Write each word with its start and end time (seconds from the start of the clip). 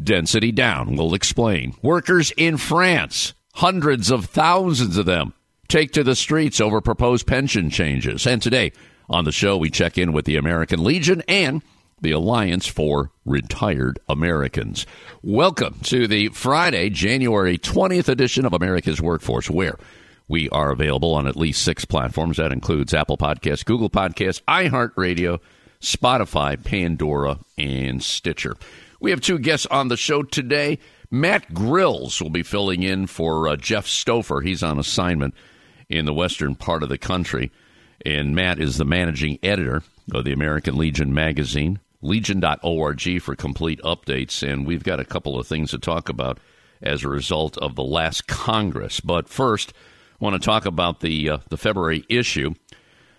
Density 0.00 0.52
down. 0.52 0.94
We'll 0.94 1.14
explain. 1.14 1.74
Workers 1.82 2.32
in 2.36 2.56
France, 2.56 3.34
hundreds 3.54 4.10
of 4.10 4.26
thousands 4.26 4.96
of 4.96 5.06
them, 5.06 5.34
take 5.66 5.92
to 5.92 6.04
the 6.04 6.14
streets 6.14 6.60
over 6.60 6.80
proposed 6.80 7.26
pension 7.26 7.68
changes. 7.68 8.26
And 8.26 8.40
today 8.40 8.72
on 9.08 9.24
the 9.24 9.32
show, 9.32 9.56
we 9.56 9.70
check 9.70 9.98
in 9.98 10.12
with 10.12 10.24
the 10.24 10.36
American 10.36 10.84
Legion 10.84 11.22
and 11.26 11.62
the 12.00 12.12
Alliance 12.12 12.66
for 12.66 13.10
Retired 13.24 13.98
Americans. 14.08 14.86
Welcome 15.22 15.80
to 15.84 16.06
the 16.06 16.28
Friday, 16.28 16.90
January 16.90 17.58
20th 17.58 18.08
edition 18.08 18.46
of 18.46 18.52
America's 18.52 19.02
Workforce, 19.02 19.50
where 19.50 19.78
we 20.28 20.48
are 20.50 20.70
available 20.70 21.14
on 21.14 21.26
at 21.26 21.36
least 21.36 21.64
six 21.64 21.84
platforms. 21.84 22.36
That 22.36 22.52
includes 22.52 22.94
Apple 22.94 23.18
Podcasts, 23.18 23.64
Google 23.64 23.90
Podcasts, 23.90 24.42
iHeartRadio, 24.44 25.40
Spotify, 25.80 26.62
Pandora, 26.62 27.40
and 27.56 28.00
Stitcher. 28.00 28.54
We 29.00 29.10
have 29.12 29.20
two 29.20 29.38
guests 29.38 29.66
on 29.66 29.88
the 29.88 29.96
show 29.96 30.22
today. 30.22 30.78
Matt 31.10 31.54
Grills 31.54 32.20
will 32.20 32.30
be 32.30 32.42
filling 32.42 32.82
in 32.82 33.06
for 33.06 33.48
uh, 33.48 33.56
Jeff 33.56 33.86
Stoffer. 33.86 34.44
He's 34.44 34.62
on 34.62 34.78
assignment 34.78 35.34
in 35.88 36.04
the 36.04 36.14
western 36.14 36.54
part 36.54 36.82
of 36.82 36.88
the 36.88 36.98
country. 36.98 37.50
And 38.04 38.34
Matt 38.34 38.60
is 38.60 38.76
the 38.76 38.84
managing 38.84 39.38
editor 39.42 39.82
of 40.12 40.24
the 40.24 40.32
American 40.32 40.76
Legion 40.76 41.14
magazine, 41.14 41.78
legion.org 42.02 43.22
for 43.22 43.36
complete 43.36 43.80
updates. 43.82 44.46
And 44.46 44.66
we've 44.66 44.84
got 44.84 45.00
a 45.00 45.04
couple 45.04 45.38
of 45.38 45.46
things 45.46 45.70
to 45.70 45.78
talk 45.78 46.08
about 46.08 46.38
as 46.82 47.04
a 47.04 47.08
result 47.08 47.56
of 47.58 47.76
the 47.76 47.84
last 47.84 48.26
Congress. 48.26 49.00
But 49.00 49.28
first, 49.28 49.72
I 50.20 50.24
want 50.24 50.40
to 50.40 50.44
talk 50.44 50.66
about 50.66 51.00
the, 51.00 51.30
uh, 51.30 51.38
the 51.48 51.56
February 51.56 52.04
issue. 52.08 52.54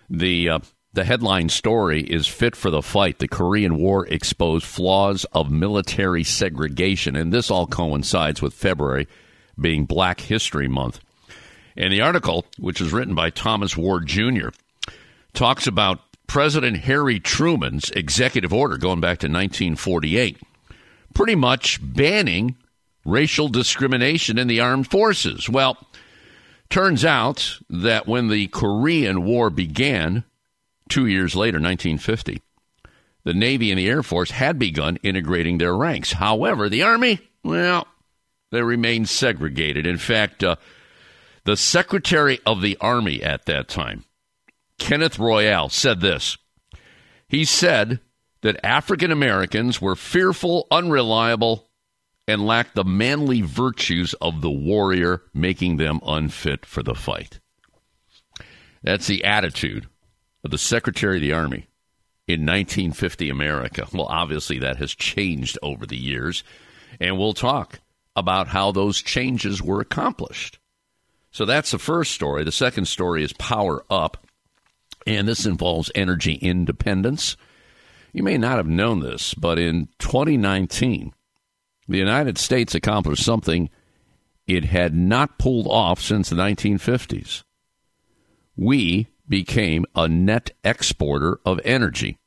The 0.08 0.48
uh, 0.48 0.58
the 0.92 1.04
headline 1.04 1.48
story 1.48 2.02
is 2.02 2.26
Fit 2.26 2.56
for 2.56 2.70
the 2.70 2.82
Fight. 2.82 3.18
The 3.18 3.28
Korean 3.28 3.76
War 3.76 4.06
exposed 4.06 4.64
flaws 4.64 5.24
of 5.32 5.50
military 5.50 6.24
segregation. 6.24 7.14
And 7.14 7.32
this 7.32 7.50
all 7.50 7.66
coincides 7.66 8.42
with 8.42 8.54
February 8.54 9.06
being 9.58 9.84
Black 9.84 10.20
History 10.20 10.68
Month. 10.68 11.00
And 11.76 11.92
the 11.92 12.00
article, 12.00 12.44
which 12.58 12.80
is 12.80 12.92
written 12.92 13.14
by 13.14 13.30
Thomas 13.30 13.76
Ward 13.76 14.06
Jr., 14.06 14.48
talks 15.32 15.66
about 15.66 16.00
President 16.26 16.78
Harry 16.78 17.20
Truman's 17.20 17.90
executive 17.90 18.52
order 18.52 18.76
going 18.76 19.00
back 19.00 19.18
to 19.18 19.26
1948, 19.26 20.38
pretty 21.14 21.34
much 21.34 21.78
banning 21.82 22.56
racial 23.04 23.48
discrimination 23.48 24.38
in 24.38 24.48
the 24.48 24.60
armed 24.60 24.90
forces. 24.90 25.48
Well, 25.48 25.76
turns 26.68 27.04
out 27.04 27.58
that 27.68 28.06
when 28.06 28.28
the 28.28 28.48
Korean 28.48 29.24
War 29.24 29.50
began, 29.50 30.24
two 30.90 31.06
years 31.06 31.34
later, 31.34 31.56
1950, 31.56 32.42
the 33.24 33.34
Navy 33.34 33.70
and 33.70 33.78
the 33.78 33.88
Air 33.88 34.02
Force 34.02 34.32
had 34.32 34.58
begun 34.58 34.98
integrating 35.02 35.58
their 35.58 35.74
ranks. 35.74 36.12
However, 36.12 36.68
the 36.68 36.82
Army, 36.82 37.20
well, 37.42 37.86
they 38.50 38.62
remained 38.62 39.08
segregated. 39.08 39.86
In 39.86 39.98
fact, 39.98 40.44
uh, 40.44 40.56
the 41.44 41.56
Secretary 41.56 42.40
of 42.44 42.60
the 42.60 42.76
Army 42.80 43.22
at 43.22 43.46
that 43.46 43.68
time, 43.68 44.04
Kenneth 44.78 45.18
Royall, 45.18 45.68
said 45.68 46.00
this. 46.00 46.36
He 47.28 47.44
said 47.44 48.00
that 48.42 48.64
African 48.64 49.12
Americans 49.12 49.80
were 49.80 49.96
fearful, 49.96 50.66
unreliable, 50.70 51.68
and 52.26 52.46
lacked 52.46 52.74
the 52.74 52.84
manly 52.84 53.42
virtues 53.42 54.14
of 54.14 54.40
the 54.40 54.50
warrior, 54.50 55.22
making 55.34 55.76
them 55.76 56.00
unfit 56.04 56.64
for 56.64 56.82
the 56.82 56.94
fight. 56.94 57.40
That's 58.82 59.06
the 59.06 59.24
attitude 59.24 59.86
the 60.42 60.58
Secretary 60.58 61.16
of 61.16 61.22
the 61.22 61.32
Army 61.32 61.68
in 62.26 62.46
1950 62.46 63.28
America. 63.28 63.86
Well, 63.92 64.06
obviously, 64.06 64.58
that 64.60 64.76
has 64.76 64.94
changed 64.94 65.58
over 65.62 65.86
the 65.86 65.96
years, 65.96 66.44
and 67.00 67.18
we'll 67.18 67.34
talk 67.34 67.80
about 68.16 68.48
how 68.48 68.72
those 68.72 69.02
changes 69.02 69.62
were 69.62 69.80
accomplished. 69.80 70.58
So 71.30 71.44
that's 71.44 71.70
the 71.70 71.78
first 71.78 72.12
story. 72.12 72.44
The 72.44 72.52
second 72.52 72.86
story 72.86 73.22
is 73.22 73.32
Power 73.34 73.84
Up, 73.90 74.26
and 75.06 75.28
this 75.28 75.46
involves 75.46 75.90
energy 75.94 76.34
independence. 76.34 77.36
You 78.12 78.22
may 78.22 78.36
not 78.36 78.56
have 78.56 78.66
known 78.66 79.00
this, 79.00 79.34
but 79.34 79.58
in 79.58 79.88
2019, 79.98 81.12
the 81.88 81.98
United 81.98 82.38
States 82.38 82.74
accomplished 82.74 83.24
something 83.24 83.70
it 84.46 84.64
had 84.64 84.94
not 84.94 85.38
pulled 85.38 85.68
off 85.68 86.00
since 86.00 86.28
the 86.28 86.36
1950s. 86.36 87.44
We 88.56 89.06
became 89.30 89.86
a 89.94 90.08
net 90.08 90.50
exporter 90.64 91.40
of 91.46 91.60
energy, 91.64 92.18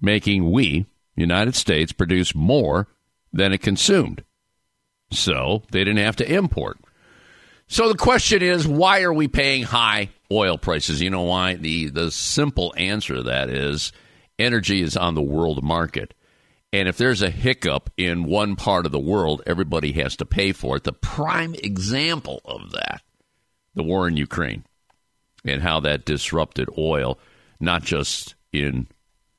making 0.00 0.50
we, 0.50 0.86
United 1.14 1.54
States, 1.54 1.92
produce 1.92 2.34
more 2.34 2.88
than 3.32 3.52
it 3.52 3.58
consumed. 3.58 4.24
So 5.12 5.62
they 5.70 5.84
didn't 5.84 6.04
have 6.04 6.16
to 6.16 6.34
import. 6.34 6.78
So 7.68 7.88
the 7.88 7.98
question 7.98 8.42
is, 8.42 8.66
why 8.66 9.02
are 9.02 9.12
we 9.12 9.28
paying 9.28 9.62
high 9.62 10.08
oil 10.32 10.56
prices? 10.56 11.02
You 11.02 11.10
know 11.10 11.22
why? 11.22 11.54
The 11.54 11.90
the 11.90 12.10
simple 12.10 12.74
answer 12.76 13.16
to 13.16 13.22
that 13.24 13.50
is 13.50 13.92
energy 14.38 14.80
is 14.80 14.96
on 14.96 15.14
the 15.14 15.22
world 15.22 15.62
market. 15.62 16.14
And 16.72 16.88
if 16.88 16.96
there's 16.96 17.22
a 17.22 17.30
hiccup 17.30 17.90
in 17.96 18.24
one 18.24 18.56
part 18.56 18.86
of 18.86 18.92
the 18.92 18.98
world, 18.98 19.42
everybody 19.46 19.92
has 19.92 20.16
to 20.16 20.26
pay 20.26 20.52
for 20.52 20.76
it. 20.76 20.84
The 20.84 20.92
prime 20.92 21.54
example 21.54 22.40
of 22.44 22.72
that, 22.72 23.02
the 23.74 23.82
war 23.82 24.08
in 24.08 24.16
Ukraine 24.16 24.64
and 25.44 25.62
how 25.62 25.80
that 25.80 26.04
disrupted 26.04 26.68
oil, 26.76 27.18
not 27.60 27.82
just 27.82 28.34
in 28.52 28.88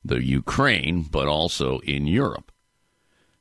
the 0.04 0.22
Ukraine, 0.22 1.02
but 1.02 1.28
also 1.28 1.78
in 1.80 2.06
Europe. 2.06 2.52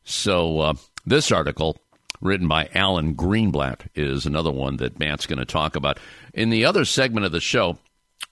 So, 0.03 0.59
uh, 0.59 0.73
this 1.05 1.31
article, 1.31 1.77
written 2.21 2.47
by 2.47 2.69
Alan 2.73 3.15
Greenblatt, 3.15 3.87
is 3.95 4.25
another 4.25 4.51
one 4.51 4.77
that 4.77 4.99
Matt's 4.99 5.25
going 5.25 5.39
to 5.39 5.45
talk 5.45 5.75
about. 5.75 5.99
In 6.33 6.49
the 6.49 6.65
other 6.65 6.85
segment 6.85 7.25
of 7.25 7.31
the 7.31 7.39
show, 7.39 7.77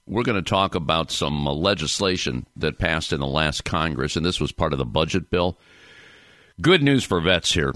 we're 0.05 0.23
going 0.23 0.41
to 0.43 0.49
talk 0.49 0.75
about 0.75 1.11
some 1.11 1.47
uh, 1.47 1.53
legislation 1.53 2.45
that 2.55 2.79
passed 2.79 3.13
in 3.13 3.19
the 3.19 3.27
last 3.27 3.63
Congress, 3.63 4.15
and 4.15 4.25
this 4.25 4.39
was 4.39 4.51
part 4.51 4.73
of 4.73 4.79
the 4.79 4.85
budget 4.85 5.29
bill. 5.29 5.57
Good 6.61 6.81
news 6.81 7.03
for 7.03 7.21
vets 7.21 7.53
here. 7.53 7.73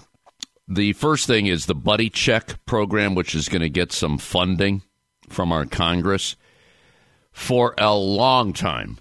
The 0.68 0.94
first 0.94 1.28
thing 1.28 1.48
is 1.48 1.66
the 1.66 1.76
Buddy 1.76 2.10
Check 2.10 2.66
program, 2.66 3.14
which 3.14 3.36
is 3.36 3.50
going 3.50 3.62
to 3.62 3.70
get 3.70 3.92
some 3.92 4.18
funding 4.18 4.82
from 5.31 5.52
our 5.52 5.66
Congress. 5.66 6.36
For 7.31 7.74
a 7.78 7.96
long 7.96 8.53
time, 8.53 9.00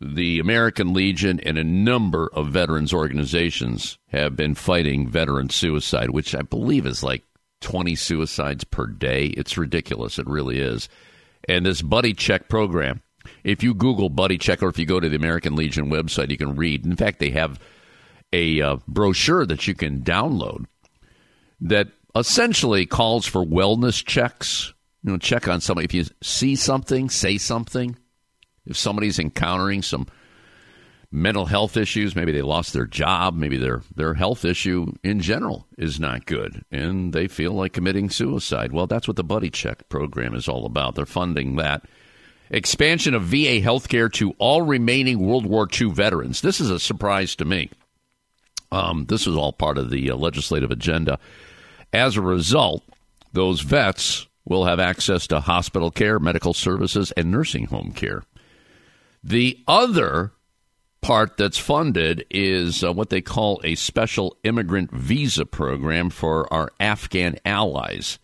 the 0.00 0.38
American 0.38 0.92
Legion 0.92 1.40
and 1.40 1.56
a 1.56 1.64
number 1.64 2.28
of 2.32 2.48
veterans 2.48 2.92
organizations 2.92 3.98
have 4.08 4.36
been 4.36 4.54
fighting 4.54 5.08
veteran 5.08 5.48
suicide, 5.48 6.10
which 6.10 6.34
I 6.34 6.42
believe 6.42 6.86
is 6.86 7.02
like 7.02 7.24
20 7.62 7.94
suicides 7.96 8.64
per 8.64 8.86
day. 8.86 9.26
It's 9.26 9.56
ridiculous. 9.56 10.18
It 10.18 10.26
really 10.26 10.60
is. 10.60 10.88
And 11.48 11.64
this 11.64 11.80
Buddy 11.80 12.12
Check 12.12 12.48
program, 12.48 13.02
if 13.42 13.62
you 13.62 13.72
Google 13.72 14.10
Buddy 14.10 14.36
Check 14.36 14.62
or 14.62 14.68
if 14.68 14.78
you 14.78 14.84
go 14.84 15.00
to 15.00 15.08
the 15.08 15.16
American 15.16 15.56
Legion 15.56 15.90
website, 15.90 16.30
you 16.30 16.36
can 16.36 16.56
read. 16.56 16.84
In 16.84 16.96
fact, 16.96 17.18
they 17.18 17.30
have 17.30 17.58
a 18.32 18.60
uh, 18.60 18.76
brochure 18.86 19.46
that 19.46 19.66
you 19.66 19.74
can 19.74 20.02
download 20.02 20.66
that 21.60 21.88
essentially 22.14 22.84
calls 22.84 23.26
for 23.26 23.44
wellness 23.44 24.04
checks 24.04 24.74
you 25.06 25.12
know, 25.12 25.18
check 25.18 25.46
on 25.46 25.60
somebody. 25.60 25.84
If 25.84 25.94
you 25.94 26.04
see 26.20 26.56
something, 26.56 27.08
say 27.08 27.38
something. 27.38 27.96
If 28.66 28.76
somebody's 28.76 29.20
encountering 29.20 29.82
some 29.82 30.08
mental 31.12 31.46
health 31.46 31.76
issues, 31.76 32.16
maybe 32.16 32.32
they 32.32 32.42
lost 32.42 32.72
their 32.72 32.86
job, 32.86 33.36
maybe 33.36 33.56
their, 33.56 33.82
their 33.94 34.14
health 34.14 34.44
issue 34.44 34.92
in 35.04 35.20
general 35.20 35.68
is 35.78 36.00
not 36.00 36.26
good, 36.26 36.64
and 36.72 37.12
they 37.12 37.28
feel 37.28 37.52
like 37.52 37.72
committing 37.72 38.10
suicide. 38.10 38.72
Well, 38.72 38.88
that's 38.88 39.06
what 39.06 39.16
the 39.16 39.22
Buddy 39.22 39.48
Check 39.48 39.88
program 39.88 40.34
is 40.34 40.48
all 40.48 40.66
about. 40.66 40.96
They're 40.96 41.06
funding 41.06 41.54
that. 41.54 41.84
Expansion 42.50 43.14
of 43.14 43.22
VA 43.22 43.60
health 43.60 43.88
care 43.88 44.08
to 44.08 44.32
all 44.38 44.62
remaining 44.62 45.20
World 45.20 45.46
War 45.46 45.68
II 45.80 45.90
veterans. 45.90 46.40
This 46.40 46.60
is 46.60 46.70
a 46.70 46.80
surprise 46.80 47.36
to 47.36 47.44
me. 47.44 47.70
Um, 48.72 49.06
this 49.06 49.28
is 49.28 49.36
all 49.36 49.52
part 49.52 49.78
of 49.78 49.90
the 49.90 50.10
uh, 50.10 50.16
legislative 50.16 50.72
agenda. 50.72 51.20
As 51.92 52.16
a 52.16 52.20
result, 52.22 52.82
those 53.32 53.60
vets 53.60 54.26
will 54.46 54.64
have 54.64 54.80
access 54.80 55.26
to 55.26 55.40
hospital 55.40 55.90
care, 55.90 56.18
medical 56.18 56.54
services, 56.54 57.12
and 57.12 57.30
nursing 57.30 57.66
home 57.66 57.92
care. 57.92 58.22
The 59.22 59.58
other 59.66 60.32
part 61.02 61.36
that's 61.36 61.58
funded 61.58 62.24
is 62.30 62.82
uh, 62.82 62.92
what 62.92 63.10
they 63.10 63.20
call 63.20 63.60
a 63.64 63.74
special 63.74 64.36
immigrant 64.44 64.90
visa 64.92 65.44
program 65.44 66.10
for 66.10 66.52
our 66.52 66.72
Afghan 66.80 67.36
allies, 67.44 68.18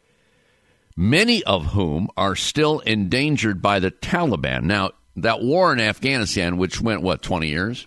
many 0.97 1.43
of 1.45 1.67
whom 1.67 2.09
are 2.17 2.37
still 2.37 2.81
endangered 2.81 3.61
by 3.61 3.81
the 3.81 3.91
Taliban. 3.91 4.63
Now, 4.63 4.93
that 5.17 5.43
war 5.43 5.73
in 5.73 5.81
Afghanistan, 5.81 6.57
which 6.57 6.81
went, 6.81 7.03
what, 7.03 7.23
20 7.23 7.49
years? 7.49 7.87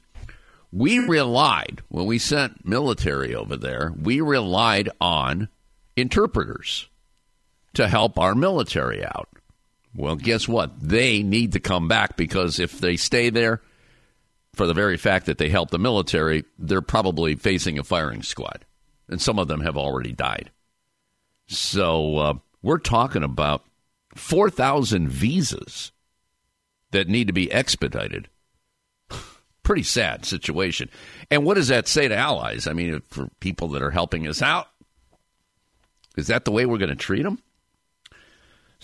We 0.71 0.99
relied, 0.99 1.81
when 1.87 2.05
we 2.05 2.19
sent 2.19 2.65
military 2.67 3.33
over 3.33 3.55
there, 3.55 3.93
we 3.99 4.19
relied 4.19 4.89
on 4.99 5.47
interpreters 5.95 6.89
to 7.75 7.87
help 7.87 8.17
our 8.19 8.35
military 8.35 9.05
out. 9.05 9.29
Well, 9.95 10.15
guess 10.15 10.47
what? 10.47 10.79
They 10.79 11.23
need 11.23 11.53
to 11.53 11.59
come 11.59 11.87
back 11.87 12.17
because 12.17 12.59
if 12.59 12.79
they 12.79 12.97
stay 12.97 13.29
there, 13.29 13.61
for 14.55 14.67
the 14.67 14.73
very 14.73 14.97
fact 14.97 15.25
that 15.25 15.37
they 15.37 15.49
help 15.49 15.69
the 15.69 15.79
military, 15.79 16.45
they're 16.57 16.81
probably 16.81 17.35
facing 17.35 17.77
a 17.77 17.83
firing 17.83 18.23
squad. 18.23 18.65
And 19.07 19.21
some 19.21 19.37
of 19.37 19.47
them 19.47 19.61
have 19.61 19.77
already 19.77 20.13
died. 20.13 20.51
So 21.47 22.17
uh, 22.17 22.33
we're 22.61 22.79
talking 22.79 23.23
about 23.23 23.63
4,000 24.15 25.09
visas 25.09 25.91
that 26.91 27.09
need 27.09 27.27
to 27.27 27.33
be 27.33 27.51
expedited. 27.51 28.29
Pretty 29.63 29.83
sad 29.83 30.25
situation. 30.25 30.89
And 31.29 31.45
what 31.45 31.55
does 31.55 31.67
that 31.67 31.87
say 31.87 32.07
to 32.07 32.15
allies? 32.15 32.67
I 32.67 32.73
mean, 32.73 33.01
for 33.09 33.29
people 33.39 33.67
that 33.69 33.83
are 33.83 33.91
helping 33.91 34.27
us 34.27 34.41
out, 34.41 34.67
is 36.17 36.27
that 36.27 36.45
the 36.45 36.51
way 36.51 36.65
we're 36.65 36.77
going 36.77 36.89
to 36.89 36.95
treat 36.95 37.23
them? 37.23 37.39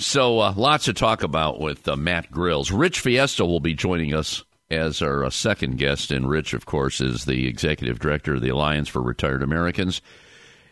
So, 0.02 0.40
uh, 0.40 0.54
lots 0.58 0.86
to 0.86 0.94
talk 0.94 1.22
about 1.22 1.62
with 1.62 1.88
uh, 1.88 1.96
Matt 1.96 2.32
Grills. 2.32 2.72
Rich 2.72 3.02
Fiesta 3.02 3.46
will 3.46 3.60
be 3.60 3.76
joining 3.76 4.16
us 4.16 4.44
as 4.72 5.00
our 5.00 5.24
uh, 5.24 5.30
second 5.30 5.78
guest. 5.78 6.10
And 6.10 6.28
Rich, 6.28 6.56
of 6.56 6.66
course, 6.66 7.00
is 7.02 7.26
the 7.26 7.48
executive 7.48 8.00
director 8.00 8.34
of 8.34 8.42
the 8.42 8.50
Alliance 8.50 8.90
for 8.90 9.00
Retired 9.00 9.44
Americans. 9.44 10.02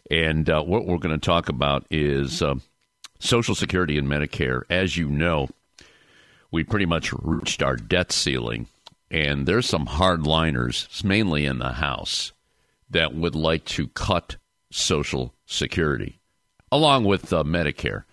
And 0.10 0.50
uh, 0.50 0.64
what 0.64 0.88
we're 0.88 0.98
going 0.98 1.18
to 1.18 1.24
talk 1.24 1.48
about 1.48 1.86
is 1.92 2.42
uh, 2.42 2.56
Social 3.20 3.54
Security 3.54 4.00
and 4.00 4.08
Medicare. 4.08 4.64
As 4.68 4.98
you 4.98 5.08
know, 5.08 5.48
we 6.50 6.64
pretty 6.64 6.88
much 6.88 7.14
reached 7.14 7.62
our 7.62 7.76
debt 7.76 8.12
ceiling. 8.12 8.66
And 9.12 9.46
there's 9.46 9.70
some 9.70 9.86
hardliners, 9.86 11.04
mainly 11.04 11.46
in 11.46 11.60
the 11.60 11.74
House, 11.74 12.32
that 12.90 13.14
would 13.14 13.36
like 13.36 13.66
to 13.66 13.90
cut 13.90 14.38
Social 14.72 15.36
Security, 15.46 16.20
along 16.72 17.06
with 17.06 17.32
uh, 17.32 17.44
Medicare. 17.44 18.06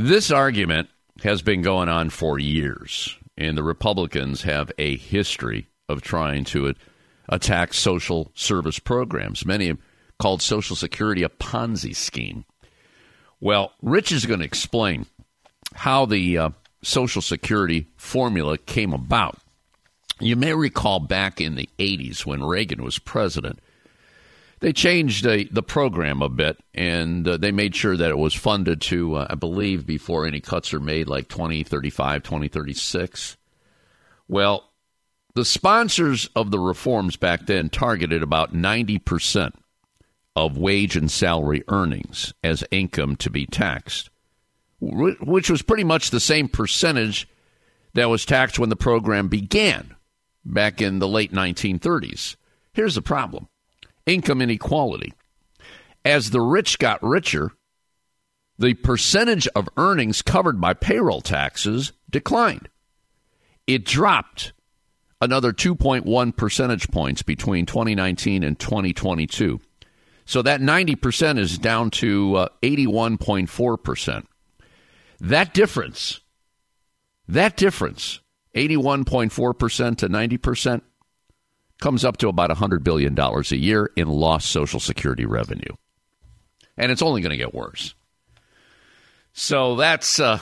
This 0.00 0.30
argument 0.30 0.90
has 1.24 1.42
been 1.42 1.60
going 1.60 1.88
on 1.88 2.10
for 2.10 2.38
years, 2.38 3.18
and 3.36 3.58
the 3.58 3.64
Republicans 3.64 4.42
have 4.42 4.70
a 4.78 4.96
history 4.96 5.66
of 5.88 6.02
trying 6.02 6.44
to 6.44 6.72
attack 7.28 7.74
social 7.74 8.30
service 8.32 8.78
programs. 8.78 9.44
Many 9.44 9.66
have 9.66 9.78
called 10.20 10.40
Social 10.40 10.76
Security 10.76 11.24
a 11.24 11.28
Ponzi 11.28 11.96
scheme. 11.96 12.44
Well, 13.40 13.72
Rich 13.82 14.12
is 14.12 14.24
going 14.24 14.38
to 14.38 14.46
explain 14.46 15.06
how 15.74 16.06
the 16.06 16.38
uh, 16.38 16.50
Social 16.80 17.20
Security 17.20 17.88
formula 17.96 18.56
came 18.56 18.92
about. 18.92 19.38
You 20.20 20.36
may 20.36 20.54
recall 20.54 21.00
back 21.00 21.40
in 21.40 21.56
the 21.56 21.68
80s 21.80 22.24
when 22.24 22.44
Reagan 22.44 22.84
was 22.84 23.00
president, 23.00 23.58
they 24.60 24.72
changed 24.72 25.26
uh, 25.26 25.44
the 25.50 25.62
program 25.62 26.22
a 26.22 26.28
bit 26.28 26.58
and 26.74 27.26
uh, 27.26 27.36
they 27.36 27.52
made 27.52 27.76
sure 27.76 27.96
that 27.96 28.10
it 28.10 28.18
was 28.18 28.34
funded 28.34 28.80
to, 28.82 29.14
uh, 29.14 29.26
I 29.30 29.34
believe, 29.34 29.86
before 29.86 30.26
any 30.26 30.40
cuts 30.40 30.74
are 30.74 30.80
made, 30.80 31.08
like 31.08 31.28
2035, 31.28 32.22
2036. 32.22 33.36
Well, 34.26 34.70
the 35.34 35.44
sponsors 35.44 36.28
of 36.34 36.50
the 36.50 36.58
reforms 36.58 37.16
back 37.16 37.46
then 37.46 37.68
targeted 37.68 38.22
about 38.22 38.52
90% 38.52 39.52
of 40.34 40.58
wage 40.58 40.96
and 40.96 41.10
salary 41.10 41.62
earnings 41.68 42.32
as 42.42 42.64
income 42.70 43.16
to 43.16 43.30
be 43.30 43.46
taxed, 43.46 44.10
which 44.80 45.50
was 45.50 45.62
pretty 45.62 45.84
much 45.84 46.10
the 46.10 46.20
same 46.20 46.48
percentage 46.48 47.28
that 47.94 48.08
was 48.08 48.24
taxed 48.24 48.58
when 48.58 48.68
the 48.68 48.76
program 48.76 49.28
began 49.28 49.94
back 50.44 50.80
in 50.80 50.98
the 50.98 51.08
late 51.08 51.32
1930s. 51.32 52.36
Here's 52.72 52.94
the 52.94 53.02
problem 53.02 53.48
income 54.08 54.42
inequality. 54.42 55.12
As 56.04 56.30
the 56.30 56.40
rich 56.40 56.78
got 56.78 57.02
richer, 57.02 57.52
the 58.58 58.74
percentage 58.74 59.46
of 59.48 59.68
earnings 59.76 60.22
covered 60.22 60.60
by 60.60 60.74
payroll 60.74 61.20
taxes 61.20 61.92
declined. 62.10 62.68
It 63.66 63.84
dropped 63.84 64.52
another 65.20 65.52
2.1 65.52 66.36
percentage 66.36 66.90
points 66.90 67.22
between 67.22 67.66
2019 67.66 68.42
and 68.42 68.58
2022. 68.58 69.60
So 70.24 70.42
that 70.42 70.60
90% 70.60 71.38
is 71.38 71.58
down 71.58 71.90
to 71.92 72.34
uh, 72.36 72.48
81.4%. 72.62 74.24
That 75.20 75.54
difference, 75.54 76.20
that 77.26 77.56
difference, 77.56 78.20
81.4% 78.54 79.96
to 79.98 80.08
90%, 80.08 80.82
comes 81.80 82.04
up 82.04 82.16
to 82.18 82.28
about 82.28 82.50
$100 82.50 82.82
billion 82.82 83.18
a 83.18 83.42
year 83.54 83.90
in 83.96 84.08
lost 84.08 84.50
Social 84.50 84.80
Security 84.80 85.26
revenue. 85.26 85.74
And 86.76 86.92
it's 86.92 87.02
only 87.02 87.22
going 87.22 87.30
to 87.30 87.36
get 87.36 87.54
worse. 87.54 87.94
So 89.32 89.76
that's 89.76 90.18
uh, 90.18 90.40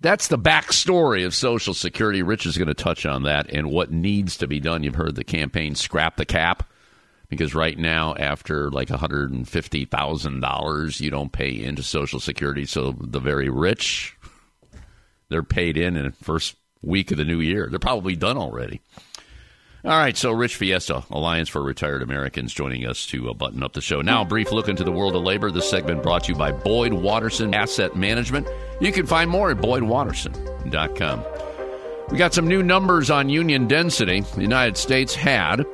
that's 0.00 0.28
the 0.28 0.38
backstory 0.38 1.26
of 1.26 1.34
Social 1.34 1.74
Security. 1.74 2.22
Rich 2.22 2.46
is 2.46 2.56
going 2.56 2.68
to 2.68 2.74
touch 2.74 3.06
on 3.06 3.24
that 3.24 3.50
and 3.50 3.70
what 3.70 3.90
needs 3.90 4.36
to 4.38 4.46
be 4.46 4.60
done. 4.60 4.82
You've 4.82 4.94
heard 4.94 5.16
the 5.16 5.24
campaign 5.24 5.74
scrap 5.74 6.16
the 6.16 6.24
cap 6.24 6.68
because 7.28 7.54
right 7.54 7.78
now, 7.78 8.14
after 8.14 8.70
like 8.70 8.88
$150,000, 8.88 11.00
you 11.00 11.10
don't 11.10 11.32
pay 11.32 11.62
into 11.62 11.82
Social 11.82 12.20
Security. 12.20 12.64
So 12.64 12.92
the 12.92 13.20
very 13.20 13.48
rich, 13.48 14.16
they're 15.28 15.42
paid 15.42 15.76
in 15.76 15.96
in 15.96 16.06
the 16.06 16.24
first 16.24 16.56
week 16.82 17.10
of 17.10 17.18
the 17.18 17.24
new 17.24 17.40
year. 17.40 17.68
They're 17.68 17.78
probably 17.78 18.16
done 18.16 18.38
already. 18.38 18.80
All 19.84 19.96
right, 19.96 20.16
so 20.16 20.32
Rich 20.32 20.56
Fiesta, 20.56 21.04
Alliance 21.08 21.48
for 21.48 21.62
Retired 21.62 22.02
Americans, 22.02 22.52
joining 22.52 22.84
us 22.84 23.06
to 23.06 23.30
uh, 23.30 23.32
button 23.32 23.62
up 23.62 23.74
the 23.74 23.80
show. 23.80 24.00
Now, 24.00 24.22
a 24.22 24.24
brief 24.24 24.50
look 24.50 24.68
into 24.68 24.82
the 24.82 24.90
world 24.90 25.14
of 25.14 25.22
labor. 25.22 25.52
This 25.52 25.70
segment 25.70 26.02
brought 26.02 26.24
to 26.24 26.32
you 26.32 26.38
by 26.38 26.50
Boyd 26.50 26.92
Watterson 26.92 27.54
Asset 27.54 27.94
Management. 27.94 28.48
You 28.80 28.90
can 28.90 29.06
find 29.06 29.30
more 29.30 29.52
at 29.52 29.58
boydwatterson.com. 29.58 31.24
We 32.10 32.18
got 32.18 32.34
some 32.34 32.48
new 32.48 32.64
numbers 32.64 33.08
on 33.08 33.28
union 33.28 33.68
density. 33.68 34.22
The 34.22 34.42
United 34.42 34.76
States 34.76 35.14
had 35.14 35.64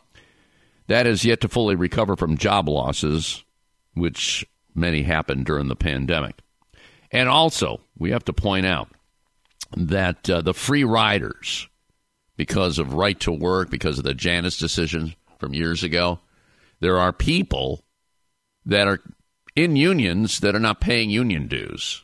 that 0.88 1.08
is 1.08 1.26
yet 1.26 1.42
to 1.42 1.50
fully 1.50 1.76
recover 1.76 2.16
from 2.16 2.38
job 2.38 2.70
losses, 2.70 3.44
which 3.94 4.46
many 4.76 5.02
happened 5.04 5.46
during 5.46 5.68
the 5.68 5.76
pandemic. 5.76 6.40
And 7.12 7.30
also, 7.30 7.82
we 7.98 8.10
have 8.12 8.26
to 8.26 8.34
point 8.34 8.66
out 8.66 8.90
that 9.76 10.30
uh, 10.30 10.42
the 10.42 10.54
free 10.54 10.84
riders, 10.84 11.68
because 12.38 12.80
of 12.80 12.94
right 12.94 13.20
to 13.22 13.32
work, 13.32 13.70
because 13.70 13.98
of 13.98 14.04
the 14.04 14.14
Janus 14.14 14.58
decision 14.58 15.16
from 15.40 15.54
years 15.54 15.84
ago. 15.84 16.20
There 16.80 17.00
are 17.00 17.14
people 17.14 17.84
that 18.66 18.88
are 18.88 19.02
in 19.56 19.76
unions 19.76 20.40
that 20.40 20.56
are 20.56 20.60
not 20.60 20.82
paying 20.82 21.10
union 21.10 21.48
dues. 21.48 22.04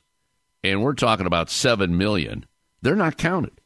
And 0.64 0.82
we're 0.82 0.94
talking 0.94 1.26
about 1.26 1.50
7 1.50 1.98
million. 1.98 2.46
They're 2.82 2.96
not 2.96 3.18
counted. 3.18 3.60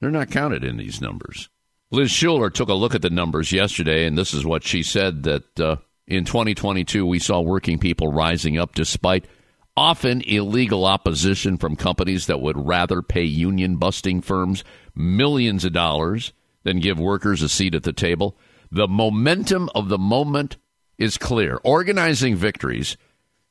They're 0.00 0.10
not 0.10 0.30
counted 0.30 0.64
in 0.64 0.76
these 0.76 1.00
numbers. 1.00 1.48
Liz 1.90 2.10
Shuler 2.10 2.52
took 2.52 2.68
a 2.68 2.74
look 2.74 2.94
at 2.94 3.02
the 3.02 3.10
numbers 3.10 3.52
yesterday, 3.52 4.06
and 4.06 4.18
this 4.18 4.34
is 4.34 4.44
what 4.44 4.64
she 4.64 4.82
said 4.82 5.22
that 5.24 5.60
uh, 5.60 5.76
in 6.06 6.24
2022 6.24 7.06
we 7.06 7.18
saw 7.18 7.40
working 7.40 7.78
people 7.78 8.12
rising 8.12 8.58
up 8.58 8.74
despite 8.74 9.26
often 9.76 10.20
illegal 10.22 10.84
opposition 10.84 11.56
from 11.56 11.76
companies 11.76 12.26
that 12.26 12.40
would 12.40 12.66
rather 12.66 13.02
pay 13.02 13.24
union 13.24 13.76
busting 13.76 14.20
firms 14.20 14.62
millions 14.94 15.64
of 15.64 15.72
dollars 15.72 16.32
than 16.62 16.80
give 16.80 16.98
workers 16.98 17.42
a 17.42 17.48
seat 17.48 17.74
at 17.74 17.82
the 17.82 17.92
table. 17.92 18.36
The 18.70 18.88
momentum 18.88 19.70
of 19.74 19.88
the 19.88 19.98
moment 19.98 20.56
is 20.98 21.18
clear. 21.18 21.60
Organizing 21.62 22.36
victories 22.36 22.96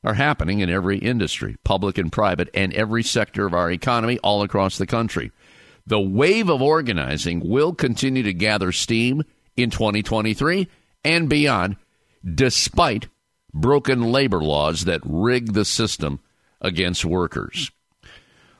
are 0.02 0.14
happening 0.14 0.60
in 0.60 0.68
every 0.68 0.98
industry, 0.98 1.56
public 1.64 1.96
and 1.96 2.12
private, 2.12 2.50
and 2.54 2.72
every 2.74 3.02
sector 3.02 3.46
of 3.46 3.54
our 3.54 3.70
economy 3.70 4.18
all 4.18 4.42
across 4.42 4.76
the 4.76 4.86
country. 4.86 5.32
The 5.86 6.00
wave 6.00 6.48
of 6.48 6.62
organizing 6.62 7.48
will 7.48 7.74
continue 7.74 8.22
to 8.22 8.32
gather 8.32 8.72
steam 8.72 9.22
in 9.56 9.70
2023 9.70 10.68
and 11.04 11.28
beyond, 11.28 11.76
despite 12.24 13.08
broken 13.52 14.02
labor 14.10 14.40
laws 14.40 14.84
that 14.84 15.00
rig 15.04 15.52
the 15.52 15.64
system 15.64 16.20
against 16.60 17.04
workers. 17.04 17.70
A 18.02 18.08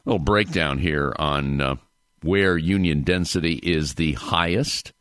little 0.04 0.18
breakdown 0.18 0.78
here 0.78 1.14
on 1.18 1.60
uh, 1.60 1.76
where 2.24 2.56
union 2.56 3.02
density 3.02 3.60
is 3.62 3.94
the 3.94 4.14
highest. 4.14 4.92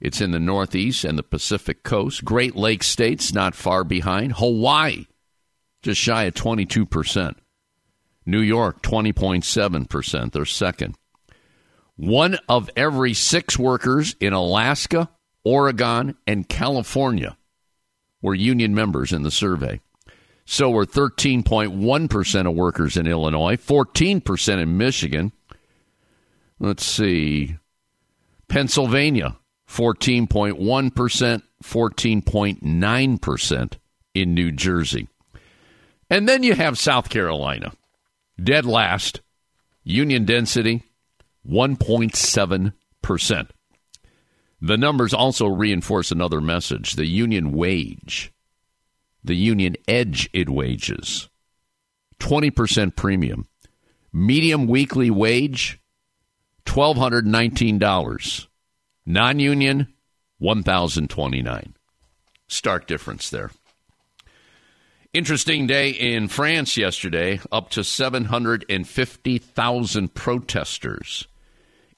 It's 0.00 0.22
in 0.22 0.30
the 0.30 0.40
Northeast 0.40 1.04
and 1.04 1.18
the 1.18 1.22
Pacific 1.22 1.82
Coast. 1.82 2.24
Great 2.24 2.56
Lakes 2.56 2.86
states 2.88 3.32
not 3.32 3.54
far 3.54 3.84
behind. 3.84 4.32
Hawaii, 4.32 5.04
just 5.82 6.00
shy 6.00 6.24
of 6.24 6.34
22%. 6.34 7.34
New 8.24 8.40
York, 8.40 8.82
20.7%. 8.82 10.32
They're 10.32 10.44
second. 10.46 10.96
One 11.96 12.38
of 12.48 12.70
every 12.74 13.12
six 13.14 13.58
workers 13.58 14.16
in 14.18 14.32
Alaska, 14.32 15.10
Oregon, 15.44 16.16
and 16.26 16.48
California 16.48 17.36
were 18.22 18.34
union 18.34 18.74
members 18.74 19.12
in 19.12 19.22
the 19.22 19.30
survey. 19.30 19.80
So 20.46 20.70
were 20.70 20.86
13.1% 20.86 22.48
of 22.48 22.54
workers 22.54 22.96
in 22.96 23.06
Illinois, 23.06 23.56
14% 23.56 24.62
in 24.62 24.78
Michigan. 24.78 25.32
Let's 26.58 26.84
see. 26.84 27.56
Pennsylvania, 28.48 29.36
14.1%, 29.68 31.42
14.9% 31.62 33.72
in 34.14 34.34
New 34.34 34.52
Jersey. 34.52 35.08
And 36.08 36.28
then 36.28 36.42
you 36.42 36.54
have 36.54 36.78
South 36.78 37.08
Carolina, 37.08 37.72
dead 38.42 38.64
last, 38.64 39.20
union 39.82 40.24
density 40.24 40.82
1.7%. 41.48 43.48
The 44.60 44.76
numbers 44.76 45.14
also 45.14 45.46
reinforce 45.46 46.10
another 46.10 46.40
message 46.40 46.94
the 46.94 47.06
union 47.06 47.52
wage, 47.52 48.32
the 49.22 49.36
union 49.36 49.76
edge 49.86 50.28
in 50.32 50.52
wages, 50.52 51.28
20% 52.20 52.96
premium, 52.96 53.46
medium 54.12 54.66
weekly 54.66 55.10
wage, 55.10 55.78
$1,219. 56.66 58.46
Non 59.06 59.38
union, 59.38 59.86
1029 60.38 61.74
Stark 62.48 62.86
difference 62.86 63.28
there. 63.30 63.50
Interesting 65.12 65.66
day 65.66 65.90
in 65.90 66.28
France 66.28 66.76
yesterday, 66.76 67.40
up 67.50 67.70
to 67.70 67.82
750,000 67.82 70.14
protesters 70.14 71.26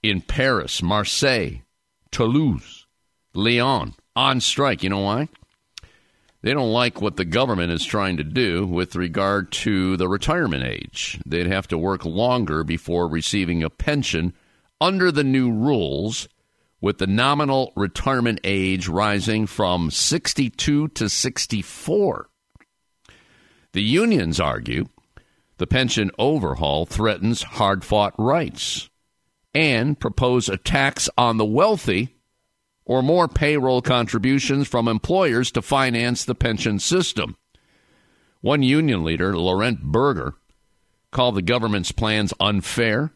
in 0.02 0.20
Paris, 0.20 0.82
Marseille, 0.82 1.62
Toulouse, 2.12 2.86
Lyon 3.34 3.94
on 4.14 4.40
strike. 4.40 4.84
You 4.84 4.90
know 4.90 5.00
why? 5.00 5.28
They 6.42 6.54
don't 6.54 6.72
like 6.72 7.02
what 7.02 7.16
the 7.16 7.24
government 7.24 7.72
is 7.72 7.84
trying 7.84 8.16
to 8.18 8.24
do 8.24 8.64
with 8.64 8.94
regard 8.94 9.50
to 9.52 9.96
the 9.96 10.08
retirement 10.08 10.62
age. 10.62 11.18
They'd 11.26 11.48
have 11.48 11.66
to 11.68 11.78
work 11.78 12.04
longer 12.04 12.62
before 12.62 13.08
receiving 13.08 13.64
a 13.64 13.70
pension 13.70 14.34
under 14.80 15.10
the 15.10 15.24
new 15.24 15.50
rules, 15.50 16.28
with 16.80 16.98
the 16.98 17.06
nominal 17.06 17.72
retirement 17.74 18.40
age 18.44 18.88
rising 18.88 19.46
from 19.46 19.90
62 19.90 20.88
to 20.88 21.08
64. 21.08 22.30
The 23.72 23.82
unions 23.82 24.38
argue 24.40 24.86
the 25.58 25.66
pension 25.66 26.10
overhaul 26.18 26.86
threatens 26.86 27.42
hard 27.42 27.84
fought 27.84 28.14
rights 28.16 28.88
and 29.54 29.98
propose 29.98 30.48
a 30.48 30.56
tax 30.56 31.08
on 31.18 31.36
the 31.36 31.44
wealthy 31.44 32.16
or 32.84 33.02
more 33.02 33.28
payroll 33.28 33.82
contributions 33.82 34.68
from 34.68 34.88
employers 34.88 35.50
to 35.52 35.60
finance 35.60 36.24
the 36.24 36.34
pension 36.34 36.78
system. 36.78 37.36
One 38.40 38.62
union 38.62 39.04
leader, 39.04 39.36
Laurent 39.36 39.82
Berger, 39.82 40.34
called 41.10 41.34
the 41.34 41.42
government's 41.42 41.92
plans 41.92 42.32
unfair 42.38 43.12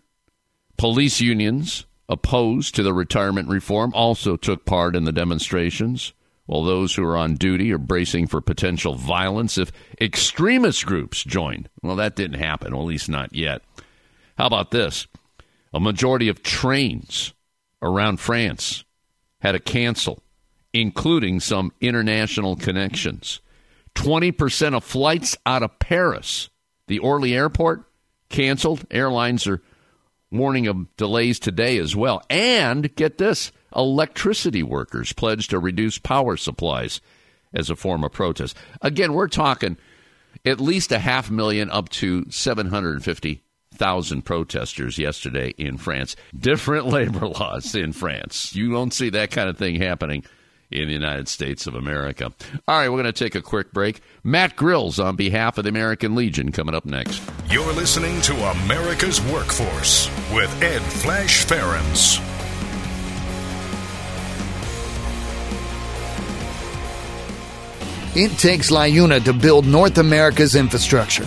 Police 0.76 1.20
unions 1.20 1.86
opposed 2.08 2.74
to 2.74 2.82
the 2.82 2.92
retirement 2.92 3.48
reform 3.48 3.92
also 3.94 4.36
took 4.36 4.64
part 4.64 4.96
in 4.96 5.04
the 5.04 5.12
demonstrations, 5.12 6.12
while 6.46 6.64
those 6.64 6.94
who 6.94 7.04
are 7.04 7.16
on 7.16 7.34
duty 7.34 7.72
are 7.72 7.78
bracing 7.78 8.26
for 8.26 8.40
potential 8.40 8.94
violence 8.94 9.56
if 9.56 9.72
extremist 10.00 10.84
groups 10.84 11.24
join. 11.24 11.68
Well, 11.82 11.96
that 11.96 12.16
didn't 12.16 12.40
happen, 12.40 12.74
at 12.74 12.80
least 12.80 13.08
not 13.08 13.34
yet. 13.34 13.62
How 14.36 14.46
about 14.46 14.70
this? 14.70 15.06
A 15.72 15.80
majority 15.80 16.28
of 16.28 16.42
trains 16.42 17.32
around 17.80 18.20
France 18.20 18.84
had 19.40 19.52
to 19.52 19.60
cancel, 19.60 20.22
including 20.72 21.40
some 21.40 21.72
international 21.80 22.56
connections. 22.56 23.40
20% 23.94 24.74
of 24.74 24.84
flights 24.84 25.36
out 25.46 25.62
of 25.62 25.78
Paris, 25.78 26.50
the 26.88 26.98
Orly 26.98 27.34
airport, 27.34 27.84
canceled. 28.28 28.84
Airlines 28.90 29.46
are 29.46 29.62
warning 30.32 30.66
of 30.66 30.96
delays 30.96 31.38
today 31.38 31.78
as 31.78 31.94
well. 31.94 32.22
And 32.28 32.94
get 32.96 33.18
this 33.18 33.52
electricity 33.74 34.62
workers 34.62 35.12
pledged 35.12 35.50
to 35.50 35.58
reduce 35.58 35.98
power 35.98 36.36
supplies 36.36 37.00
as 37.54 37.70
a 37.70 37.76
form 37.76 38.04
of 38.04 38.12
protest. 38.12 38.56
Again, 38.80 39.12
we're 39.12 39.28
talking 39.28 39.76
at 40.44 40.60
least 40.60 40.92
a 40.92 40.98
half 40.98 41.30
million 41.30 41.70
up 41.70 41.88
to 41.90 42.28
750,000 42.30 44.22
protesters 44.22 44.98
yesterday 44.98 45.54
in 45.58 45.76
France. 45.76 46.16
Different 46.36 46.86
labor 46.88 47.28
laws 47.28 47.74
in 47.74 47.92
France. 47.92 48.54
You 48.54 48.72
don't 48.72 48.92
see 48.92 49.10
that 49.10 49.30
kind 49.30 49.48
of 49.48 49.58
thing 49.58 49.76
happening 49.76 50.24
in 50.72 50.88
the 50.88 50.94
United 50.94 51.28
States 51.28 51.66
of 51.66 51.74
America. 51.74 52.32
All 52.66 52.78
right, 52.78 52.88
we're 52.88 53.02
going 53.02 53.12
to 53.12 53.12
take 53.12 53.34
a 53.34 53.42
quick 53.42 53.72
break. 53.72 54.00
Matt 54.24 54.56
Grills 54.56 54.98
on 54.98 55.16
behalf 55.16 55.58
of 55.58 55.64
the 55.64 55.70
American 55.70 56.14
Legion 56.14 56.52
coming 56.52 56.74
up 56.74 56.84
next. 56.84 57.22
You're 57.50 57.72
listening 57.72 58.20
to 58.22 58.34
America's 58.50 59.20
Workforce 59.22 60.08
with 60.32 60.62
Ed 60.62 60.80
Flash 60.80 61.44
Ferenc. 61.46 62.20
It 68.14 68.38
takes 68.38 68.70
LiUNA 68.70 69.24
to 69.24 69.32
build 69.32 69.66
North 69.66 69.96
America's 69.96 70.54
infrastructure. 70.54 71.26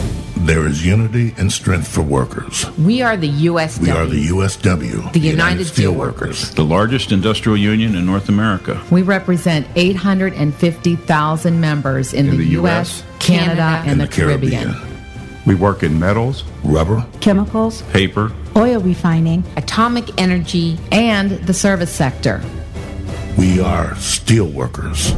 There 0.45 0.65
is 0.65 0.83
unity 0.83 1.35
and 1.37 1.51
strength 1.51 1.87
for 1.87 2.01
workers. 2.01 2.65
We 2.77 3.03
are 3.03 3.15
the 3.15 3.29
USW. 3.29 3.79
We 3.81 3.91
are 3.91 4.07
the 4.07 4.27
USW. 4.29 5.13
The 5.13 5.19
United 5.19 5.67
Steelworkers. 5.67 6.55
the 6.55 6.65
largest 6.65 7.11
industrial 7.11 7.57
union 7.57 7.95
in 7.95 8.07
North 8.07 8.27
America. 8.27 8.83
We 8.89 9.03
represent 9.03 9.67
850,000 9.75 11.61
members 11.61 12.13
in, 12.13 12.25
In 12.25 12.31
the, 12.31 12.37
the 12.37 12.45
U.S., 12.53 13.01
US, 13.01 13.03
Canada, 13.19 13.83
and, 13.85 14.01
the, 14.01 14.07
Caribbean. 14.07 14.75
We 15.45 15.53
work 15.53 15.83
in 15.83 15.99
metals, 15.99 16.43
Rubber, 16.63 17.05
chemicals, 17.19 17.83
paper, 17.93 18.33
oil 18.55 18.81
refining, 18.81 19.43
Atomic 19.57 20.19
energy 20.19 20.79
and 20.91 21.31
the 21.45 21.53
service 21.53 21.91
sector. 21.91 22.41
we 23.37 23.59
are 23.59 23.91
steelworkers, 23.91 25.13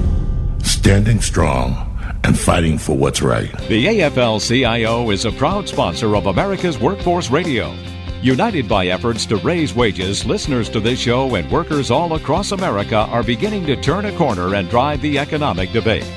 standing 0.66 1.22
strong 1.22 1.93
and 2.24 2.38
fighting 2.38 2.78
for 2.78 2.96
what's 2.96 3.22
right. 3.22 3.52
The 3.68 3.86
AFL 3.86 4.48
CIO 4.48 5.12
is 5.12 5.26
a 5.26 5.32
proud 5.32 5.68
sponsor 5.68 6.16
of 6.16 6.28
America's 6.28 6.80
Workforce 6.80 7.30
Radio. 7.30 7.76
United 8.22 8.70
by 8.70 8.88
efforts 8.88 9.26
to 9.26 9.36
raise 9.38 9.76
wages, 9.76 10.26
listeners 10.26 10.70
to 10.70 10.80
this 10.80 11.00
show 11.00 11.36
and 11.36 11.52
workers 11.52 11.92
all 11.92 12.14
across 12.14 12.54
America 12.54 12.96
are 12.96 13.24
beginning 13.24 13.66
to 13.66 13.76
turn 13.76 14.06
a 14.06 14.18
corner 14.18 14.56
and 14.56 14.70
drive 14.70 15.02
the 15.02 15.20
economic 15.20 15.72
debate. 15.72 16.10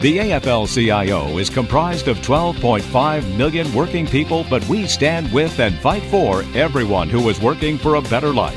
The 0.00 0.18
AFL 0.18 0.72
CIO 0.72 1.38
is 1.38 1.50
comprised 1.50 2.06
of 2.06 2.18
12.5 2.18 3.36
million 3.36 3.72
working 3.74 4.06
people, 4.06 4.46
but 4.48 4.66
we 4.68 4.86
stand 4.86 5.32
with 5.32 5.58
and 5.58 5.76
fight 5.80 6.04
for 6.04 6.44
everyone 6.54 7.08
who 7.08 7.28
is 7.28 7.40
working 7.40 7.76
for 7.76 7.96
a 7.96 8.02
better 8.02 8.32
life. 8.32 8.56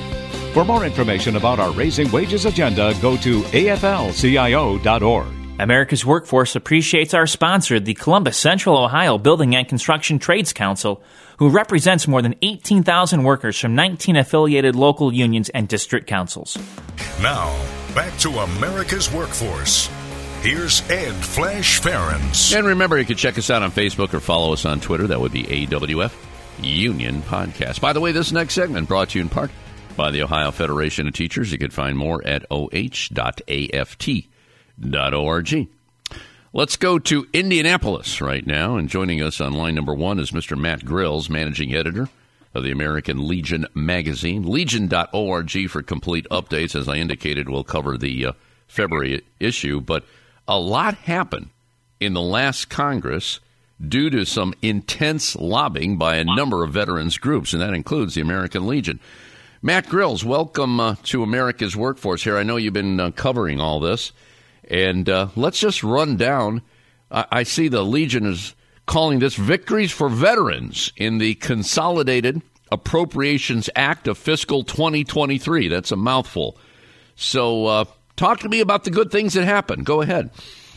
For 0.53 0.63
more 0.63 0.85
information 0.85 1.37
about 1.37 1.59
our 1.59 1.71
Raising 1.71 2.11
Wages 2.11 2.45
agenda, 2.45 2.93
go 3.01 3.17
to 3.17 3.41
aflcio.org. 3.41 5.40
America's 5.61 6.03
Workforce 6.03 6.55
appreciates 6.55 7.13
our 7.13 7.27
sponsor, 7.27 7.79
the 7.79 7.93
Columbus 7.93 8.35
Central 8.35 8.75
Ohio 8.75 9.19
Building 9.19 9.55
and 9.55 9.67
Construction 9.67 10.17
Trades 10.17 10.53
Council, 10.53 11.03
who 11.37 11.49
represents 11.49 12.07
more 12.07 12.23
than 12.23 12.33
18,000 12.41 13.21
workers 13.21 13.59
from 13.59 13.75
19 13.75 14.15
affiliated 14.15 14.75
local 14.75 15.13
unions 15.13 15.49
and 15.49 15.67
district 15.67 16.07
councils. 16.07 16.57
Now, 17.21 17.55
back 17.93 18.17
to 18.19 18.29
America's 18.29 19.11
Workforce. 19.13 19.87
here's 20.41 20.81
Ed 20.89 21.13
Flash 21.13 21.79
Ferenc. 21.79 22.55
And 22.57 22.65
remember, 22.65 22.97
you 22.97 23.05
can 23.05 23.17
check 23.17 23.37
us 23.37 23.51
out 23.51 23.61
on 23.61 23.71
Facebook 23.71 24.15
or 24.15 24.19
follow 24.19 24.53
us 24.53 24.65
on 24.65 24.79
Twitter. 24.81 25.05
That 25.05 25.21
would 25.21 25.31
be 25.31 25.43
AWF 25.43 26.11
Union 26.59 27.21
Podcast. 27.21 27.81
By 27.81 27.93
the 27.93 27.99
way, 27.99 28.11
this 28.11 28.31
next 28.31 28.55
segment 28.55 28.87
brought 28.87 29.09
to 29.09 29.19
you 29.19 29.21
in 29.21 29.29
part 29.29 29.51
by 29.95 30.09
the 30.09 30.23
Ohio 30.23 30.49
Federation 30.49 31.07
of 31.07 31.13
Teachers. 31.13 31.51
You 31.51 31.59
can 31.59 31.69
find 31.69 31.95
more 31.95 32.25
at 32.25 32.45
oh.aft.org. 34.83 35.67
Let's 36.53 36.75
go 36.75 36.99
to 36.99 37.27
Indianapolis 37.31 38.19
right 38.19 38.45
now. 38.45 38.75
And 38.75 38.89
joining 38.89 39.21
us 39.21 39.39
on 39.39 39.53
line 39.53 39.75
number 39.75 39.93
one 39.93 40.19
is 40.19 40.31
Mr. 40.31 40.57
Matt 40.57 40.83
Grills, 40.83 41.29
managing 41.29 41.73
editor 41.73 42.09
of 42.53 42.63
the 42.63 42.71
American 42.71 43.25
Legion 43.27 43.65
magazine. 43.73 44.43
Legion.org 44.43 45.69
for 45.69 45.81
complete 45.81 46.27
updates. 46.29 46.75
As 46.75 46.89
I 46.89 46.95
indicated, 46.95 47.47
we'll 47.47 47.63
cover 47.63 47.97
the 47.97 48.25
uh, 48.27 48.31
February 48.67 49.23
issue. 49.39 49.79
But 49.79 50.03
a 50.47 50.59
lot 50.59 50.95
happened 50.95 51.49
in 52.01 52.13
the 52.13 52.21
last 52.21 52.69
Congress 52.69 53.39
due 53.79 54.09
to 54.09 54.25
some 54.25 54.53
intense 54.61 55.35
lobbying 55.37 55.97
by 55.97 56.17
a 56.17 56.25
number 56.25 56.63
of 56.63 56.73
veterans 56.73 57.17
groups, 57.17 57.53
and 57.53 57.61
that 57.61 57.73
includes 57.73 58.13
the 58.13 58.21
American 58.21 58.67
Legion. 58.67 58.99
Matt 59.61 59.87
Grills, 59.87 60.25
welcome 60.25 60.79
uh, 60.79 60.95
to 61.03 61.23
America's 61.23 61.75
Workforce 61.75 62.23
here. 62.23 62.37
I 62.37 62.43
know 62.43 62.57
you've 62.57 62.73
been 62.73 62.99
uh, 62.99 63.11
covering 63.11 63.61
all 63.61 63.79
this, 63.79 64.11
and 64.71 65.09
uh, 65.09 65.27
let's 65.35 65.59
just 65.59 65.83
run 65.83 66.15
down. 66.15 66.61
I-, 67.11 67.25
I 67.31 67.43
see 67.43 67.67
the 67.67 67.83
Legion 67.83 68.25
is 68.25 68.55
calling 68.87 69.19
this 69.19 69.35
Victories 69.35 69.91
for 69.91 70.09
Veterans 70.09 70.91
in 70.95 71.17
the 71.17 71.35
Consolidated 71.35 72.41
Appropriations 72.71 73.69
Act 73.75 74.07
of 74.07 74.17
Fiscal 74.17 74.63
2023. 74.63 75.67
That's 75.67 75.91
a 75.91 75.97
mouthful. 75.97 76.57
So, 77.15 77.65
uh, 77.65 77.85
talk 78.15 78.39
to 78.39 78.49
me 78.49 78.61
about 78.61 78.85
the 78.85 78.91
good 78.91 79.11
things 79.11 79.33
that 79.33 79.43
happened. 79.43 79.85
Go 79.85 80.01
ahead. 80.01 80.31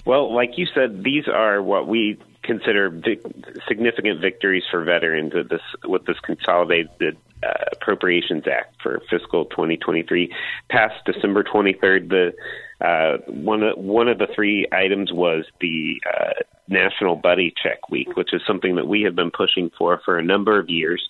Well, 0.04 0.34
like 0.34 0.58
you 0.58 0.66
said, 0.74 1.04
these 1.04 1.28
are 1.28 1.62
what 1.62 1.86
we 1.86 2.18
consider 2.42 2.90
vic- 2.90 3.24
significant 3.66 4.20
victories 4.20 4.64
for 4.70 4.84
veterans 4.84 5.32
with 5.32 5.48
this 5.48 5.62
with 5.84 6.04
this 6.04 6.18
consolidated 6.20 7.16
uh, 7.42 7.52
Appropriations 7.72 8.44
Act 8.46 8.82
for 8.82 9.00
fiscal 9.08 9.46
2023 9.46 10.34
passed 10.68 11.02
December 11.06 11.42
23rd. 11.42 12.10
The 12.10 12.34
uh, 12.80 13.18
one 13.28 13.62
of 13.62 13.78
one 13.78 14.08
of 14.08 14.18
the 14.18 14.26
three 14.34 14.66
items 14.72 15.12
was 15.12 15.44
the 15.60 16.00
uh, 16.06 16.32
National 16.68 17.16
Buddy 17.16 17.52
Check 17.62 17.88
Week, 17.90 18.16
which 18.16 18.32
is 18.32 18.42
something 18.46 18.76
that 18.76 18.86
we 18.86 19.02
have 19.02 19.14
been 19.14 19.30
pushing 19.30 19.70
for 19.76 20.00
for 20.04 20.18
a 20.18 20.24
number 20.24 20.58
of 20.58 20.68
years. 20.68 21.08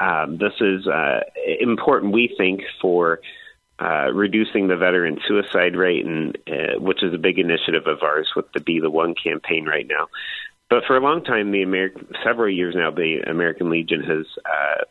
Um, 0.00 0.38
this 0.38 0.52
is 0.60 0.86
uh, 0.86 1.20
important, 1.60 2.12
we 2.12 2.34
think, 2.36 2.62
for 2.82 3.20
uh, 3.78 4.10
reducing 4.12 4.68
the 4.68 4.76
veteran 4.76 5.18
suicide 5.26 5.76
rate, 5.76 6.04
and 6.04 6.36
uh, 6.48 6.78
which 6.80 7.02
is 7.02 7.14
a 7.14 7.18
big 7.18 7.38
initiative 7.38 7.86
of 7.86 8.02
ours 8.02 8.30
with 8.34 8.46
the 8.52 8.60
Be 8.60 8.80
the 8.80 8.90
One 8.90 9.14
campaign 9.14 9.66
right 9.66 9.86
now. 9.88 10.08
But 10.68 10.84
for 10.86 10.96
a 10.96 11.00
long 11.00 11.22
time, 11.22 11.52
the 11.52 11.62
American, 11.62 12.08
several 12.24 12.50
years 12.50 12.74
now, 12.76 12.90
the 12.90 13.20
American 13.26 13.70
Legion 13.70 14.02
has 14.02 14.26
uh, 14.44 14.84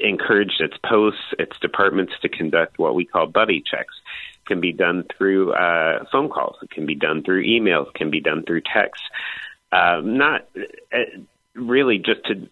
encouraged 0.00 0.60
its 0.60 0.76
posts, 0.88 1.20
its 1.38 1.56
departments 1.60 2.12
to 2.22 2.28
conduct 2.28 2.78
what 2.78 2.94
we 2.94 3.04
call 3.04 3.26
buddy 3.26 3.62
checks. 3.64 3.94
Can 4.50 4.60
be 4.60 4.72
done 4.72 5.04
through 5.16 5.52
uh, 5.52 6.04
phone 6.10 6.28
calls. 6.28 6.56
It 6.60 6.70
can 6.70 6.84
be 6.84 6.96
done 6.96 7.22
through 7.22 7.44
emails. 7.44 7.86
It 7.86 7.94
can 7.94 8.10
be 8.10 8.20
done 8.20 8.42
through 8.44 8.62
text. 8.62 9.00
Uh, 9.70 10.00
not 10.02 10.48
uh, 10.92 10.98
really 11.54 11.98
just 11.98 12.24
to 12.24 12.48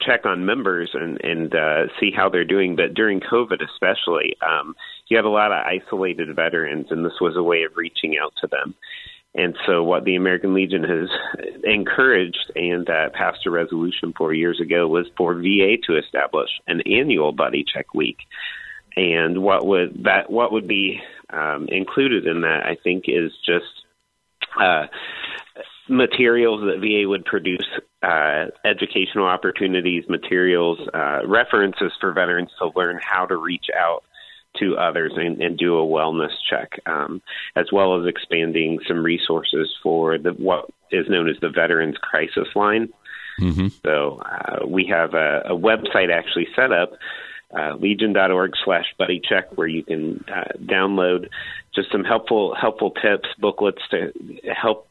check 0.00 0.24
on 0.24 0.46
members 0.46 0.90
and 0.94 1.22
and 1.22 1.54
uh, 1.54 1.86
see 2.00 2.10
how 2.10 2.28
they're 2.30 2.44
doing, 2.44 2.76
but 2.76 2.94
during 2.94 3.20
COVID 3.20 3.62
especially, 3.62 4.36
um, 4.40 4.74
you 5.08 5.16
had 5.16 5.26
a 5.26 5.30
lot 5.30 5.52
of 5.52 5.64
isolated 5.66 6.34
veterans, 6.34 6.86
and 6.90 7.04
this 7.04 7.20
was 7.20 7.36
a 7.36 7.42
way 7.42 7.64
of 7.64 7.76
reaching 7.76 8.16
out 8.18 8.32
to 8.40 8.46
them. 8.46 8.74
And 9.34 9.56
so, 9.66 9.82
what 9.82 10.04
the 10.04 10.14
American 10.14 10.54
Legion 10.54 10.84
has 10.84 11.08
encouraged 11.64 12.52
and 12.54 12.88
uh, 12.88 13.10
passed 13.10 13.46
a 13.46 13.50
resolution 13.50 14.12
four 14.16 14.32
years 14.32 14.60
ago 14.60 14.86
was 14.86 15.06
for 15.16 15.34
VA 15.34 15.76
to 15.86 15.98
establish 15.98 16.50
an 16.66 16.82
annual 16.82 17.32
buddy 17.32 17.64
check 17.64 17.94
week. 17.94 18.18
And 18.96 19.42
what 19.42 19.66
would 19.66 20.04
that 20.04 20.30
what 20.30 20.52
would 20.52 20.68
be 20.68 21.00
um, 21.34 21.68
included 21.68 22.26
in 22.26 22.42
that? 22.42 22.62
I 22.64 22.76
think 22.82 23.04
is 23.08 23.32
just 23.44 23.64
uh, 24.60 24.86
materials 25.88 26.60
that 26.62 26.80
VA 26.80 27.08
would 27.08 27.24
produce, 27.24 27.66
uh, 28.02 28.46
educational 28.64 29.26
opportunities, 29.26 30.04
materials, 30.08 30.78
uh, 30.92 31.20
references 31.26 31.92
for 32.00 32.12
veterans 32.12 32.50
to 32.58 32.70
learn 32.76 32.98
how 33.02 33.26
to 33.26 33.36
reach 33.36 33.66
out 33.76 34.04
to 34.60 34.76
others 34.76 35.12
and, 35.16 35.42
and 35.42 35.58
do 35.58 35.78
a 35.78 35.86
wellness 35.86 36.30
check, 36.48 36.78
um, 36.86 37.20
as 37.56 37.66
well 37.72 38.00
as 38.00 38.06
expanding 38.06 38.78
some 38.86 39.02
resources 39.02 39.74
for 39.82 40.16
the 40.18 40.30
what 40.30 40.70
is 40.90 41.08
known 41.08 41.28
as 41.28 41.36
the 41.40 41.48
Veterans 41.48 41.96
Crisis 41.98 42.48
Line. 42.54 42.88
Mm-hmm. 43.40 43.68
So 43.84 44.22
uh, 44.24 44.66
we 44.66 44.86
have 44.86 45.14
a, 45.14 45.42
a, 45.46 45.56
website 45.56 46.12
actually 46.12 46.46
set 46.54 46.70
up, 46.70 46.92
uh, 47.56 47.76
legion.org 47.76 48.52
slash 48.64 48.86
buddy 48.98 49.20
check, 49.20 49.56
where 49.56 49.66
you 49.66 49.82
can 49.82 50.24
uh, 50.28 50.52
download 50.58 51.28
just 51.74 51.90
some 51.92 52.04
helpful 52.04 52.54
helpful 52.54 52.90
tips, 52.90 53.28
booklets 53.38 53.82
to 53.90 54.12
help 54.54 54.88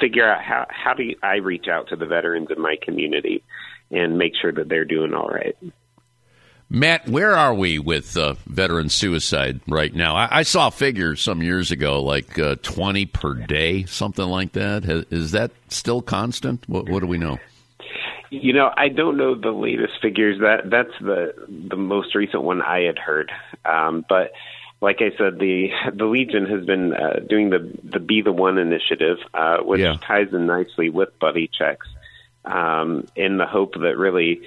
figure 0.00 0.28
out 0.28 0.42
how 0.42 0.66
how 0.68 0.94
do 0.94 1.14
I 1.22 1.36
reach 1.36 1.66
out 1.68 1.88
to 1.88 1.96
the 1.96 2.06
veterans 2.06 2.48
in 2.54 2.60
my 2.60 2.76
community 2.80 3.42
and 3.90 4.18
make 4.18 4.32
sure 4.40 4.52
that 4.52 4.68
they're 4.68 4.84
doing 4.84 5.14
all 5.14 5.28
right. 5.28 5.56
Matt, 6.70 7.08
where 7.08 7.36
are 7.36 7.54
we 7.54 7.78
with 7.78 8.16
uh, 8.16 8.34
veteran 8.46 8.88
suicide 8.88 9.60
right 9.68 9.94
now? 9.94 10.16
I, 10.16 10.38
I, 10.38 10.42
saw 10.42 10.70
figures 10.70 11.20
some 11.20 11.42
years 11.42 11.70
ago, 11.70 12.02
like 12.02 12.38
uh, 12.38 12.56
20 12.62 13.06
per 13.06 13.34
day, 13.34 13.84
something 13.84 14.24
like 14.24 14.52
that. 14.52 14.84
Is 15.10 15.32
that 15.32 15.52
still 15.68 16.00
constant? 16.00 16.68
What, 16.68 16.88
what, 16.88 17.00
do 17.00 17.06
we 17.06 17.18
know? 17.18 17.38
You 18.42 18.52
know, 18.52 18.70
I 18.76 18.88
don't 18.88 19.16
know 19.16 19.34
the 19.34 19.50
latest 19.50 19.94
figures. 20.00 20.40
That 20.40 20.70
that's 20.70 20.92
the 21.00 21.34
the 21.48 21.76
most 21.76 22.14
recent 22.14 22.42
one 22.42 22.62
I 22.62 22.82
had 22.82 22.98
heard. 22.98 23.30
Um, 23.64 24.04
but 24.08 24.32
like 24.80 25.00
I 25.00 25.16
said, 25.16 25.38
the 25.38 25.70
the 25.94 26.04
Legion 26.04 26.46
has 26.46 26.64
been 26.64 26.92
uh, 26.92 27.20
doing 27.28 27.50
the 27.50 27.70
the 27.82 28.00
Be 28.00 28.22
the 28.22 28.32
One 28.32 28.58
initiative, 28.58 29.18
uh, 29.32 29.58
which 29.58 29.80
yeah. 29.80 29.96
ties 30.02 30.32
in 30.32 30.46
nicely 30.46 30.90
with 30.90 31.18
buddy 31.18 31.48
checks, 31.48 31.86
um, 32.44 33.06
in 33.16 33.38
the 33.38 33.46
hope 33.46 33.74
that 33.74 33.96
really 33.96 34.42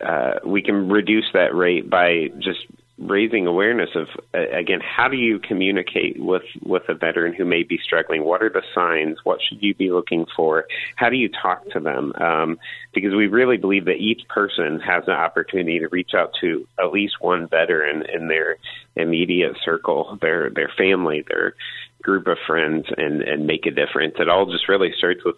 uh, 0.00 0.34
we 0.44 0.62
can 0.62 0.88
reduce 0.88 1.26
that 1.32 1.54
rate 1.54 1.90
by 1.90 2.28
just 2.38 2.60
raising 3.00 3.46
awareness 3.46 3.88
of 3.94 4.08
uh, 4.34 4.50
again 4.50 4.80
how 4.80 5.08
do 5.08 5.16
you 5.16 5.38
communicate 5.38 6.20
with 6.20 6.42
with 6.62 6.82
a 6.88 6.94
veteran 6.94 7.32
who 7.32 7.44
may 7.44 7.62
be 7.62 7.78
struggling? 7.82 8.24
What 8.24 8.42
are 8.42 8.50
the 8.50 8.62
signs? 8.74 9.18
What 9.24 9.40
should 9.42 9.62
you 9.62 9.74
be 9.74 9.90
looking 9.90 10.26
for? 10.36 10.66
How 10.96 11.08
do 11.08 11.16
you 11.16 11.28
talk 11.28 11.68
to 11.70 11.80
them? 11.80 12.12
Um, 12.20 12.58
because 12.92 13.14
we 13.14 13.26
really 13.26 13.56
believe 13.56 13.86
that 13.86 13.96
each 13.96 14.28
person 14.28 14.80
has 14.80 15.04
an 15.06 15.14
opportunity 15.14 15.78
to 15.80 15.88
reach 15.88 16.12
out 16.14 16.32
to 16.40 16.66
at 16.78 16.92
least 16.92 17.20
one 17.20 17.48
veteran 17.48 18.04
in 18.12 18.28
their 18.28 18.56
immediate 18.96 19.56
circle 19.64 20.18
their 20.20 20.50
their 20.50 20.70
family 20.76 21.24
their 21.28 21.54
group 22.02 22.26
of 22.26 22.36
friends 22.46 22.86
and 22.96 23.22
and 23.22 23.46
make 23.46 23.66
a 23.66 23.70
difference. 23.70 24.16
It 24.18 24.28
all 24.28 24.46
just 24.46 24.68
really 24.68 24.92
starts 24.96 25.24
with 25.24 25.36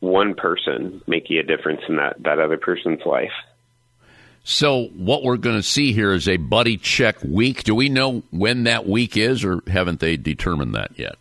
one 0.00 0.34
person 0.34 1.02
making 1.06 1.38
a 1.38 1.42
difference 1.42 1.82
in 1.88 1.96
that 1.96 2.16
that 2.22 2.38
other 2.38 2.56
person's 2.56 3.04
life 3.04 3.32
so, 4.44 4.86
what 4.96 5.22
we're 5.22 5.36
going 5.36 5.56
to 5.56 5.62
see 5.62 5.92
here 5.92 6.12
is 6.12 6.28
a 6.28 6.36
buddy 6.36 6.76
check 6.76 7.16
week. 7.22 7.62
Do 7.62 7.74
we 7.74 7.88
know 7.88 8.22
when 8.30 8.64
that 8.64 8.88
week 8.88 9.16
is, 9.16 9.44
or 9.44 9.62
haven't 9.68 10.00
they 10.00 10.16
determined 10.16 10.74
that 10.74 10.90
yet? 10.98 11.16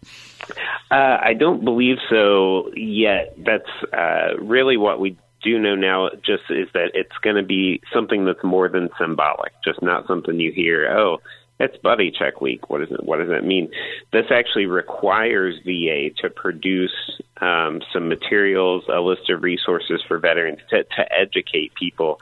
Uh, 0.89 1.17
I 1.21 1.33
don't 1.37 1.63
believe 1.63 1.97
so 2.09 2.71
yet. 2.75 3.35
That's 3.37 3.93
uh, 3.93 4.37
really 4.39 4.75
what 4.75 4.99
we 4.99 5.17
do 5.43 5.59
know 5.59 5.75
now. 5.75 6.09
Just 6.25 6.43
is 6.49 6.67
that 6.73 6.91
it's 6.95 7.15
going 7.21 7.35
to 7.35 7.43
be 7.43 7.81
something 7.93 8.25
that's 8.25 8.43
more 8.43 8.67
than 8.69 8.89
symbolic, 8.99 9.53
just 9.63 9.83
not 9.83 10.07
something 10.07 10.39
you 10.39 10.51
hear. 10.51 10.91
Oh, 10.91 11.19
it's 11.59 11.77
buddy 11.77 12.11
check 12.11 12.41
week. 12.41 12.71
What 12.71 12.79
does 12.79 12.91
it? 12.91 13.03
What 13.03 13.19
does 13.19 13.29
that 13.29 13.45
mean? 13.45 13.69
This 14.11 14.25
actually 14.31 14.65
requires 14.65 15.59
VA 15.63 16.09
to 16.23 16.29
produce 16.31 17.21
um, 17.39 17.81
some 17.93 18.09
materials, 18.09 18.83
a 18.91 18.99
list 18.99 19.29
of 19.29 19.43
resources 19.43 20.01
for 20.07 20.17
veterans 20.17 20.59
to, 20.71 20.83
to 20.83 21.13
educate 21.15 21.75
people 21.75 22.19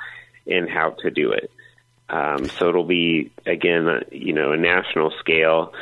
in 0.49 0.67
how 0.67 0.91
to 1.01 1.11
do 1.11 1.31
it. 1.31 1.51
Um, 2.09 2.47
so 2.47 2.69
it'll 2.69 2.83
be 2.83 3.31
again, 3.45 3.87
uh, 3.87 3.99
you 4.11 4.33
know, 4.33 4.51
a 4.51 4.57
national 4.57 5.11
scale, 5.19 5.73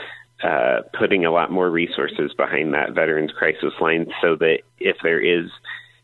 uh, 0.44 0.82
putting 0.94 1.26
a 1.26 1.32
lot 1.32 1.52
more 1.52 1.70
resources 1.70 2.34
behind 2.34 2.74
that 2.74 2.94
veterans 2.94 3.32
crisis 3.32 3.74
line, 3.80 4.12
so 4.22 4.36
that 4.36 4.60
if 4.80 4.98
there 5.02 5.20
is, 5.20 5.50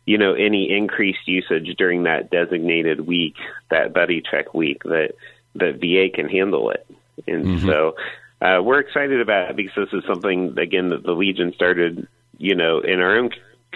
you 0.06 0.18
know, 0.18 0.34
any 0.34 0.72
increased 0.72 1.28
usage 1.28 1.76
during 1.78 2.04
that 2.04 2.32
designated 2.32 3.02
week, 3.02 3.36
that 3.70 3.94
buddy 3.94 4.22
check 4.22 4.54
week, 4.54 4.82
that 4.84 5.12
that 5.56 5.80
VA 5.82 6.10
can 6.16 6.30
handle 6.30 6.72
it. 6.72 6.88
And 7.28 7.46
mm-hmm. 7.46 7.68
so 7.68 7.96
uh, 8.42 8.62
we're 8.62 8.80
excited 8.80 9.22
about 9.22 9.52
it 9.52 9.56
because 9.56 9.76
this 9.76 10.00
is 10.00 10.08
something 10.08 10.58
again 10.58 10.90
that 10.90 11.04
the 11.04 11.14
Legion 11.14 11.54
started, 11.54 12.08
you 12.38 12.56
know, 12.56 12.80
in 12.80 13.02
our 13.02 13.18
own 13.18 13.30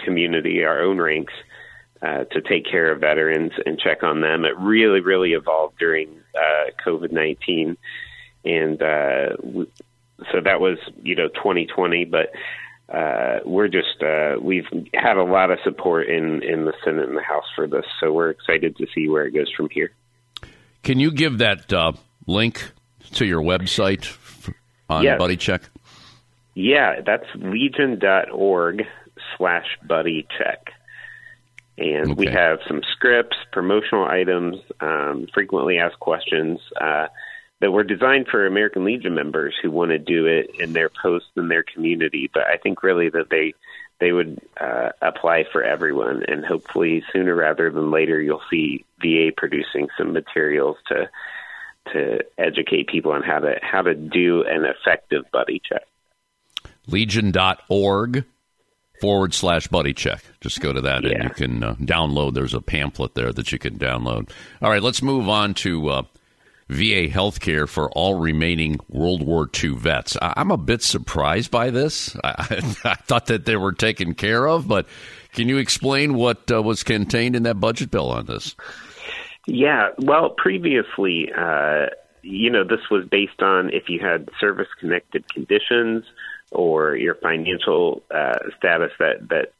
community, 0.04 0.64
our 0.64 0.80
own 0.80 0.98
ranks 0.98 1.34
uh, 2.02 2.24
to 2.24 2.40
take 2.40 2.64
care 2.64 2.92
of 2.92 3.00
veterans 3.00 3.52
and 3.66 3.78
check 3.78 4.02
on 4.02 4.20
them. 4.20 4.44
It 4.44 4.56
really, 4.58 5.00
really 5.00 5.32
evolved 5.32 5.78
during 5.78 6.08
uh, 6.34 6.70
COVID 6.86 7.12
19. 7.12 7.76
And 8.44 8.82
uh, 8.82 9.36
so 10.32 10.40
that 10.44 10.60
was, 10.60 10.78
you 11.02 11.14
know, 11.14 11.28
2020. 11.28 12.04
But 12.04 12.30
uh, 12.92 13.40
we're 13.44 13.68
just 13.68 14.02
uh, 14.02 14.36
we've 14.40 14.66
had 14.94 15.16
a 15.16 15.24
lot 15.24 15.50
of 15.50 15.58
support 15.62 16.08
in 16.08 16.42
in 16.42 16.64
the 16.64 16.72
Senate 16.84 17.08
and 17.08 17.16
the 17.16 17.22
House 17.22 17.44
for 17.54 17.66
this, 17.66 17.84
so 18.00 18.12
we're 18.12 18.30
excited 18.30 18.76
to 18.76 18.86
see 18.94 19.08
where 19.08 19.26
it 19.26 19.32
goes 19.32 19.52
from 19.54 19.68
here. 19.70 19.90
Can 20.82 20.98
you 20.98 21.10
give 21.10 21.38
that 21.38 21.70
uh, 21.70 21.92
link 22.26 22.72
to 23.12 23.26
your 23.26 23.42
website 23.42 24.10
on 24.88 25.04
yes. 25.04 25.18
Buddy 25.18 25.36
Check? 25.36 25.62
Yeah, 26.54 27.02
that's 27.04 27.26
legion.org 27.34 28.84
slash 29.36 29.66
buddy 29.86 30.26
check. 30.36 30.72
And 31.78 32.12
okay. 32.12 32.14
we 32.14 32.26
have 32.26 32.58
some 32.66 32.82
scripts, 32.92 33.36
promotional 33.52 34.04
items, 34.04 34.56
um, 34.80 35.28
frequently 35.32 35.78
asked 35.78 36.00
questions 36.00 36.58
uh, 36.80 37.06
that 37.60 37.70
were 37.70 37.84
designed 37.84 38.26
for 38.28 38.46
American 38.46 38.84
Legion 38.84 39.14
members 39.14 39.54
who 39.62 39.70
want 39.70 39.92
to 39.92 39.98
do 39.98 40.26
it 40.26 40.50
in 40.58 40.72
their 40.72 40.90
posts 40.90 41.30
in 41.36 41.46
their 41.46 41.62
community. 41.62 42.28
But 42.32 42.44
I 42.52 42.56
think 42.56 42.82
really 42.82 43.10
that 43.10 43.30
they 43.30 43.54
they 44.00 44.12
would 44.12 44.40
uh, 44.60 44.90
apply 45.02 45.44
for 45.52 45.62
everyone, 45.62 46.24
and 46.26 46.44
hopefully 46.44 47.04
sooner 47.12 47.34
rather 47.34 47.70
than 47.70 47.90
later, 47.92 48.20
you'll 48.20 48.42
see 48.50 48.84
VA 49.00 49.30
producing 49.36 49.88
some 49.96 50.12
materials 50.12 50.76
to 50.88 51.08
to 51.92 52.18
educate 52.36 52.88
people 52.88 53.12
on 53.12 53.22
how 53.22 53.38
to 53.38 53.54
how 53.62 53.82
to 53.82 53.94
do 53.94 54.42
an 54.42 54.64
effective 54.64 55.24
buddy 55.32 55.62
check. 55.64 55.86
Legion.org 56.88 58.24
forward 59.00 59.34
slash 59.34 59.68
buddy 59.68 59.94
check. 59.94 60.22
Just 60.40 60.60
go 60.60 60.72
to 60.72 60.80
that 60.80 61.04
yeah. 61.04 61.10
and 61.10 61.24
you 61.24 61.30
can 61.30 61.62
uh, 61.62 61.74
download. 61.76 62.34
There's 62.34 62.54
a 62.54 62.60
pamphlet 62.60 63.14
there 63.14 63.32
that 63.32 63.52
you 63.52 63.58
can 63.58 63.78
download. 63.78 64.30
All 64.62 64.70
right, 64.70 64.82
let's 64.82 65.02
move 65.02 65.28
on 65.28 65.54
to 65.54 65.88
uh, 65.88 66.02
VA 66.68 67.08
health 67.08 67.40
care 67.40 67.66
for 67.66 67.90
all 67.92 68.18
remaining 68.18 68.78
World 68.88 69.22
War 69.22 69.48
II 69.62 69.70
vets. 69.70 70.16
I- 70.20 70.34
am 70.36 70.50
a 70.50 70.56
bit 70.56 70.82
surprised 70.82 71.50
by 71.50 71.70
this. 71.70 72.16
I-, 72.22 72.74
I 72.84 72.94
thought 72.94 73.26
that 73.26 73.46
they 73.46 73.56
were 73.56 73.72
taken 73.72 74.14
care 74.14 74.46
of, 74.46 74.68
but 74.68 74.86
can 75.32 75.48
you 75.48 75.58
explain 75.58 76.14
what 76.14 76.50
uh, 76.50 76.62
was 76.62 76.82
contained 76.82 77.36
in 77.36 77.44
that 77.44 77.60
budget 77.60 77.90
bill 77.90 78.10
on 78.10 78.26
this? 78.26 78.54
Yeah, 79.46 79.90
well, 79.98 80.30
previously, 80.30 81.30
uh, 81.36 81.86
you 82.22 82.50
know, 82.50 82.64
this 82.64 82.90
was 82.90 83.06
based 83.06 83.40
on 83.40 83.70
if 83.72 83.88
you 83.88 83.98
had 83.98 84.28
service 84.38 84.68
connected 84.78 85.32
conditions 85.32 86.04
or 86.50 86.96
your 86.96 87.14
financial 87.14 88.02
uh, 88.10 88.38
status 88.56 88.92
that, 88.98 89.28
that 89.28 89.52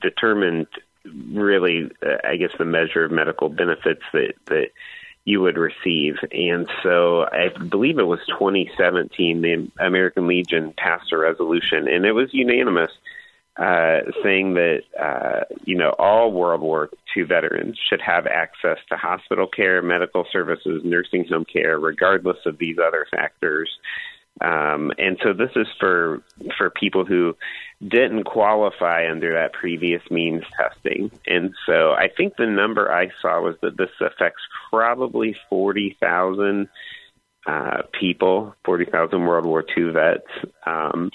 determined 0.00 0.66
really, 1.04 1.90
uh, 2.02 2.16
I 2.26 2.36
guess, 2.36 2.52
the 2.58 2.64
measure 2.64 3.04
of 3.04 3.12
medical 3.12 3.48
benefits 3.48 4.02
that, 4.12 4.34
that 4.46 4.70
you 5.24 5.40
would 5.40 5.56
receive. 5.56 6.16
And 6.32 6.68
so 6.82 7.24
I 7.24 7.48
believe 7.48 7.98
it 7.98 8.06
was 8.06 8.20
2017, 8.28 9.40
the 9.40 9.70
American 9.78 10.26
Legion 10.26 10.74
passed 10.76 11.12
a 11.12 11.18
resolution, 11.18 11.88
and 11.88 12.04
it 12.04 12.12
was 12.12 12.32
unanimous 12.32 12.90
uh, 13.56 14.00
saying 14.22 14.54
that 14.54 14.82
uh, 15.00 15.44
you 15.64 15.76
know 15.76 15.90
all 15.90 16.32
World 16.32 16.60
War 16.60 16.90
II 17.16 17.22
veterans 17.22 17.78
should 17.88 18.00
have 18.00 18.26
access 18.26 18.78
to 18.88 18.96
hospital 18.96 19.46
care, 19.46 19.80
medical 19.80 20.26
services, 20.32 20.82
nursing 20.84 21.24
home 21.28 21.44
care, 21.44 21.78
regardless 21.78 22.38
of 22.46 22.58
these 22.58 22.78
other 22.84 23.06
factors. 23.10 23.70
Um, 24.40 24.92
and 24.98 25.16
so 25.22 25.32
this 25.32 25.50
is 25.54 25.66
for 25.78 26.22
for 26.58 26.68
people 26.70 27.04
who 27.04 27.36
didn't 27.80 28.24
qualify 28.24 29.08
under 29.10 29.34
that 29.34 29.52
previous 29.52 30.02
means 30.10 30.42
testing. 30.56 31.10
And 31.26 31.54
so 31.66 31.92
I 31.92 32.08
think 32.08 32.34
the 32.36 32.46
number 32.46 32.90
I 32.90 33.10
saw 33.22 33.40
was 33.40 33.56
that 33.62 33.76
this 33.76 33.90
affects 34.00 34.42
probably 34.70 35.36
forty 35.48 35.96
thousand 36.00 36.68
uh, 37.46 37.82
people, 37.98 38.54
forty 38.64 38.86
thousand 38.86 39.24
World 39.24 39.46
War 39.46 39.64
II 39.76 39.90
vets. 39.90 40.26
Um, 40.66 41.10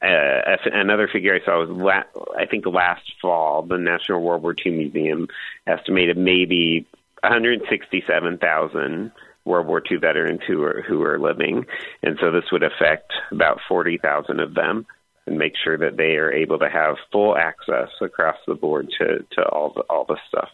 uh, 0.00 0.56
another 0.72 1.08
figure 1.12 1.34
I 1.34 1.44
saw 1.44 1.58
was 1.58 1.70
la- 1.70 2.22
I 2.38 2.46
think 2.46 2.66
last 2.66 3.02
fall 3.20 3.62
the 3.62 3.78
National 3.78 4.22
World 4.22 4.44
War 4.44 4.54
II 4.64 4.72
Museum 4.72 5.26
estimated 5.66 6.16
maybe 6.16 6.86
167,000 7.22 9.10
World 9.48 9.66
War 9.66 9.82
II 9.90 9.98
veterans 9.98 10.40
who 10.46 10.62
are 10.62 10.84
who 10.86 11.02
are 11.02 11.18
living, 11.18 11.66
and 12.02 12.16
so 12.20 12.30
this 12.30 12.44
would 12.52 12.62
affect 12.62 13.12
about 13.32 13.58
40,000 13.68 14.40
of 14.40 14.54
them 14.54 14.86
and 15.26 15.38
make 15.38 15.54
sure 15.62 15.76
that 15.76 15.96
they 15.96 16.16
are 16.16 16.32
able 16.32 16.58
to 16.58 16.68
have 16.68 16.96
full 17.12 17.36
access 17.36 17.88
across 18.00 18.36
the 18.46 18.54
board 18.54 18.88
to 18.98 19.24
to 19.32 19.42
all 19.48 19.72
the 19.74 19.80
all 19.82 20.04
the 20.04 20.18
stuff. 20.28 20.50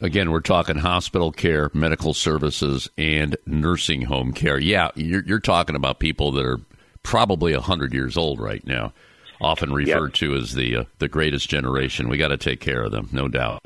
Again, 0.00 0.30
we're 0.30 0.40
talking 0.40 0.76
hospital 0.76 1.32
care, 1.32 1.70
medical 1.74 2.14
services, 2.14 2.88
and 2.96 3.36
nursing 3.46 4.02
home 4.02 4.32
care. 4.32 4.58
Yeah, 4.58 4.90
you're, 4.94 5.24
you're 5.24 5.40
talking 5.40 5.74
about 5.74 5.98
people 5.98 6.30
that 6.32 6.46
are 6.46 6.60
probably 7.02 7.52
100 7.52 7.92
years 7.92 8.16
old 8.16 8.38
right 8.38 8.64
now, 8.64 8.92
often 9.40 9.72
referred 9.72 10.10
yep. 10.10 10.14
to 10.14 10.36
as 10.36 10.54
the, 10.54 10.76
uh, 10.76 10.84
the 11.00 11.08
greatest 11.08 11.48
generation. 11.48 12.08
We 12.08 12.16
got 12.16 12.28
to 12.28 12.36
take 12.36 12.60
care 12.60 12.84
of 12.84 12.92
them, 12.92 13.08
no 13.10 13.26
doubt. 13.26 13.64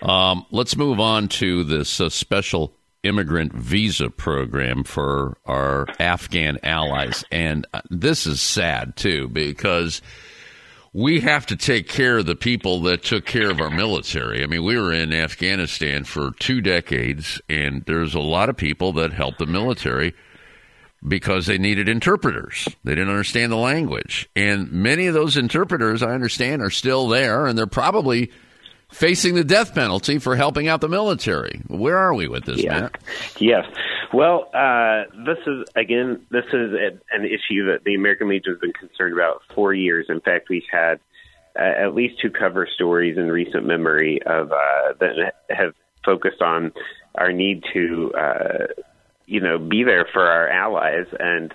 Um, 0.00 0.46
let's 0.50 0.74
move 0.74 1.00
on 1.00 1.28
to 1.28 1.64
this 1.64 2.00
uh, 2.00 2.08
special 2.08 2.72
immigrant 3.02 3.52
visa 3.52 4.10
program 4.10 4.84
for 4.84 5.38
our 5.46 5.86
Afghan 5.98 6.58
allies. 6.62 7.24
And 7.30 7.66
uh, 7.72 7.82
this 7.90 8.26
is 8.26 8.40
sad, 8.40 8.96
too, 8.96 9.28
because 9.28 10.02
we 10.92 11.20
have 11.20 11.46
to 11.46 11.56
take 11.56 11.88
care 11.88 12.18
of 12.18 12.26
the 12.26 12.34
people 12.34 12.80
that 12.82 13.02
took 13.02 13.24
care 13.24 13.50
of 13.50 13.60
our 13.60 13.70
military. 13.70 14.42
I 14.42 14.46
mean, 14.46 14.64
we 14.64 14.78
were 14.78 14.92
in 14.92 15.12
Afghanistan 15.12 16.04
for 16.04 16.32
two 16.40 16.60
decades, 16.60 17.40
and 17.48 17.84
there's 17.84 18.14
a 18.14 18.20
lot 18.20 18.48
of 18.48 18.56
people 18.56 18.92
that 18.94 19.12
helped 19.12 19.38
the 19.38 19.46
military 19.46 20.14
because 21.06 21.46
they 21.46 21.58
needed 21.58 21.88
interpreters. 21.88 22.66
They 22.82 22.96
didn't 22.96 23.10
understand 23.10 23.52
the 23.52 23.56
language. 23.56 24.28
And 24.34 24.72
many 24.72 25.06
of 25.06 25.14
those 25.14 25.36
interpreters, 25.36 26.02
I 26.02 26.12
understand, 26.12 26.62
are 26.62 26.70
still 26.70 27.06
there, 27.06 27.46
and 27.46 27.56
they're 27.56 27.66
probably 27.68 28.32
facing 28.90 29.34
the 29.34 29.44
death 29.44 29.74
penalty 29.74 30.18
for 30.18 30.36
helping 30.36 30.68
out 30.68 30.80
the 30.80 30.88
military. 30.88 31.60
Where 31.68 31.98
are 31.98 32.14
we 32.14 32.28
with 32.28 32.44
this, 32.44 32.62
yeah. 32.62 32.80
Matt? 32.80 33.02
Yes. 33.38 33.66
Well, 34.12 34.48
uh, 34.54 35.04
this 35.26 35.38
is, 35.46 35.66
again, 35.76 36.24
this 36.30 36.46
is 36.46 36.72
an 37.10 37.24
issue 37.24 37.66
that 37.66 37.80
the 37.84 37.94
American 37.94 38.28
Legion 38.28 38.52
has 38.54 38.60
been 38.60 38.72
concerned 38.72 39.14
about 39.14 39.42
for 39.54 39.74
years. 39.74 40.06
In 40.08 40.20
fact, 40.20 40.48
we've 40.48 40.62
had 40.70 41.00
uh, 41.58 41.62
at 41.62 41.94
least 41.94 42.20
two 42.20 42.30
cover 42.30 42.66
stories 42.74 43.18
in 43.18 43.28
recent 43.30 43.66
memory 43.66 44.20
of 44.24 44.52
uh, 44.52 44.94
that 45.00 45.34
have 45.50 45.74
focused 46.04 46.40
on 46.40 46.72
our 47.16 47.32
need 47.32 47.64
to 47.74 48.12
uh, 48.14 48.66
you 49.28 49.40
know, 49.40 49.58
be 49.58 49.84
there 49.84 50.06
for 50.12 50.22
our 50.22 50.48
allies. 50.48 51.06
And 51.20 51.54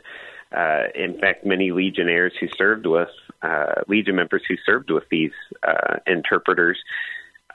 uh, 0.55 0.83
in 0.95 1.19
fact, 1.19 1.45
many 1.45 1.71
Legionnaires 1.71 2.33
who 2.39 2.47
served 2.55 2.85
with 2.85 3.09
uh, 3.41 3.81
Legion 3.87 4.15
members 4.15 4.43
who 4.47 4.55
served 4.63 4.91
with 4.91 5.03
these 5.09 5.31
uh, 5.67 5.97
interpreters 6.05 6.77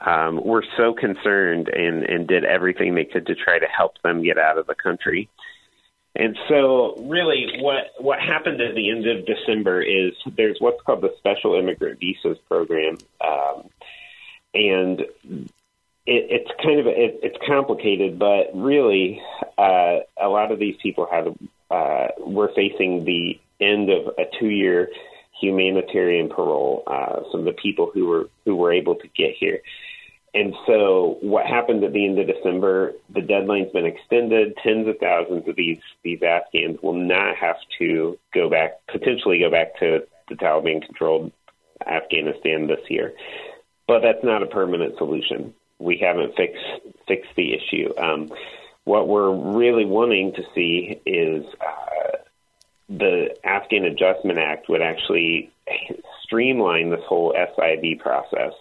um, 0.05 0.41
were 0.43 0.63
so 0.77 0.93
concerned 0.93 1.67
and, 1.69 2.03
and 2.03 2.27
did 2.27 2.45
everything 2.45 2.95
they 2.95 3.05
could 3.05 3.27
to 3.27 3.35
try 3.35 3.59
to 3.59 3.65
help 3.65 4.01
them 4.03 4.23
get 4.23 4.37
out 4.37 4.57
of 4.57 4.67
the 4.67 4.75
country. 4.75 5.29
And 6.15 6.37
so, 6.47 6.95
really, 7.07 7.59
what 7.61 7.91
what 7.99 8.19
happened 8.19 8.59
at 8.61 8.73
the 8.73 8.89
end 8.89 9.05
of 9.07 9.27
December 9.27 9.81
is 9.81 10.13
there's 10.35 10.57
what's 10.59 10.81
called 10.81 11.01
the 11.01 11.13
Special 11.19 11.53
Immigrant 11.55 11.99
Visas 11.99 12.37
Program, 12.47 12.97
um, 13.21 13.69
and 14.55 15.01
it, 15.01 15.11
it's 16.07 16.51
kind 16.63 16.79
of 16.79 16.87
it, 16.87 17.19
it's 17.21 17.37
complicated, 17.47 18.17
but 18.17 18.47
really, 18.55 19.21
uh, 19.57 19.99
a 20.19 20.27
lot 20.27 20.51
of 20.51 20.57
these 20.57 20.75
people 20.81 21.07
have 21.11 21.27
uh, 21.69 22.07
were 22.17 22.51
facing 22.55 23.05
the 23.05 23.39
end 23.61 23.91
of 23.91 24.07
a 24.17 24.23
two-year 24.39 24.89
humanitarian 25.39 26.27
parole. 26.27 26.83
Uh, 26.87 27.21
some 27.31 27.41
of 27.41 27.45
the 27.45 27.53
people 27.53 27.91
who 27.93 28.07
were 28.07 28.29
who 28.45 28.55
were 28.55 28.73
able 28.73 28.95
to 28.95 29.07
get 29.09 29.35
here. 29.39 29.61
And 30.33 30.53
so, 30.67 31.17
what 31.21 31.45
happened 31.45 31.83
at 31.83 31.93
the 31.93 32.05
end 32.05 32.19
of 32.19 32.27
December? 32.27 32.93
The 33.13 33.21
deadline's 33.21 33.71
been 33.71 33.85
extended. 33.85 34.55
Tens 34.63 34.87
of 34.87 34.97
thousands 34.99 35.47
of 35.47 35.55
these 35.55 35.79
these 36.03 36.21
Afghans 36.21 36.79
will 36.83 36.93
not 36.93 37.35
have 37.35 37.57
to 37.79 38.17
go 38.33 38.49
back, 38.49 38.79
potentially 38.87 39.39
go 39.39 39.49
back 39.49 39.79
to 39.79 40.05
the 40.27 40.35
Taliban-controlled 40.35 41.31
Afghanistan 41.85 42.67
this 42.67 42.89
year. 42.89 43.13
But 43.87 44.01
that's 44.01 44.23
not 44.23 44.43
a 44.43 44.47
permanent 44.47 44.97
solution 44.97 45.55
we 45.79 45.97
haven't 45.97 46.35
fixed 46.35 46.63
fixed 47.07 47.31
the 47.35 47.53
issue. 47.53 47.91
Um, 47.97 48.31
what 48.83 49.07
we're 49.07 49.31
really 49.31 49.85
wanting 49.85 50.33
to 50.33 50.43
see 50.53 51.01
is 51.05 51.45
uh, 51.61 52.17
the 52.89 53.35
Afghan 53.43 53.85
Adjustment 53.85 54.39
Act 54.39 54.69
would 54.69 54.81
actually 54.81 55.51
streamline 56.23 56.89
this 56.89 57.03
whole 57.07 57.33
SIV 57.33 57.99
process. 57.99 58.53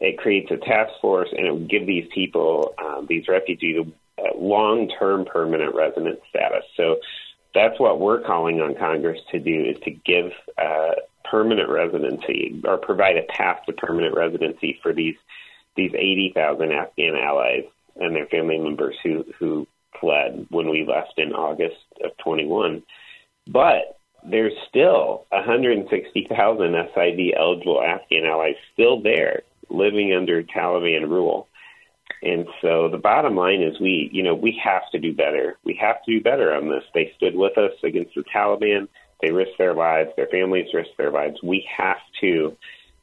It 0.00 0.18
creates 0.18 0.50
a 0.50 0.56
task 0.56 0.92
force, 1.00 1.28
and 1.30 1.46
it 1.46 1.52
would 1.52 1.70
give 1.70 1.86
these 1.86 2.08
people, 2.12 2.74
um, 2.82 3.06
these 3.08 3.28
refugees, 3.28 3.86
long-term 4.34 5.26
permanent 5.26 5.74
resident 5.74 6.20
status. 6.28 6.64
So 6.76 6.96
that's 7.54 7.78
what 7.78 8.00
we're 8.00 8.22
calling 8.22 8.60
on 8.60 8.74
Congress 8.74 9.20
to 9.30 9.38
do: 9.38 9.64
is 9.64 9.78
to 9.84 9.90
give 9.90 10.32
uh, 10.56 10.92
permanent 11.30 11.68
residency 11.68 12.60
or 12.64 12.78
provide 12.78 13.18
a 13.18 13.22
path 13.22 13.60
to 13.66 13.72
permanent 13.72 14.16
residency 14.16 14.78
for 14.82 14.92
these 14.92 15.16
these 15.76 15.92
80,000 15.94 16.72
Afghan 16.72 17.14
allies 17.14 17.64
and 17.96 18.14
their 18.14 18.26
family 18.26 18.58
members 18.58 18.96
who, 19.02 19.24
who 19.38 19.66
fled 20.00 20.46
when 20.50 20.68
we 20.68 20.84
left 20.84 21.14
in 21.16 21.32
August 21.32 21.76
of 22.02 22.16
21. 22.18 22.82
But 23.46 23.98
there's 24.28 24.52
still 24.68 25.26
160,000 25.30 26.34
SIV 26.36 27.38
eligible 27.38 27.82
Afghan 27.82 28.26
allies 28.26 28.56
still 28.72 29.00
there 29.00 29.42
living 29.70 30.12
under 30.12 30.42
Taliban 30.42 31.08
rule. 31.08 31.48
And 32.22 32.46
so 32.60 32.88
the 32.88 32.98
bottom 32.98 33.34
line 33.34 33.62
is 33.62 33.80
we, 33.80 34.10
you 34.12 34.22
know, 34.22 34.34
we 34.34 34.60
have 34.62 34.82
to 34.92 34.98
do 34.98 35.14
better. 35.14 35.56
We 35.64 35.78
have 35.80 36.02
to 36.04 36.12
do 36.12 36.22
better 36.22 36.52
on 36.52 36.68
this. 36.68 36.84
They 36.92 37.12
stood 37.16 37.34
with 37.34 37.56
us 37.56 37.72
against 37.82 38.14
the 38.14 38.24
Taliban. 38.34 38.88
They 39.22 39.30
risked 39.30 39.58
their 39.58 39.74
lives. 39.74 40.10
Their 40.16 40.26
families 40.26 40.66
risked 40.74 40.98
their 40.98 41.10
lives. 41.10 41.42
We 41.42 41.66
have 41.76 41.98
to 42.20 42.56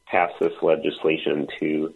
pass 0.06 0.30
this 0.40 0.52
legislation 0.62 1.48
to 1.60 1.94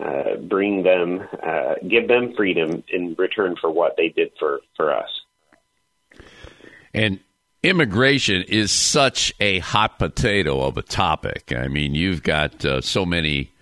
uh, 0.00 0.36
bring 0.36 0.82
them, 0.82 1.26
uh, 1.42 1.74
give 1.88 2.08
them 2.08 2.34
freedom 2.34 2.82
in 2.88 3.14
return 3.18 3.56
for 3.60 3.70
what 3.70 3.96
they 3.96 4.08
did 4.08 4.32
for, 4.38 4.60
for 4.76 4.92
us. 4.92 5.08
And 6.92 7.20
immigration 7.62 8.42
is 8.42 8.72
such 8.72 9.32
a 9.40 9.60
hot 9.60 9.98
potato 9.98 10.60
of 10.60 10.76
a 10.76 10.82
topic. 10.82 11.52
I 11.56 11.68
mean, 11.68 11.94
you've 11.94 12.22
got 12.22 12.64
uh, 12.64 12.80
so 12.80 13.06
many 13.06 13.53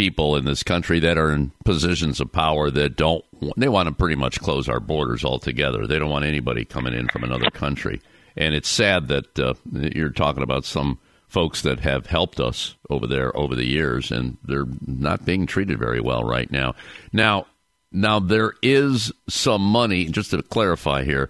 people 0.00 0.34
in 0.34 0.46
this 0.46 0.62
country 0.62 0.98
that 0.98 1.18
are 1.18 1.30
in 1.30 1.52
positions 1.62 2.20
of 2.20 2.32
power 2.32 2.70
that 2.70 2.96
don't 2.96 3.22
they 3.58 3.68
want 3.68 3.86
to 3.86 3.94
pretty 3.94 4.14
much 4.14 4.40
close 4.40 4.66
our 4.66 4.80
borders 4.80 5.26
altogether. 5.26 5.86
They 5.86 5.98
don't 5.98 6.08
want 6.08 6.24
anybody 6.24 6.64
coming 6.64 6.94
in 6.94 7.06
from 7.08 7.22
another 7.22 7.50
country. 7.50 8.00
And 8.34 8.54
it's 8.54 8.70
sad 8.70 9.08
that 9.08 9.38
uh, 9.38 9.52
you're 9.70 10.08
talking 10.08 10.42
about 10.42 10.64
some 10.64 10.98
folks 11.28 11.60
that 11.62 11.80
have 11.80 12.06
helped 12.06 12.40
us 12.40 12.76
over 12.88 13.06
there 13.06 13.36
over 13.36 13.54
the 13.54 13.66
years, 13.66 14.10
and 14.10 14.38
they're 14.42 14.64
not 14.86 15.26
being 15.26 15.44
treated 15.44 15.78
very 15.78 16.00
well 16.00 16.24
right 16.24 16.50
now. 16.50 16.74
Now, 17.12 17.46
now 17.92 18.20
there 18.20 18.54
is 18.62 19.12
some 19.28 19.60
money. 19.60 20.06
Just 20.06 20.30
to 20.30 20.42
clarify 20.42 21.04
here, 21.04 21.28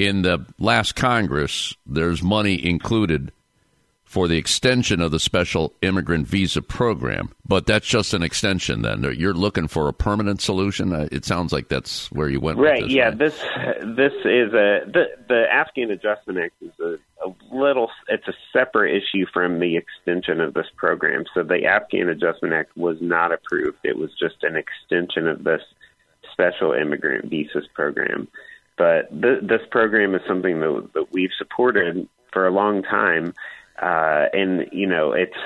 in 0.00 0.22
the 0.22 0.44
last 0.58 0.96
Congress, 0.96 1.72
there's 1.86 2.20
money 2.20 2.66
included 2.66 3.30
for 4.12 4.28
the 4.28 4.36
extension 4.36 5.00
of 5.00 5.10
the 5.10 5.18
special 5.18 5.72
immigrant 5.80 6.26
visa 6.26 6.60
program. 6.60 7.30
But 7.46 7.64
that's 7.64 7.86
just 7.86 8.12
an 8.12 8.22
extension. 8.22 8.82
Then 8.82 9.02
you're 9.16 9.32
looking 9.32 9.68
for 9.68 9.88
a 9.88 9.94
permanent 9.94 10.42
solution. 10.42 10.92
Uh, 10.92 11.08
it 11.10 11.24
sounds 11.24 11.50
like 11.50 11.68
that's 11.68 12.12
where 12.12 12.28
you 12.28 12.38
went. 12.38 12.58
Right. 12.58 12.82
This, 12.82 12.92
yeah. 12.92 13.04
right? 13.04 13.18
This 13.18 13.38
this 13.38 14.12
is 14.26 14.52
a 14.52 14.84
the 14.84 15.04
the 15.30 15.46
Afghan 15.50 15.90
Adjustment 15.90 16.40
Act 16.40 16.54
is 16.60 16.78
a, 16.78 16.98
a 17.26 17.32
little. 17.50 17.88
It's 18.06 18.28
a 18.28 18.34
separate 18.52 18.94
issue 18.94 19.24
from 19.32 19.60
the 19.60 19.78
extension 19.78 20.42
of 20.42 20.52
this 20.52 20.66
program. 20.76 21.24
So 21.32 21.42
the 21.42 21.64
Afghan 21.64 22.10
Adjustment 22.10 22.52
Act 22.52 22.76
was 22.76 22.98
not 23.00 23.32
approved. 23.32 23.78
It 23.82 23.96
was 23.96 24.10
just 24.20 24.42
an 24.42 24.56
extension 24.56 25.26
of 25.26 25.42
this 25.42 25.62
special 26.32 26.74
immigrant 26.74 27.30
visas 27.30 27.66
program. 27.72 28.28
But 28.76 29.08
th- 29.10 29.40
this 29.42 29.62
program 29.70 30.14
is 30.14 30.20
something 30.28 30.60
that, 30.60 30.90
that 30.92 31.12
we've 31.12 31.32
supported 31.38 32.06
for 32.30 32.46
a 32.46 32.50
long 32.50 32.82
time 32.82 33.32
uh, 33.82 34.26
and 34.32 34.68
you 34.70 34.86
know 34.86 35.12
it's 35.12 35.36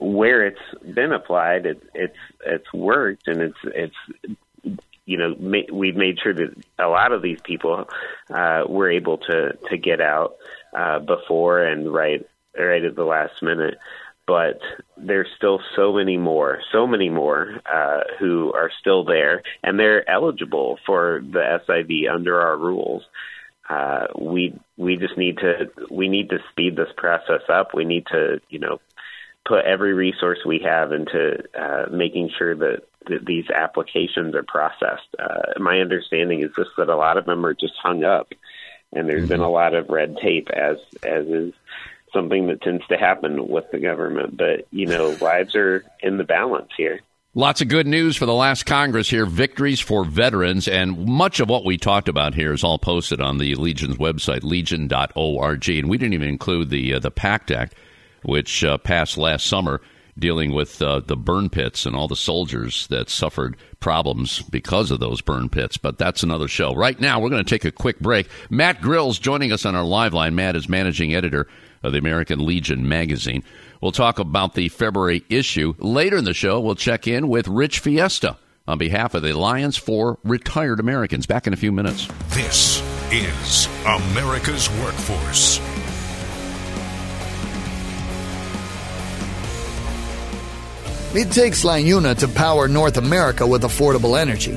where 0.00 0.44
it's 0.46 0.94
been 0.94 1.12
applied. 1.12 1.64
It, 1.64 1.82
it's 1.94 2.16
it's 2.44 2.72
worked, 2.72 3.28
and 3.28 3.40
it's 3.40 3.58
it's 3.64 4.76
you 5.06 5.16
know 5.16 5.36
ma- 5.38 5.72
we've 5.72 5.94
made 5.94 6.18
sure 6.20 6.34
that 6.34 6.56
a 6.78 6.88
lot 6.88 7.12
of 7.12 7.22
these 7.22 7.38
people 7.44 7.88
uh, 8.30 8.64
were 8.68 8.90
able 8.90 9.18
to 9.18 9.52
to 9.70 9.78
get 9.78 10.00
out 10.00 10.34
uh, 10.76 10.98
before 10.98 11.62
and 11.62 11.92
right 11.92 12.26
right 12.58 12.84
at 12.84 12.96
the 12.96 13.04
last 13.04 13.40
minute. 13.42 13.78
But 14.26 14.58
there's 14.96 15.28
still 15.36 15.60
so 15.76 15.92
many 15.92 16.16
more, 16.16 16.60
so 16.72 16.86
many 16.86 17.10
more 17.10 17.60
uh, 17.70 18.00
who 18.18 18.52
are 18.54 18.70
still 18.80 19.04
there, 19.04 19.42
and 19.62 19.78
they're 19.78 20.08
eligible 20.10 20.78
for 20.86 21.22
the 21.22 21.60
SIV 21.68 22.10
under 22.12 22.40
our 22.40 22.56
rules 22.56 23.04
uh, 23.68 24.06
we 24.18 24.58
we 24.76 24.96
just 24.96 25.16
need 25.16 25.38
to 25.38 25.70
we 25.90 26.08
need 26.08 26.30
to 26.30 26.38
speed 26.50 26.76
this 26.76 26.92
process 26.96 27.42
up. 27.48 27.74
We 27.74 27.84
need 27.84 28.06
to 28.06 28.40
you 28.48 28.58
know 28.58 28.80
put 29.46 29.64
every 29.64 29.92
resource 29.92 30.38
we 30.44 30.60
have 30.60 30.92
into 30.92 31.42
uh, 31.58 31.86
making 31.90 32.30
sure 32.36 32.54
that, 32.54 32.82
that 33.06 33.26
these 33.26 33.48
applications 33.50 34.34
are 34.34 34.42
processed. 34.42 35.08
Uh, 35.18 35.58
my 35.58 35.80
understanding 35.80 36.40
is 36.40 36.50
just 36.56 36.70
that 36.78 36.88
a 36.88 36.96
lot 36.96 37.18
of 37.18 37.26
them 37.26 37.44
are 37.44 37.54
just 37.54 37.74
hung 37.82 38.04
up, 38.04 38.32
and 38.92 39.08
there's 39.08 39.22
mm-hmm. 39.22 39.28
been 39.28 39.40
a 39.40 39.50
lot 39.50 39.74
of 39.74 39.88
red 39.88 40.16
tape, 40.18 40.50
as 40.50 40.78
as 41.02 41.26
is 41.26 41.52
something 42.12 42.46
that 42.46 42.62
tends 42.62 42.86
to 42.86 42.96
happen 42.96 43.48
with 43.48 43.70
the 43.70 43.78
government. 43.78 44.36
But 44.36 44.66
you 44.70 44.86
know, 44.86 45.16
lives 45.20 45.54
are 45.56 45.84
in 46.02 46.16
the 46.16 46.24
balance 46.24 46.70
here. 46.76 47.00
Lots 47.36 47.60
of 47.60 47.66
good 47.66 47.88
news 47.88 48.16
for 48.16 48.26
the 48.26 48.32
last 48.32 48.64
Congress 48.64 49.10
here. 49.10 49.26
Victories 49.26 49.80
for 49.80 50.04
veterans. 50.04 50.68
And 50.68 51.04
much 51.04 51.40
of 51.40 51.48
what 51.48 51.64
we 51.64 51.76
talked 51.76 52.08
about 52.08 52.36
here 52.36 52.52
is 52.52 52.62
all 52.62 52.78
posted 52.78 53.20
on 53.20 53.38
the 53.38 53.56
Legion's 53.56 53.96
website, 53.96 54.44
legion.org. 54.44 55.68
And 55.68 55.90
we 55.90 55.98
didn't 55.98 56.14
even 56.14 56.28
include 56.28 56.70
the, 56.70 56.94
uh, 56.94 57.00
the 57.00 57.10
PACT 57.10 57.50
Act, 57.50 57.74
which 58.22 58.62
uh, 58.62 58.78
passed 58.78 59.18
last 59.18 59.48
summer, 59.48 59.80
dealing 60.16 60.54
with 60.54 60.80
uh, 60.80 61.00
the 61.00 61.16
burn 61.16 61.50
pits 61.50 61.86
and 61.86 61.96
all 61.96 62.06
the 62.06 62.14
soldiers 62.14 62.86
that 62.86 63.10
suffered 63.10 63.56
problems 63.80 64.42
because 64.42 64.92
of 64.92 65.00
those 65.00 65.20
burn 65.20 65.48
pits. 65.48 65.76
But 65.76 65.98
that's 65.98 66.22
another 66.22 66.46
show. 66.46 66.72
Right 66.72 67.00
now, 67.00 67.18
we're 67.18 67.30
going 67.30 67.44
to 67.44 67.50
take 67.50 67.64
a 67.64 67.72
quick 67.72 67.98
break. 67.98 68.28
Matt 68.48 68.80
Grills 68.80 69.18
joining 69.18 69.50
us 69.50 69.66
on 69.66 69.74
our 69.74 69.82
live 69.82 70.14
line. 70.14 70.36
Matt 70.36 70.54
is 70.54 70.68
managing 70.68 71.16
editor 71.16 71.48
of 71.82 71.90
the 71.90 71.98
American 71.98 72.46
Legion 72.46 72.88
magazine. 72.88 73.42
We'll 73.84 73.92
talk 73.92 74.18
about 74.18 74.54
the 74.54 74.70
February 74.70 75.24
issue. 75.28 75.74
Later 75.76 76.16
in 76.16 76.24
the 76.24 76.32
show, 76.32 76.58
we'll 76.58 76.74
check 76.74 77.06
in 77.06 77.28
with 77.28 77.46
Rich 77.46 77.80
Fiesta 77.80 78.38
on 78.66 78.78
behalf 78.78 79.12
of 79.12 79.20
the 79.20 79.34
Alliance 79.34 79.76
for 79.76 80.18
Retired 80.24 80.80
Americans. 80.80 81.26
Back 81.26 81.46
in 81.46 81.52
a 81.52 81.56
few 81.56 81.70
minutes. 81.70 82.08
This 82.30 82.82
is 83.12 83.68
America's 83.84 84.70
Workforce. 84.80 85.60
It 91.14 91.30
takes 91.30 91.62
LIUNA 91.62 92.16
to 92.20 92.28
power 92.28 92.68
North 92.68 92.96
America 92.96 93.46
with 93.46 93.64
affordable 93.64 94.18
energy. 94.18 94.56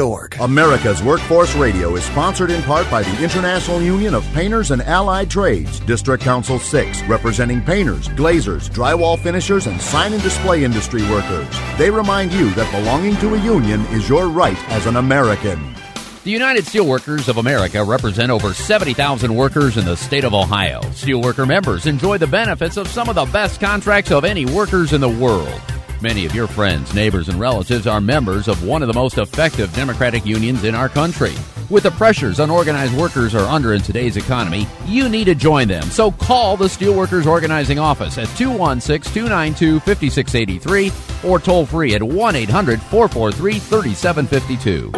Org. 0.00 0.36
America's 0.40 1.02
Workforce 1.02 1.54
Radio 1.56 1.96
is 1.96 2.04
sponsored 2.04 2.50
in 2.50 2.62
part 2.62 2.88
by 2.90 3.02
the 3.02 3.22
International 3.22 3.82
Union 3.82 4.14
of 4.14 4.24
Painters 4.32 4.70
and 4.70 4.80
Allied 4.82 5.30
Trades, 5.30 5.80
District 5.80 6.22
Council 6.22 6.58
6, 6.58 7.02
representing 7.04 7.60
painters, 7.60 8.08
glazers, 8.08 8.70
drywall 8.70 9.18
finishers, 9.18 9.66
and 9.66 9.80
sign 9.80 10.12
and 10.12 10.22
display 10.22 10.64
industry 10.64 11.02
workers. 11.10 11.48
They 11.76 11.90
remind 11.90 12.32
you 12.32 12.50
that 12.50 12.70
belonging 12.70 13.16
to 13.16 13.34
a 13.34 13.42
union 13.42 13.80
is 13.86 14.08
your 14.08 14.28
right 14.28 14.58
as 14.70 14.86
an 14.86 14.96
American. 14.96 15.74
The 16.22 16.30
United 16.30 16.64
Steelworkers 16.64 17.28
of 17.28 17.36
America 17.36 17.84
represent 17.84 18.30
over 18.30 18.54
70,000 18.54 19.34
workers 19.34 19.76
in 19.76 19.84
the 19.84 19.96
state 19.96 20.24
of 20.24 20.32
Ohio. 20.32 20.80
Steelworker 20.92 21.46
members 21.46 21.86
enjoy 21.86 22.18
the 22.18 22.26
benefits 22.26 22.76
of 22.76 22.88
some 22.88 23.08
of 23.08 23.16
the 23.16 23.26
best 23.26 23.60
contracts 23.60 24.10
of 24.10 24.24
any 24.24 24.46
workers 24.46 24.92
in 24.92 25.00
the 25.00 25.08
world. 25.08 25.60
Many 26.04 26.26
of 26.26 26.34
your 26.34 26.46
friends, 26.46 26.92
neighbors, 26.92 27.30
and 27.30 27.40
relatives 27.40 27.86
are 27.86 27.98
members 27.98 28.46
of 28.46 28.62
one 28.62 28.82
of 28.82 28.88
the 28.88 28.92
most 28.92 29.16
effective 29.16 29.72
democratic 29.72 30.26
unions 30.26 30.64
in 30.64 30.74
our 30.74 30.90
country. 30.90 31.32
With 31.70 31.84
the 31.84 31.92
pressures 31.92 32.40
unorganized 32.40 32.94
workers 32.94 33.34
are 33.34 33.48
under 33.48 33.72
in 33.72 33.80
today's 33.80 34.18
economy, 34.18 34.66
you 34.84 35.08
need 35.08 35.24
to 35.24 35.34
join 35.34 35.66
them. 35.66 35.84
So 35.84 36.10
call 36.10 36.58
the 36.58 36.66
Steelworkers 36.66 37.24
Organizing 37.24 37.78
Office 37.78 38.18
at 38.18 38.28
216 38.36 39.14
292 39.14 39.80
5683 39.80 40.92
or 41.26 41.40
toll 41.40 41.64
free 41.64 41.94
at 41.94 42.02
1 42.02 42.36
800 42.36 42.82
443 42.82 43.58
3752. 43.58 44.90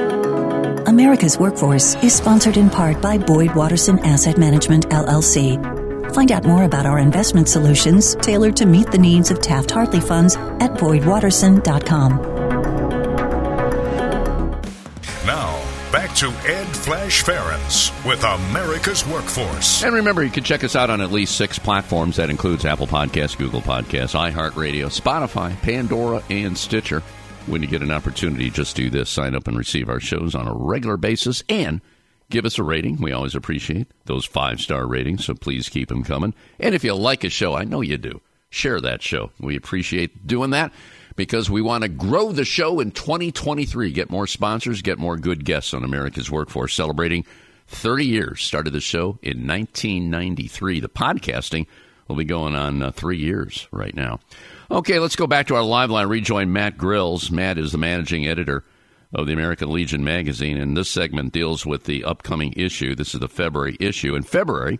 America's 0.89 1.39
Workforce 1.39 1.95
is 2.03 2.17
sponsored 2.17 2.57
in 2.57 2.69
part 2.69 3.01
by 3.01 3.17
Boyd 3.17 3.55
Watterson 3.55 4.01
Asset 4.01 4.39
Management, 4.39 4.89
LLC 4.89 5.76
Find 6.15 6.33
out 6.33 6.45
more 6.45 6.65
about 6.65 6.87
our 6.87 6.99
investment 6.99 7.49
solutions 7.49 8.15
tailored 8.17 8.57
to 8.57 8.67
meet 8.67 8.91
the 8.91 8.99
needs 8.99 9.31
of 9.31 9.41
Taft 9.41 9.71
Hartley 9.71 10.01
funds 10.01 10.37
at 10.37 10.73
BoydWatterson.com. 10.75 12.11
Now, 15.27 15.63
back 15.93 16.15
to 16.17 16.29
Ed 16.47 16.67
Flash 16.67 17.25
Ferenc 17.25 18.07
with 18.07 18.23
America's 18.25 19.07
Workforce. 19.07 19.83
And 19.83 19.95
remember, 19.95 20.23
you 20.23 20.31
can 20.31 20.45
check 20.45 20.65
us 20.65 20.77
out 20.77 20.91
on 20.91 21.01
at 21.01 21.13
least 21.13 21.37
six 21.37 21.59
platforms. 21.59 22.17
That 22.17 22.31
includes 22.31 22.65
Apple 22.65 22.87
Podcasts, 22.87 23.37
Google 23.37 23.63
Podcasts, 23.63 24.15
iHeartRadio, 24.15 24.87
Spotify, 24.87 25.61
Pandora, 25.63 26.23
and 26.31 26.57
Stitcher. 26.57 27.03
When 27.47 27.63
you 27.63 27.69
get 27.69 27.83
an 27.83 27.93
opportunity, 27.93 28.51
just 28.51 28.77
do 28.77 28.91
this. 28.91 29.09
Sign 29.09 29.35
up 29.35 29.47
and 29.47 29.57
receive 29.57 29.89
our 29.89 30.01
shows 30.01 30.35
on 30.35 30.49
a 30.49 30.55
regular 30.55 30.97
basis 30.97 31.43
and– 31.49 31.81
give 32.31 32.45
us 32.45 32.59
a 32.59 32.63
rating. 32.63 33.01
We 33.01 33.13
always 33.13 33.35
appreciate 33.35 33.89
those 34.07 34.25
five 34.25 34.61
star 34.61 34.87
ratings, 34.87 35.25
so 35.25 35.35
please 35.35 35.69
keep 35.69 35.89
them 35.89 36.05
coming. 36.05 36.35
And 36.59 36.75
if 36.75 36.85
you 36.85 36.95
like 36.95 37.25
a 37.25 37.31
show, 37.31 37.55
I 37.55 37.65
know 37.65 37.81
you 37.81 37.99
do, 37.99 38.21
share 38.51 38.81
that 38.81 39.03
show. 39.03 39.31
We 39.41 39.57
appreciate 39.57 40.27
doing 40.27 40.51
that. 40.51 40.73
because 41.17 41.49
we 41.49 41.63
want 41.63 41.83
to 41.83 41.89
grow 41.89 42.31
the 42.31 42.45
show 42.45 42.79
in 42.79 42.91
2023. 42.91 43.91
Get 43.91 44.11
more 44.11 44.27
sponsors, 44.27 44.83
get 44.83 44.99
more 44.99 45.17
good 45.17 45.45
guests 45.45 45.73
on 45.73 45.83
America's 45.83 46.31
Workforce, 46.31 46.75
celebrating 46.75 47.25
30 47.69 48.05
years. 48.05 48.43
Started 48.43 48.73
the 48.73 48.81
show 48.81 49.19
in 49.23 49.47
1993. 49.47 50.81
The 50.81 50.89
podcasting 50.89 51.67
will 52.07 52.17
be 52.17 52.25
going 52.25 52.55
on 52.55 52.83
uh, 52.83 52.91
three 52.93 53.19
years 53.19 53.67
right 53.73 53.95
now. 53.95 54.21
Okay, 54.71 54.99
let's 54.99 55.17
go 55.17 55.27
back 55.27 55.47
to 55.47 55.55
our 55.57 55.63
live 55.63 55.91
line. 55.91 56.09
Rejoin 56.09 56.53
Matt 56.53 56.77
Grills. 56.77 57.31
Matt 57.31 57.59
is 57.59 57.73
the 57.73 57.79
managing 57.79 58.27
editor 58.27 58.65
of 59.17 59.27
the 59.27 59.33
American 59.33 59.73
Legion 59.73 60.05
magazine, 60.05 60.59
and 60.59 60.77
this 60.77 60.91
segment 60.91 61.33
deals 61.33 61.65
with 61.65 61.85
the 61.85 62.05
upcoming 62.05 62.53
issue. 62.55 62.95
This 62.95 63.15
is 63.15 63.21
the 63.21 63.29
February 63.29 63.77
issue. 63.81 64.15
And 64.15 64.29
February 64.29 64.79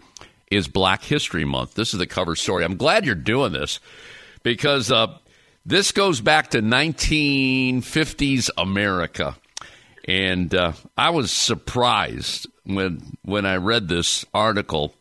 is 0.51 0.69
Black 0.69 1.03
History 1.03 1.47
Month. 1.47 1.75
This 1.75 1.95
is 1.95 1.99
the 1.99 2.07
cover 2.07 2.37
story. 2.37 2.63
I'm 2.63 2.77
glad 2.77 3.07
you're 3.07 3.15
doing 3.15 3.53
this 3.53 3.81
because 4.43 4.93
uh, 4.93 5.17
this 5.65 5.91
goes 5.91 6.21
back 6.21 6.51
to 6.51 6.61
1950s 6.61 8.51
America. 8.59 9.37
And 10.07 10.55
uh, 10.55 10.73
I 10.99 11.11
was 11.11 11.33
surprised 11.33 12.47
when 12.65 13.17
when 13.23 13.47
I 13.47 13.57
read 13.57 13.89
this 13.89 14.25
article. 14.35 14.95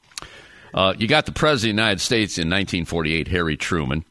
Uh, 0.73 0.93
you 0.97 1.07
got 1.07 1.25
the 1.25 1.31
President 1.33 1.73
of 1.73 1.75
the 1.75 1.81
United 1.81 2.01
States 2.01 2.37
in 2.37 2.47
1948, 2.47 3.27
Harry 3.27 3.57
Truman, 3.57 4.05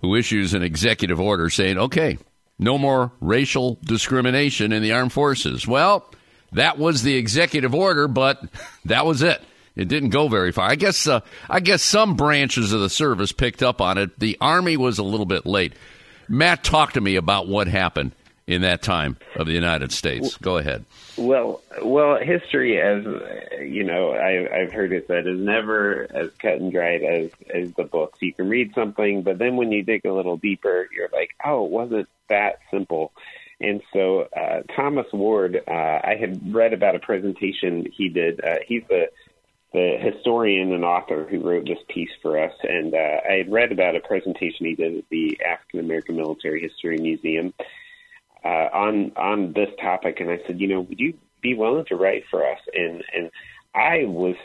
who 0.00 0.14
issues 0.14 0.54
an 0.54 0.62
executive 0.62 1.20
order 1.20 1.50
saying, 1.50 1.78
okay, 1.78 2.18
no 2.58 2.78
more 2.78 3.12
racial 3.20 3.78
discrimination 3.84 4.72
in 4.72 4.82
the 4.82 4.92
armed 4.92 5.12
forces. 5.12 5.66
Well, 5.66 6.10
that 6.52 6.78
was 6.78 7.02
the 7.02 7.16
executive 7.16 7.74
order, 7.74 8.08
but 8.08 8.42
that 8.84 9.06
was 9.06 9.22
it. 9.22 9.42
It 9.74 9.88
didn't 9.88 10.10
go 10.10 10.28
very 10.28 10.52
far. 10.52 10.70
I 10.70 10.74
guess 10.74 11.06
uh, 11.06 11.20
I 11.50 11.60
guess 11.60 11.82
some 11.82 12.16
branches 12.16 12.72
of 12.72 12.80
the 12.80 12.88
service 12.88 13.32
picked 13.32 13.62
up 13.62 13.80
on 13.82 13.98
it. 13.98 14.18
The 14.18 14.38
Army 14.40 14.76
was 14.76 14.98
a 14.98 15.02
little 15.02 15.26
bit 15.26 15.44
late. 15.44 15.74
Matt, 16.28 16.64
talk 16.64 16.94
to 16.94 17.00
me 17.00 17.16
about 17.16 17.46
what 17.46 17.68
happened 17.68 18.12
in 18.46 18.62
that 18.62 18.80
time 18.80 19.16
of 19.34 19.46
the 19.46 19.52
United 19.52 19.92
States. 19.92 20.36
Go 20.36 20.56
ahead. 20.56 20.84
Well, 21.16 21.62
well, 21.82 22.18
history, 22.18 22.80
as 22.80 23.04
you 23.60 23.82
know, 23.82 24.12
I, 24.12 24.60
I've 24.60 24.72
heard 24.72 24.92
it 24.92 25.06
said, 25.08 25.26
is 25.26 25.38
never 25.38 26.06
as 26.14 26.30
cut 26.38 26.54
and 26.54 26.72
dried 26.72 27.02
as 27.02 27.30
as 27.52 27.72
the 27.72 27.84
books. 27.84 28.20
You 28.22 28.32
can 28.32 28.48
read 28.48 28.72
something, 28.74 29.22
but 29.22 29.38
then 29.38 29.56
when 29.56 29.72
you 29.72 29.82
dig 29.82 30.04
a 30.04 30.12
little 30.12 30.36
deeper, 30.36 30.88
you're 30.94 31.08
like, 31.12 31.30
oh, 31.44 31.64
it 31.64 31.70
wasn't 31.70 32.08
that 32.28 32.60
simple. 32.70 33.12
And 33.58 33.80
so, 33.92 34.28
uh, 34.36 34.62
Thomas 34.74 35.06
Ward, 35.12 35.62
uh, 35.66 35.70
I 35.70 36.16
had 36.20 36.54
read 36.54 36.74
about 36.74 36.94
a 36.94 36.98
presentation 36.98 37.86
he 37.90 38.10
did. 38.10 38.44
Uh, 38.44 38.56
he's 38.66 38.82
the 38.88 39.06
the 39.72 39.96
historian 40.00 40.72
and 40.72 40.84
author 40.84 41.26
who 41.28 41.40
wrote 41.40 41.66
this 41.66 41.78
piece 41.88 42.10
for 42.22 42.38
us. 42.42 42.52
And 42.62 42.94
uh, 42.94 43.20
I 43.28 43.34
had 43.34 43.50
read 43.50 43.72
about 43.72 43.96
a 43.96 44.00
presentation 44.00 44.64
he 44.64 44.74
did 44.74 44.98
at 44.98 45.04
the 45.10 45.38
African 45.44 45.80
American 45.80 46.16
Military 46.16 46.62
History 46.62 46.98
Museum 46.98 47.52
uh, 48.46 48.68
on 48.72 49.12
on 49.16 49.52
this 49.54 49.70
topic, 49.80 50.20
and 50.20 50.30
I 50.30 50.38
said, 50.46 50.60
you 50.60 50.68
know, 50.68 50.80
would 50.82 51.00
you 51.00 51.14
be 51.42 51.54
willing 51.54 51.84
to 51.86 51.96
write 51.96 52.24
for 52.30 52.48
us? 52.48 52.60
And 52.72 53.02
and 53.14 53.30
I 53.74 54.04
was 54.04 54.36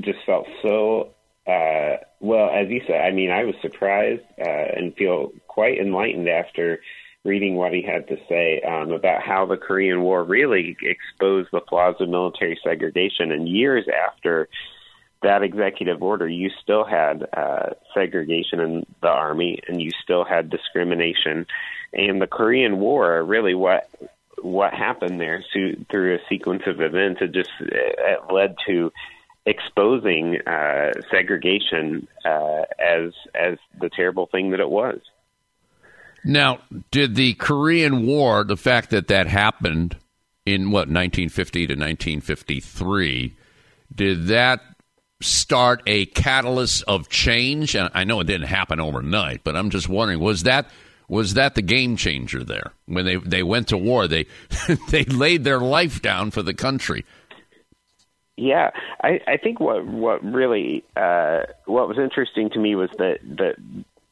just 0.00 0.18
felt 0.24 0.46
so 0.62 1.10
uh, 1.46 1.96
well, 2.20 2.50
as 2.50 2.68
you 2.68 2.80
said. 2.86 3.00
I 3.00 3.10
mean, 3.10 3.30
I 3.30 3.44
was 3.44 3.54
surprised 3.60 4.22
uh, 4.38 4.66
and 4.76 4.94
feel 4.94 5.32
quite 5.48 5.78
enlightened 5.78 6.28
after 6.28 6.80
reading 7.24 7.54
what 7.56 7.72
he 7.74 7.82
had 7.82 8.08
to 8.08 8.16
say 8.28 8.62
um, 8.62 8.92
about 8.92 9.22
how 9.22 9.44
the 9.44 9.56
Korean 9.56 10.00
War 10.00 10.24
really 10.24 10.76
exposed 10.80 11.48
the 11.52 11.60
flaws 11.68 11.96
of 12.00 12.08
military 12.08 12.58
segregation. 12.64 13.30
And 13.30 13.46
years 13.48 13.86
after 14.08 14.48
that 15.22 15.42
executive 15.42 16.02
order, 16.02 16.28
you 16.28 16.50
still 16.62 16.84
had 16.84 17.26
uh, 17.36 17.70
segregation 17.94 18.60
in 18.60 18.86
the 19.02 19.08
army, 19.08 19.58
and 19.68 19.80
you 19.80 19.90
still 20.02 20.24
had 20.24 20.50
discrimination. 20.50 21.46
And 21.92 22.20
the 22.20 22.26
Korean 22.26 22.78
War, 22.78 23.22
really, 23.22 23.54
what 23.54 23.88
what 24.42 24.72
happened 24.72 25.20
there 25.20 25.44
so, 25.52 25.72
through 25.90 26.14
a 26.14 26.18
sequence 26.28 26.62
of 26.66 26.80
events, 26.80 27.20
it 27.20 27.32
just 27.32 27.50
it 27.60 28.32
led 28.32 28.56
to 28.66 28.90
exposing 29.46 30.38
uh, 30.46 30.92
segregation 31.10 32.06
uh, 32.24 32.62
as 32.78 33.12
as 33.34 33.58
the 33.78 33.90
terrible 33.94 34.26
thing 34.26 34.50
that 34.50 34.60
it 34.60 34.70
was. 34.70 35.00
Now, 36.24 36.60
did 36.90 37.14
the 37.14 37.34
Korean 37.34 38.06
War, 38.06 38.44
the 38.44 38.56
fact 38.56 38.90
that 38.90 39.08
that 39.08 39.26
happened 39.26 39.96
in 40.44 40.70
what 40.70 40.88
1950 40.88 41.66
to 41.66 41.74
1953, 41.74 43.36
did 43.94 44.26
that 44.26 44.60
start 45.20 45.82
a 45.86 46.06
catalyst 46.06 46.84
of 46.86 47.08
change? 47.08 47.74
And 47.74 47.90
I 47.94 48.04
know 48.04 48.20
it 48.20 48.26
didn't 48.26 48.48
happen 48.48 48.80
overnight, 48.80 49.42
but 49.44 49.56
I'm 49.56 49.70
just 49.70 49.88
wondering 49.88 50.20
was 50.20 50.44
that 50.44 50.70
was 51.08 51.34
that 51.34 51.54
the 51.56 51.62
game 51.62 51.96
changer 51.96 52.44
there 52.44 52.72
when 52.86 53.04
they 53.04 53.16
they 53.16 53.42
went 53.42 53.68
to 53.68 53.76
war? 53.76 54.06
They 54.08 54.26
they 54.88 55.04
laid 55.04 55.44
their 55.44 55.60
life 55.60 56.00
down 56.00 56.30
for 56.30 56.42
the 56.42 56.54
country. 56.54 57.04
Yeah, 58.36 58.70
I, 59.02 59.20
I 59.26 59.36
think 59.36 59.60
what 59.60 59.84
what 59.84 60.24
really 60.24 60.82
uh, 60.96 61.40
what 61.66 61.88
was 61.88 61.98
interesting 61.98 62.48
to 62.50 62.58
me 62.58 62.74
was 62.74 62.88
that 62.96 63.18
that 63.36 63.56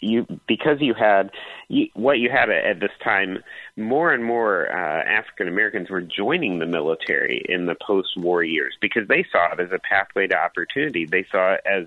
you 0.00 0.26
because 0.46 0.76
you 0.80 0.94
had 0.94 1.30
you, 1.68 1.86
what 1.94 2.18
you 2.18 2.30
had 2.30 2.50
at 2.50 2.64
at, 2.64 2.80
this 2.80 2.90
time 3.02 3.38
more 3.76 4.12
and 4.12 4.24
more 4.24 4.70
uh, 4.70 5.02
African 5.02 5.48
Americans 5.48 5.90
were 5.90 6.00
joining 6.00 6.58
the 6.58 6.66
military 6.66 7.44
in 7.48 7.66
the 7.66 7.76
post-war 7.86 8.42
years 8.42 8.76
because 8.80 9.08
they 9.08 9.24
saw 9.30 9.52
it 9.52 9.60
as 9.60 9.72
a 9.72 9.78
pathway 9.78 10.26
to 10.28 10.36
opportunity. 10.36 11.06
They 11.06 11.26
saw 11.30 11.54
it 11.54 11.60
as 11.66 11.86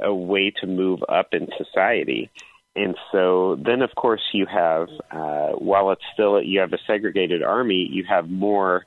a 0.00 0.14
way 0.14 0.52
to 0.60 0.66
move 0.66 1.00
up 1.08 1.34
in 1.34 1.48
society. 1.58 2.30
And 2.76 2.96
so 3.10 3.56
then, 3.56 3.82
of 3.82 3.94
course, 3.96 4.22
you 4.32 4.46
have, 4.46 4.88
uh, 5.10 5.48
while 5.58 5.90
it's 5.90 6.04
still, 6.14 6.40
you 6.40 6.60
have 6.60 6.72
a 6.72 6.78
segregated 6.86 7.42
army, 7.42 7.88
you 7.90 8.04
have 8.08 8.30
more 8.30 8.86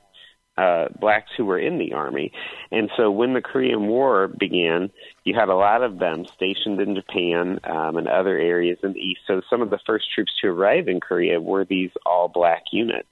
uh, 0.56 0.86
blacks 1.00 1.30
who 1.36 1.44
were 1.44 1.58
in 1.58 1.78
the 1.78 1.92
army. 1.92 2.32
And 2.70 2.90
so 2.96 3.10
when 3.10 3.34
the 3.34 3.42
Korean 3.42 3.86
War 3.86 4.28
began, 4.28 4.90
you 5.24 5.34
had 5.34 5.48
a 5.48 5.54
lot 5.56 5.82
of 5.82 5.98
them 5.98 6.26
stationed 6.34 6.80
in 6.80 6.94
Japan 6.94 7.58
um, 7.64 7.96
and 7.96 8.06
other 8.06 8.38
areas 8.38 8.78
in 8.82 8.92
the 8.92 9.00
east. 9.00 9.20
So 9.26 9.42
some 9.50 9.62
of 9.62 9.70
the 9.70 9.80
first 9.86 10.06
troops 10.14 10.32
to 10.42 10.48
arrive 10.48 10.88
in 10.88 11.00
Korea 11.00 11.40
were 11.40 11.64
these 11.64 11.90
all 12.06 12.28
black 12.28 12.64
units. 12.72 13.08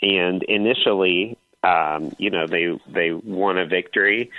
And 0.00 0.42
initially, 0.44 1.38
um, 1.62 2.14
you 2.18 2.30
know, 2.30 2.46
they 2.46 2.78
they 2.86 3.12
won 3.12 3.58
a 3.58 3.66
victory 3.66 4.30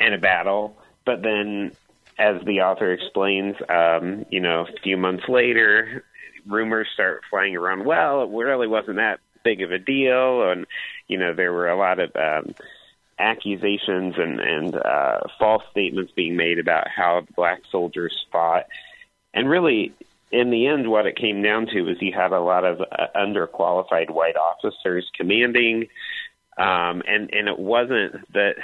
and 0.00 0.14
a 0.14 0.18
battle, 0.18 0.76
but 1.04 1.22
then, 1.22 1.72
as 2.18 2.42
the 2.44 2.62
author 2.62 2.92
explains, 2.92 3.56
um, 3.68 4.24
you 4.30 4.40
know, 4.40 4.66
a 4.66 4.80
few 4.82 4.96
months 4.96 5.24
later, 5.28 6.04
rumors 6.46 6.88
start 6.92 7.22
flying 7.30 7.56
around. 7.56 7.84
Well, 7.84 8.22
it 8.22 8.30
really 8.30 8.66
wasn't 8.66 8.96
that 8.96 9.20
big 9.44 9.62
of 9.62 9.72
a 9.72 9.78
deal, 9.78 10.50
and 10.50 10.66
you 11.08 11.18
know, 11.18 11.34
there 11.34 11.52
were 11.52 11.68
a 11.68 11.76
lot 11.76 11.98
of 11.98 12.14
um, 12.16 12.54
accusations 13.18 14.14
and, 14.18 14.40
and 14.40 14.74
uh, 14.74 15.20
false 15.38 15.62
statements 15.70 16.12
being 16.14 16.36
made 16.36 16.58
about 16.58 16.88
how 16.88 17.24
black 17.36 17.62
soldiers 17.70 18.26
fought. 18.32 18.66
And 19.34 19.48
really, 19.48 19.92
in 20.30 20.50
the 20.50 20.66
end, 20.66 20.90
what 20.90 21.06
it 21.06 21.16
came 21.16 21.42
down 21.42 21.66
to 21.66 21.82
was 21.82 22.00
you 22.00 22.12
had 22.12 22.32
a 22.32 22.40
lot 22.40 22.64
of 22.64 22.80
uh, 22.80 23.06
underqualified 23.14 24.10
white 24.10 24.36
officers 24.36 25.10
commanding, 25.14 25.88
um, 26.58 27.02
and 27.06 27.32
and 27.32 27.48
it 27.48 27.58
wasn't 27.58 28.32
that 28.32 28.56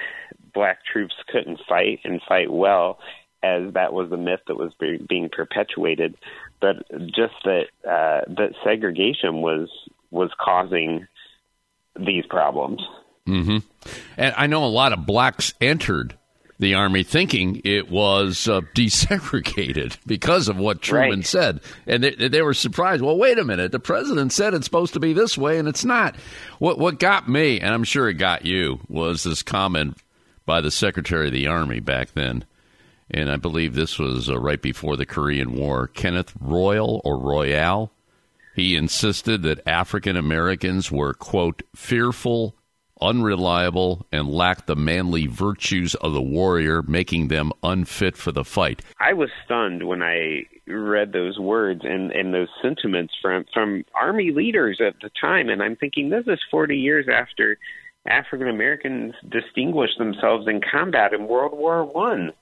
black 0.53 0.79
troops 0.85 1.15
couldn't 1.29 1.61
fight 1.69 2.01
and 2.05 2.21
fight 2.27 2.51
well, 2.51 2.99
as 3.43 3.73
that 3.75 3.93
was 3.93 4.11
the 4.11 4.17
myth 4.17 4.41
that 4.49 4.57
was 4.57 4.73
be- 4.81 5.05
being 5.09 5.29
perpetuated, 5.31 6.17
but 6.61 6.77
just 7.07 7.35
that 7.45 7.67
uh, 7.85 8.23
that 8.29 8.55
segregation 8.65 9.41
was 9.43 9.69
was 10.11 10.31
causing 10.41 11.07
these 11.99 12.25
problems. 12.27 12.81
Mm-hmm. 13.27 13.59
And 14.17 14.35
I 14.37 14.47
know 14.47 14.65
a 14.65 14.67
lot 14.67 14.93
of 14.93 15.07
blacks 15.07 15.53
entered 15.61 16.17
the 16.59 16.75
army 16.75 17.03
thinking 17.03 17.61
it 17.65 17.91
was 17.91 18.49
uh, 18.49 18.61
desegregated 18.75 19.97
because 20.07 20.49
of 20.49 20.57
what 20.57 20.83
Truman 20.83 21.21
right. 21.21 21.27
said, 21.27 21.61
and 21.87 22.03
they, 22.03 22.29
they 22.29 22.43
were 22.43 22.55
surprised. 22.55 23.03
Well, 23.03 23.17
wait 23.17 23.39
a 23.39 23.45
minute, 23.45 23.73
the 23.73 23.79
president 23.79 24.33
said 24.33 24.55
it's 24.55 24.65
supposed 24.65 24.95
to 24.95 25.01
be 25.01 25.13
this 25.13 25.39
way, 25.39 25.59
and 25.59 25.69
it's 25.69 25.85
not. 25.85 26.17
What 26.59 26.79
what 26.79 26.99
got 26.99 27.29
me, 27.29 27.61
and 27.61 27.73
I'm 27.73 27.85
sure 27.85 28.09
it 28.09 28.15
got 28.15 28.45
you, 28.45 28.81
was 28.89 29.23
this 29.23 29.43
comment 29.43 29.99
by 30.47 30.61
the 30.61 30.71
Secretary 30.71 31.29
of 31.29 31.33
the 31.33 31.47
Army 31.47 31.81
back 31.81 32.13
then, 32.15 32.45
and 33.11 33.31
I 33.31 33.37
believe 33.37 33.75
this 33.75 33.99
was 33.99 34.29
uh, 34.29 34.39
right 34.39 34.61
before 34.61 34.97
the 34.97 35.07
Korean 35.07 35.55
War. 35.55 35.87
Kenneth 35.87 36.33
Royall 36.41 37.01
or 37.05 37.19
Royale 37.19 37.93
he 38.59 38.77
insisted 38.77 39.43
that 39.43 39.67
African 39.67 40.17
Americans 40.17 40.91
were, 40.91 41.15
quote, 41.15 41.63
fearful, 41.75 42.57
unreliable, 43.01 44.07
and 44.13 44.29
lacked 44.29 44.67
the 44.67 44.77
manly 44.77 45.27
virtues 45.27 45.95
of 45.97 46.13
the 46.13 46.23
warrior, 46.23 46.83
making 46.83 47.29
them 47.29 47.53
unfit 47.63 48.17
for 48.17 48.33
the 48.33 48.45
fight. 48.45 48.83
I 49.01 49.13
was 49.13 49.31
stunned 49.45 49.87
when 49.87 50.03
I 50.03 50.45
read 50.67 51.13
those 51.13 51.39
words 51.39 51.83
and, 51.85 52.13
and 52.13 52.35
those 52.35 52.49
sentiments 52.61 53.15
from, 53.23 53.45
from 53.55 53.85
Army 53.95 54.31
leaders 54.33 54.81
at 54.85 54.97
the 55.01 55.11
time. 55.21 55.49
And 55.49 55.63
I'm 55.63 55.77
thinking, 55.77 56.11
this 56.11 56.25
is 56.27 56.41
40 56.51 56.77
years 56.77 57.07
after 57.13 57.59
African 58.07 58.49
Americans 58.49 59.15
distinguished 59.29 59.99
themselves 59.99 60.47
in 60.49 60.61
combat 60.61 61.13
in 61.13 61.29
World 61.29 61.53
War 61.53 61.85
One 61.85 62.33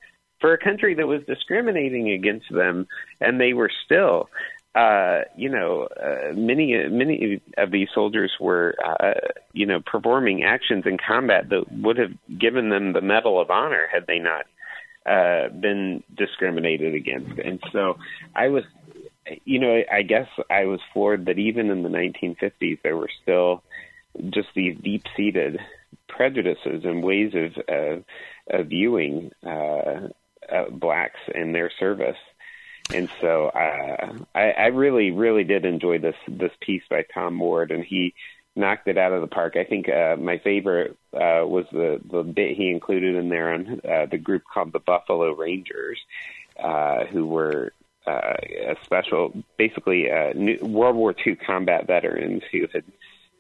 for 0.41 0.53
a 0.53 0.59
country 0.59 0.95
that 0.95 1.07
was 1.07 1.23
discriminating 1.27 2.11
against 2.11 2.47
them, 2.53 2.87
and 3.21 3.41
they 3.41 3.53
were 3.53 3.71
still 3.85 4.29
uh, 4.77 5.23
you 5.37 5.49
know, 5.49 5.89
uh, 5.97 6.35
many 6.35 6.77
many 6.91 7.41
of 7.57 7.71
these 7.71 7.89
soldiers 7.95 8.31
were, 8.39 8.75
uh, 8.85 9.15
you 9.55 9.65
know, 9.65 9.81
performing 9.81 10.45
actions 10.45 10.85
in 10.85 10.99
combat 10.99 11.49
that 11.49 11.65
would 11.73 11.97
have 11.97 12.13
given 12.39 12.69
them 12.69 12.93
the 12.93 13.01
Medal 13.01 13.41
of 13.41 13.51
Honor 13.51 13.87
had 13.91 14.07
they 14.07 14.19
not 14.19 14.45
uh, 15.07 15.49
been 15.49 16.03
discriminated 16.15 16.95
against. 16.95 17.39
And 17.39 17.59
so, 17.73 17.97
I 18.35 18.49
was, 18.49 18.65
you 19.47 19.61
know, 19.61 19.81
I 19.91 20.03
guess 20.03 20.29
I 20.51 20.67
was 20.67 20.81
floored 20.93 21.25
that 21.25 21.39
even 21.39 21.71
in 21.71 21.83
the 21.83 21.89
1950s 21.89 22.79
there 22.83 22.99
were 22.99 23.11
still 23.23 23.63
just 24.31 24.49
these 24.55 24.77
deep-seated 24.83 25.59
prejudices 26.07 26.85
and 26.85 27.03
ways 27.03 27.33
of 27.35 27.65
uh, 27.67 28.59
of 28.59 28.67
viewing 28.67 29.31
uh, 29.43 30.09
uh, 30.53 30.71
blacks 30.71 31.21
in 31.35 31.53
their 31.53 31.71
service 31.81 32.17
and 32.95 33.09
so 33.21 33.49
uh, 33.49 34.13
I, 34.35 34.51
I 34.51 34.67
really, 34.67 35.11
really 35.11 35.45
did 35.45 35.65
enjoy 35.65 35.99
this 35.99 36.17
this 36.29 36.53
piece 36.61 36.83
by 36.89 37.05
Tom 37.13 37.39
Ward, 37.39 37.71
and 37.71 37.85
he 37.85 38.15
knocked 38.55 38.89
it 38.89 38.97
out 38.97 39.13
of 39.13 39.21
the 39.21 39.27
park. 39.27 39.57
I 39.57 39.65
think 39.65 39.89
uh, 39.89 40.17
my 40.17 40.39
favorite 40.39 40.97
uh, 41.13 41.47
was 41.47 41.67
the 41.73 42.01
the 42.11 42.23
bit 42.23 42.57
he 42.57 42.71
included 42.71 43.17
in 43.17 43.29
there 43.29 43.53
on 43.53 43.81
uh, 43.89 44.07
the 44.11 44.19
group 44.19 44.43
called 44.53 44.73
the 44.73 44.79
Buffalo 44.79 45.33
Rangers, 45.35 45.99
uh, 46.63 47.05
who 47.07 47.27
were 47.27 47.73
uh, 48.07 48.35
a 48.69 48.77
special, 48.85 49.33
basically 49.59 50.11
uh, 50.11 50.33
new, 50.35 50.59
World 50.63 50.97
War 50.97 51.15
II 51.27 51.37
combat 51.37 51.87
veterans 51.87 52.43
who 52.53 52.67
had 52.73 52.85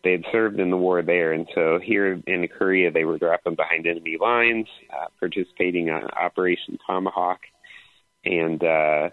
they 0.05 0.13
had 0.13 0.25
served 0.31 0.61
in 0.61 0.71
the 0.71 0.77
war 0.77 1.03
there, 1.03 1.33
and 1.33 1.49
so 1.55 1.81
here 1.83 2.21
in 2.27 2.47
Korea 2.49 2.93
they 2.93 3.05
were 3.05 3.19
dropping 3.19 3.57
behind 3.57 3.87
enemy 3.87 4.19
lines, 4.21 4.67
uh, 4.93 5.07
participating 5.19 5.91
on 5.91 6.05
Operation 6.11 6.79
Tomahawk, 6.87 7.41
and 8.25 8.63
uh, 8.63 9.11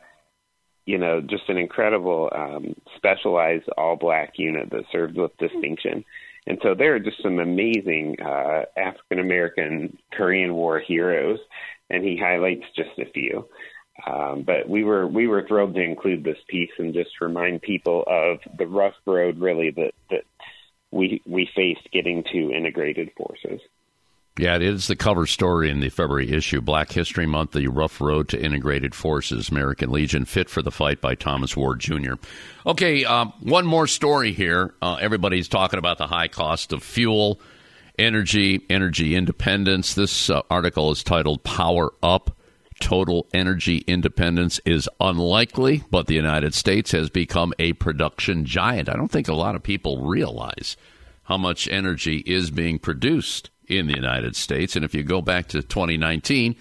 you 0.86 0.98
know, 0.98 1.22
just 1.22 1.48
an 1.50 1.58
incredible 1.58 2.30
um, 2.36 2.76
specialized 2.96 3.70
all 3.78 3.96
black 3.96 4.34
unit 4.38 4.70
that 4.72 4.84
served 4.92 5.18
with 5.18 5.36
distinction. 5.38 6.04
And 6.46 6.58
so 6.62 6.76
there 6.76 6.96
are 6.96 7.00
just 7.00 7.22
some 7.24 7.40
amazing 7.40 8.18
uh, 8.24 8.64
African 8.76 9.20
American 9.20 9.98
Korean 10.12 10.54
War 10.54 10.80
heroes, 10.80 11.40
and 11.90 12.04
he 12.04 12.18
highlights 12.18 12.66
just 12.76 12.98
a 13.00 13.10
few. 13.12 13.48
Um, 14.06 14.44
but 14.44 14.68
we 14.68 14.84
were 14.84 15.08
we 15.08 15.28
were 15.28 15.48
thrilled 15.48 15.76
to 15.76 15.82
include 15.82 16.24
this 16.24 16.38
piece 16.48 16.72
and 16.80 16.94
just 16.94 17.22
remind 17.22 17.62
people 17.62 18.04
of 18.08 18.40
the 18.58 18.68
rough 18.68 18.96
road 19.06 19.40
really 19.40 19.70
that 19.72 19.94
that 20.10 20.24
we 20.92 21.22
we 21.26 21.50
faced 21.56 21.88
getting 21.92 22.24
to 22.32 22.52
integrated 22.52 23.12
forces. 23.16 23.62
Yeah, 24.38 24.56
it 24.56 24.64
is 24.64 24.88
the 24.88 24.96
cover 24.96 25.28
story 25.28 25.70
in 25.70 25.80
the 25.80 25.90
February 25.90 26.32
issue. 26.32 26.60
Black 26.60 26.92
History 26.92 27.28
Month, 27.28 27.52
The 27.52 27.68
Rough 27.68 28.02
Road 28.02 28.30
to 28.30 28.44
Integrated 28.44 28.96
Forces, 28.96 29.50
American 29.50 29.92
Legion, 29.92 30.26
Fit 30.26 30.50
for 30.50 30.64
the 30.64 30.72
Fight 30.72 31.02
by 31.02 31.14
Thomas 31.14 31.56
Ward 31.56 31.80
Jr. 31.80 32.14
Okay, 32.66 33.06
um, 33.06 33.32
one 33.42 33.68
more 33.68 33.86
story 33.86 34.34
here. 34.34 34.74
Uh, 34.82 34.96
everybody's 34.96 35.48
talking 35.48 35.78
about 35.78 36.00
the 36.00 36.08
high 36.08 36.28
cost 36.28 36.74
of 36.74 36.82
fuel, 36.82 37.40
energy, 38.00 38.66
energy 38.72 39.16
independence. 39.16 39.94
This 39.94 40.32
uh, 40.32 40.42
article 40.50 40.90
is 40.90 41.04
titled 41.04 41.44
Power 41.44 41.94
Up. 42.02 42.36
Total 42.80 43.28
energy 43.36 43.84
independence 43.86 44.60
is 44.66 44.90
unlikely, 45.00 45.84
but 45.92 46.08
the 46.08 46.16
United 46.16 46.56
States 46.56 46.92
has 46.92 47.12
become 47.12 47.54
a 47.60 47.74
production 47.74 48.46
giant. 48.46 48.90
I 48.90 48.94
don't 48.94 49.12
think 49.12 49.28
a 49.28 49.36
lot 49.36 49.54
of 49.54 49.62
people 49.62 50.08
realize 50.08 50.76
how 51.26 51.38
much 51.38 51.68
energy 51.68 52.24
is 52.26 52.50
being 52.50 52.80
produced 52.80 53.52
in 53.68 53.88
the 53.88 53.96
United 53.96 54.36
States. 54.36 54.76
And 54.76 54.84
if 54.84 54.94
you 54.94 55.04
go 55.04 55.22
back 55.22 55.48
to 55.50 55.62
2019, 55.62 56.56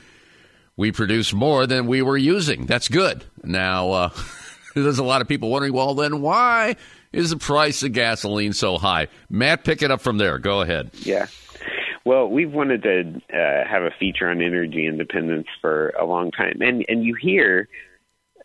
we 0.76 0.92
produce 0.92 1.32
more 1.32 1.66
than 1.66 1.86
we 1.86 2.03
were 2.03 2.16
using. 2.16 2.66
That's 2.66 2.88
good. 2.88 3.24
Now, 3.42 3.90
uh, 3.90 4.11
there's 4.74 4.98
a 4.98 5.05
lot 5.05 5.20
of 5.20 5.28
people 5.28 5.50
wondering, 5.50 5.72
well, 5.72 5.94
then 5.94 6.20
why 6.22 6.76
is 7.12 7.30
the 7.30 7.36
price 7.36 7.82
of 7.82 7.92
gasoline 7.92 8.53
so 8.53 8.78
high? 8.78 9.09
Matt, 9.28 9.64
pick 9.64 9.82
it 9.82 9.90
up 9.90 10.00
from 10.00 10.18
there. 10.18 10.38
Go 10.38 10.61
ahead. 10.61 10.90
Yeah. 10.94 11.26
Well, 12.05 12.28
we've 12.28 12.53
wanted 12.53 12.82
to 12.82 13.20
uh, 13.32 13.68
have 13.68 13.82
a 13.82 13.90
feature 14.00 14.28
on 14.28 14.42
energy 14.42 14.86
independence 14.86 15.46
for 15.61 15.90
a 15.90 16.05
long 16.05 16.32
time, 16.32 16.57
and 16.61 16.84
and 16.88 17.05
you 17.05 17.14
hear 17.14 17.68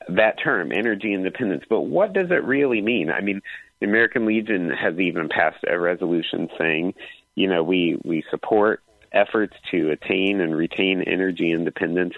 that 0.10 0.36
term, 0.42 0.72
energy 0.72 1.14
independence, 1.14 1.64
but 1.70 1.82
what 1.82 2.14
does 2.14 2.30
it 2.30 2.44
really 2.44 2.82
mean? 2.82 3.10
I 3.10 3.22
mean, 3.22 3.42
the 3.80 3.88
American 3.88 4.26
Legion 4.26 4.70
has 4.70 4.98
even 5.00 5.30
passed 5.30 5.64
a 5.68 5.80
resolution 5.80 6.50
saying 6.58 6.94
you 7.38 7.48
know, 7.48 7.62
we, 7.62 8.00
we 8.04 8.24
support 8.32 8.82
efforts 9.12 9.56
to 9.70 9.92
attain 9.92 10.42
and 10.42 10.56
retain 10.56 11.04
energy 11.04 11.52
independence. 11.52 12.16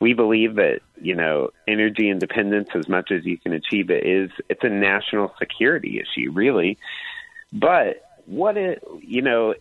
We 0.00 0.14
believe 0.14 0.54
that, 0.54 0.80
you 0.98 1.14
know, 1.14 1.50
energy 1.68 2.08
independence, 2.08 2.70
as 2.74 2.88
much 2.88 3.10
as 3.10 3.26
you 3.26 3.36
can 3.36 3.52
achieve 3.52 3.90
it, 3.90 4.06
is 4.06 4.30
it's 4.48 4.64
a 4.64 4.70
national 4.70 5.34
security 5.38 6.00
issue, 6.00 6.32
really. 6.32 6.78
But 7.52 8.02
what 8.24 8.56
is, 8.56 8.78
you 9.02 9.20
know, 9.20 9.54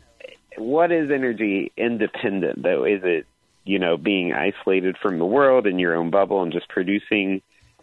what 0.57 0.93
is 0.93 1.11
energy 1.11 1.73
independent 1.75 2.63
though? 2.63 2.85
Is 2.85 3.01
it, 3.03 3.25
you 3.65 3.79
know, 3.79 3.97
being 3.97 4.31
isolated 4.31 4.97
from 4.97 5.19
the 5.19 5.25
world 5.25 5.67
in 5.67 5.77
your 5.77 5.93
own 5.93 6.09
bubble 6.09 6.41
and 6.41 6.53
just 6.53 6.69
producing 6.69 7.41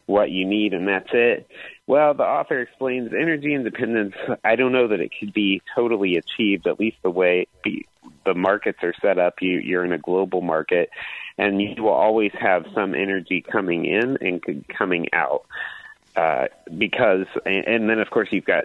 what 0.08 0.30
you 0.30 0.46
need 0.46 0.72
and 0.72 0.88
that's 0.88 1.10
it? 1.12 1.46
Well, 1.86 2.14
the 2.14 2.24
author 2.24 2.60
explains 2.60 3.12
energy 3.12 3.54
independence. 3.54 4.14
I 4.42 4.56
don't 4.56 4.72
know 4.72 4.88
that 4.88 5.00
it 5.00 5.12
could 5.20 5.34
be 5.34 5.60
totally 5.74 6.16
achieved, 6.16 6.66
at 6.66 6.80
least 6.80 6.96
the 7.02 7.10
way 7.10 7.46
the 7.62 8.34
markets 8.34 8.78
are 8.82 8.94
set 9.02 9.18
up. 9.18 9.42
You, 9.42 9.58
you're 9.58 9.84
in 9.84 9.92
a 9.92 9.98
global 9.98 10.40
market, 10.40 10.88
and 11.36 11.60
you 11.60 11.82
will 11.82 11.90
always 11.90 12.32
have 12.40 12.66
some 12.74 12.94
energy 12.94 13.42
coming 13.42 13.84
in 13.84 14.16
and 14.20 14.64
coming 14.68 15.08
out. 15.12 15.44
Uh, 16.16 16.46
because, 16.76 17.26
and 17.44 17.88
then 17.88 18.00
of 18.00 18.10
course 18.10 18.28
you've 18.32 18.46
got 18.46 18.64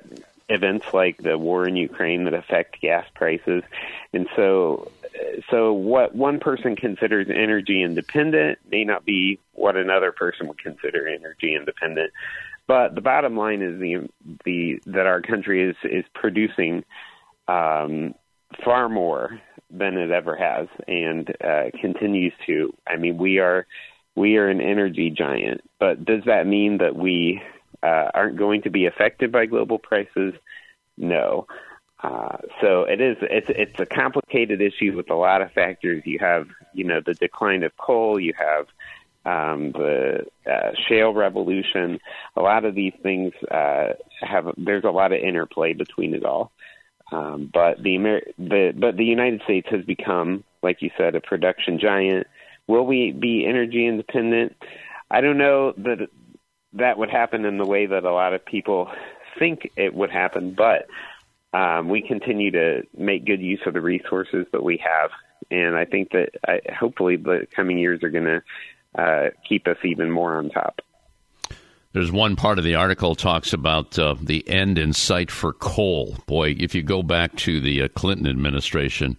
events 0.50 0.86
like 0.94 1.18
the 1.18 1.38
war 1.38 1.68
in 1.68 1.76
Ukraine 1.76 2.26
that 2.26 2.34
affect 2.34 2.82
gas 2.82 3.06
prices, 3.16 3.64
and 4.14 4.28
so 4.36 4.92
so 5.50 5.74
what 5.74 6.16
one 6.16 6.40
person 6.40 6.76
considers 6.76 7.28
energy 7.30 7.84
independent 7.84 8.60
may 8.70 8.84
not 8.84 9.06
be 9.06 9.40
what 9.54 9.76
another 9.76 10.12
person 10.12 10.48
would 10.48 10.58
consider 10.58 11.08
energy 11.08 11.56
independent. 11.56 12.12
But 12.68 12.96
the 12.96 13.02
bottom 13.02 13.38
line 13.38 13.62
is 13.62 13.80
the 13.80 14.10
the 14.46 14.82
that 14.88 15.06
our 15.06 15.22
country 15.22 15.70
is 15.70 15.76
is 15.84 16.06
producing 16.14 16.84
um, 17.48 18.16
far 18.64 18.88
more 18.90 19.42
than 19.70 19.98
it 19.98 20.12
ever 20.12 20.36
has, 20.36 20.68
and 20.88 21.30
uh, 21.44 21.72
continues 21.80 22.34
to. 22.46 22.74
I 22.88 22.96
mean, 22.98 23.18
we 23.18 23.40
are 23.40 23.68
we 24.16 24.38
are 24.38 24.48
an 24.48 24.62
energy 24.62 25.10
giant, 25.10 25.62
but 25.80 26.06
does 26.06 26.24
that 26.26 26.48
mean 26.48 26.78
that 26.78 26.96
we 26.96 27.42
uh, 27.84 28.10
aren't 28.14 28.38
going 28.38 28.62
to 28.64 28.70
be 28.70 28.86
affected 28.86 29.32
by 29.32 29.46
global 29.46 29.78
prices? 29.78 30.34
No. 30.98 31.48
Uh, 32.02 32.38
so 32.62 32.84
it 32.84 33.00
is 33.00 33.18
it's 33.22 33.48
it's 33.50 33.80
a 33.80 33.86
complicated 33.86 34.62
issue 34.62 34.96
with 34.96 35.10
a 35.10 35.16
lot 35.16 35.42
of 35.42 35.52
factors. 35.54 36.04
You 36.06 36.20
have 36.20 36.48
you 36.74 36.84
know 36.84 37.00
the 37.06 37.14
decline 37.14 37.64
of 37.64 37.76
coal. 37.78 38.20
You 38.20 38.34
have 38.38 38.66
um, 39.26 39.72
the 39.72 40.26
uh, 40.46 40.72
shale 40.88 41.14
revolution. 41.14 42.00
A 42.36 42.42
lot 42.42 42.66
of 42.66 42.76
these 42.76 42.94
things 43.02 43.32
uh, 43.50 43.94
have 44.22 44.48
there's 44.58 44.84
a 44.84 44.92
lot 44.92 45.14
of 45.14 45.20
interplay 45.20 45.74
between 45.74 46.14
it 46.14 46.26
all. 46.26 46.52
Um, 47.12 47.50
but 47.54 47.82
the, 47.82 47.96
Amer- 47.96 48.28
the 48.38 48.74
but 48.76 48.98
the 48.98 49.06
United 49.06 49.42
States 49.44 49.68
has 49.72 49.86
become, 49.86 50.44
like 50.62 50.82
you 50.82 50.90
said, 50.98 51.16
a 51.16 51.22
production 51.22 51.80
giant. 51.80 52.28
Will 52.68 52.86
we 52.86 53.12
be 53.12 53.46
energy 53.48 53.86
independent? 53.88 54.56
I 55.12 55.22
don't 55.22 55.38
know 55.38 55.74
that 55.78 56.08
that 56.74 56.98
would 56.98 57.10
happen 57.10 57.46
in 57.46 57.58
the 57.58 57.66
way 57.66 57.86
that 57.86 58.04
a 58.04 58.12
lot 58.12 58.34
of 58.34 58.46
people 58.46 58.92
think 59.38 59.72
it 59.76 59.94
would 59.94 60.12
happen, 60.12 60.56
but 60.56 60.88
um, 61.58 61.90
we 61.90 62.02
continue 62.02 62.52
to 62.52 62.84
make 62.98 63.26
good 63.26 63.42
use 63.42 63.62
of 63.66 63.74
the 63.74 63.82
resources 63.82 64.46
that 64.52 64.64
we 64.64 64.78
have, 64.78 65.12
and 65.52 65.76
I 65.76 65.86
think 65.86 66.12
that 66.12 66.30
I, 66.48 66.60
hopefully 66.74 67.16
the 67.16 67.48
coming 67.56 67.78
years 67.78 68.04
are 68.04 68.10
going 68.10 68.26
to 68.26 68.42
uh, 68.96 69.30
keep 69.48 69.68
us 69.68 69.78
even 69.84 70.10
more 70.12 70.38
on 70.38 70.50
top. 70.50 70.82
There's 71.94 72.12
one 72.12 72.36
part 72.36 72.58
of 72.58 72.64
the 72.64 72.74
article 72.74 73.14
talks 73.14 73.54
about 73.54 74.00
uh, 74.00 74.16
the 74.20 74.48
end 74.50 74.80
in 74.80 74.94
sight 74.94 75.30
for 75.30 75.54
coal. 75.54 76.18
Boy, 76.26 76.56
if 76.58 76.74
you 76.74 76.82
go 76.82 77.04
back 77.04 77.36
to 77.38 77.62
the 77.62 77.84
uh, 77.84 77.88
Clinton 77.90 78.28
administration, 78.28 79.16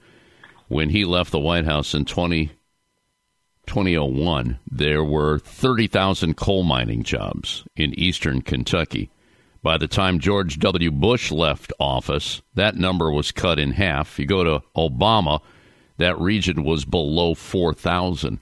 when 0.66 0.90
he 0.90 1.04
left 1.04 1.30
the 1.30 1.38
White 1.38 1.66
House 1.66 1.94
in 1.94 2.04
20, 2.04 2.50
2001, 3.66 4.58
there 4.70 5.04
were 5.04 5.38
30,000 5.38 6.36
coal 6.36 6.62
mining 6.62 7.02
jobs 7.02 7.64
in 7.76 7.98
eastern 7.98 8.42
Kentucky. 8.42 9.10
By 9.62 9.78
the 9.78 9.88
time 9.88 10.18
George 10.18 10.58
W. 10.58 10.90
Bush 10.90 11.32
left 11.32 11.72
office, 11.80 12.42
that 12.54 12.76
number 12.76 13.10
was 13.10 13.32
cut 13.32 13.58
in 13.58 13.70
half. 13.72 14.18
You 14.18 14.26
go 14.26 14.44
to 14.44 14.62
Obama, 14.76 15.40
that 15.96 16.18
region 16.18 16.64
was 16.64 16.84
below 16.84 17.34
4,000 17.34 18.40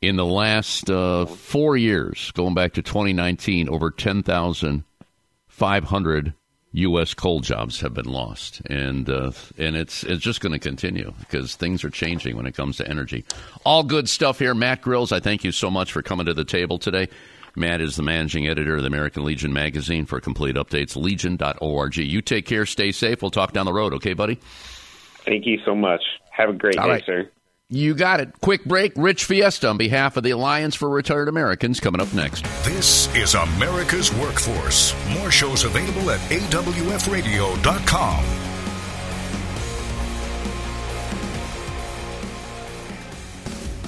in 0.00 0.16
the 0.16 0.24
last 0.24 0.88
uh, 0.90 1.26
four 1.26 1.76
years, 1.76 2.30
going 2.32 2.54
back 2.54 2.72
to 2.74 2.82
2019, 2.82 3.68
over 3.68 3.90
10,500 3.90 6.34
U.S. 6.74 7.14
coal 7.14 7.38
jobs 7.38 7.80
have 7.80 7.94
been 7.94 8.06
lost, 8.06 8.60
and 8.66 9.08
uh, 9.08 9.30
and 9.56 9.76
it's 9.76 10.02
it's 10.02 10.22
just 10.22 10.40
going 10.40 10.52
to 10.52 10.58
continue 10.58 11.12
because 11.20 11.54
things 11.54 11.84
are 11.84 11.90
changing 11.90 12.36
when 12.36 12.46
it 12.46 12.54
comes 12.56 12.78
to 12.78 12.88
energy. 12.88 13.24
All 13.64 13.84
good 13.84 14.08
stuff 14.08 14.40
here, 14.40 14.54
Matt 14.54 14.82
Grills. 14.82 15.12
I 15.12 15.20
thank 15.20 15.44
you 15.44 15.52
so 15.52 15.70
much 15.70 15.92
for 15.92 16.02
coming 16.02 16.26
to 16.26 16.34
the 16.34 16.44
table 16.44 16.78
today. 16.78 17.08
Matt 17.56 17.80
is 17.80 17.94
the 17.94 18.02
managing 18.02 18.48
editor 18.48 18.74
of 18.74 18.82
the 18.82 18.88
American 18.88 19.24
Legion 19.24 19.52
magazine. 19.52 20.04
For 20.04 20.20
complete 20.20 20.56
updates, 20.56 20.96
legion.org. 20.96 21.96
You 21.96 22.20
take 22.20 22.46
care, 22.46 22.66
stay 22.66 22.90
safe. 22.90 23.22
We'll 23.22 23.30
talk 23.30 23.52
down 23.52 23.66
the 23.66 23.72
road, 23.72 23.94
okay, 23.94 24.12
buddy? 24.14 24.40
Thank 25.24 25.46
you 25.46 25.58
so 25.64 25.76
much. 25.76 26.02
Have 26.32 26.50
a 26.50 26.52
great 26.52 26.76
All 26.76 26.86
day, 26.86 26.94
right. 26.94 27.04
sir. 27.06 27.30
You 27.70 27.94
got 27.94 28.20
it. 28.20 28.42
Quick 28.42 28.66
break. 28.66 28.92
Rich 28.94 29.24
Fiesta 29.24 29.70
on 29.70 29.78
behalf 29.78 30.18
of 30.18 30.22
the 30.22 30.32
Alliance 30.32 30.74
for 30.74 30.90
Retired 30.90 31.28
Americans 31.28 31.80
coming 31.80 31.98
up 31.98 32.12
next. 32.12 32.44
This 32.62 33.08
is 33.14 33.32
America's 33.34 34.12
Workforce. 34.12 34.94
More 35.14 35.30
shows 35.30 35.64
available 35.64 36.10
at 36.10 36.20
awfradio.com. 36.20 38.24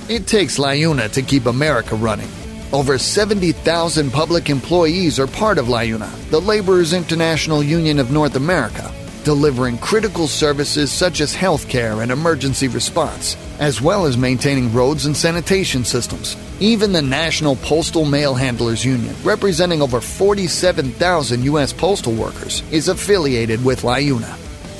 It 0.08 0.26
takes 0.26 0.58
LIUNA 0.58 1.12
to 1.12 1.20
keep 1.20 1.44
America 1.44 1.96
running. 1.96 2.30
Over 2.72 2.96
70,000 2.96 4.10
public 4.10 4.48
employees 4.48 5.18
are 5.18 5.26
part 5.26 5.58
of 5.58 5.66
LIUNA, 5.66 6.30
the 6.30 6.40
Laborers 6.40 6.94
International 6.94 7.62
Union 7.62 7.98
of 7.98 8.10
North 8.10 8.36
America, 8.36 8.90
delivering 9.26 9.76
critical 9.78 10.28
services 10.28 10.92
such 10.92 11.20
as 11.20 11.34
healthcare 11.34 12.00
and 12.00 12.12
emergency 12.12 12.68
response, 12.68 13.36
as 13.58 13.82
well 13.82 14.06
as 14.06 14.16
maintaining 14.16 14.72
roads 14.72 15.04
and 15.04 15.16
sanitation 15.16 15.84
systems. 15.84 16.36
Even 16.60 16.92
the 16.92 17.02
National 17.02 17.56
Postal 17.56 18.04
Mail 18.04 18.36
Handlers 18.36 18.84
Union, 18.84 19.16
representing 19.24 19.82
over 19.82 20.00
47,000 20.00 21.42
U.S. 21.42 21.72
postal 21.72 22.14
workers, 22.14 22.62
is 22.70 22.86
affiliated 22.86 23.64
with 23.64 23.82
LIUNA. 23.82 24.32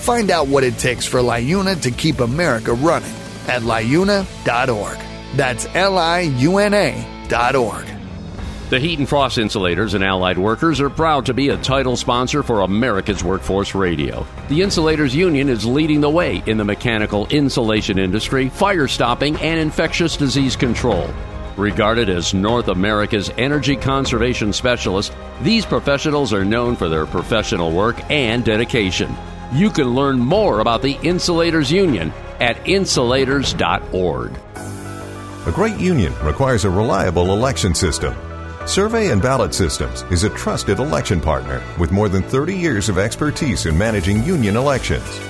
Find 0.07 0.31
out 0.31 0.47
what 0.47 0.63
it 0.63 0.79
takes 0.79 1.05
for 1.05 1.19
LIUNA 1.19 1.83
to 1.83 1.91
keep 1.91 2.21
America 2.21 2.73
running 2.73 3.11
at 3.49 3.63
liuna.org. 3.63 4.99
That's 5.35 5.67
L 5.75 5.99
I 5.99 6.21
U 6.21 6.59
N 6.59 6.73
A 6.73 7.27
dot 7.29 7.57
org. 7.57 7.85
The 8.69 8.81
Heat 8.81 8.99
and 8.99 9.09
Frost 9.09 9.39
Insulators 9.39 9.95
and 9.95 10.03
Allied 10.03 10.39
Workers 10.39 10.81
are 10.81 10.91
proud 10.91 11.27
to 11.27 11.35
be 11.35 11.51
a 11.51 11.57
title 11.57 11.97
sponsor 11.97 12.43
for 12.43 12.63
America's 12.63 13.23
Workforce 13.23 13.77
Radio. 13.77 14.27
The 14.49 14.63
Insulators 14.63 15.15
Union 15.15 15.49
is 15.49 15.65
leading 15.65 16.01
the 16.01 16.11
way 16.11 16.43
in 16.47 16.57
the 16.57 16.65
mechanical 16.65 17.29
insulation 17.29 17.97
industry, 17.97 18.49
fire 18.49 18.89
stopping, 18.89 19.37
and 19.37 19.61
infectious 19.61 20.17
disease 20.17 20.57
control. 20.57 21.09
Regarded 21.57 22.09
as 22.09 22.35
North 22.35 22.67
America's 22.67 23.31
energy 23.39 23.77
conservation 23.77 24.53
specialist, 24.53 25.13
these 25.43 25.65
professionals 25.65 26.33
are 26.33 26.45
known 26.45 26.75
for 26.75 26.89
their 26.89 27.07
professional 27.07 27.71
work 27.71 28.03
and 28.11 28.45
dedication. 28.45 29.15
You 29.53 29.71
can 29.71 29.95
learn 29.95 30.19
more 30.19 30.59
about 30.59 30.83
the 30.83 30.99
Insulators 31.05 31.71
Union 31.71 32.13
at 32.41 32.57
insulators.org. 32.67 34.33
A 35.47 35.53
great 35.53 35.79
union 35.79 36.13
requires 36.25 36.65
a 36.65 36.71
reliable 36.71 37.33
election 37.33 37.73
system. 37.73 38.26
Survey 38.67 39.13
and 39.13 39.23
Ballot 39.23 39.55
Systems 39.55 40.03
is 40.11 40.25
a 40.25 40.31
trusted 40.31 40.81
election 40.81 41.21
partner 41.21 41.63
with 41.79 41.93
more 41.93 42.09
than 42.09 42.25
30 42.25 42.53
years 42.57 42.89
of 42.89 42.99
expertise 42.99 43.65
in 43.65 43.79
managing 43.79 44.25
union 44.25 44.57
elections. 44.57 45.21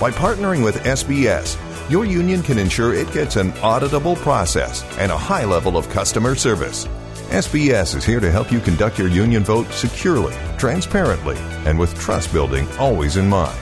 By 0.00 0.10
partnering 0.10 0.64
with 0.64 0.82
SBS, 0.82 1.58
your 1.90 2.06
union 2.06 2.42
can 2.42 2.58
ensure 2.58 2.94
it 2.94 3.12
gets 3.12 3.36
an 3.36 3.52
auditable 3.60 4.16
process 4.16 4.82
and 4.98 5.12
a 5.12 5.18
high 5.18 5.44
level 5.44 5.76
of 5.76 5.90
customer 5.90 6.34
service. 6.34 6.86
SBS 7.28 7.94
is 7.94 8.02
here 8.02 8.18
to 8.18 8.30
help 8.30 8.50
you 8.50 8.60
conduct 8.60 8.98
your 8.98 9.08
union 9.08 9.44
vote 9.44 9.70
securely, 9.72 10.34
transparently, 10.56 11.36
and 11.66 11.78
with 11.78 11.94
trust 12.00 12.32
building 12.32 12.66
always 12.78 13.18
in 13.18 13.28
mind. 13.28 13.58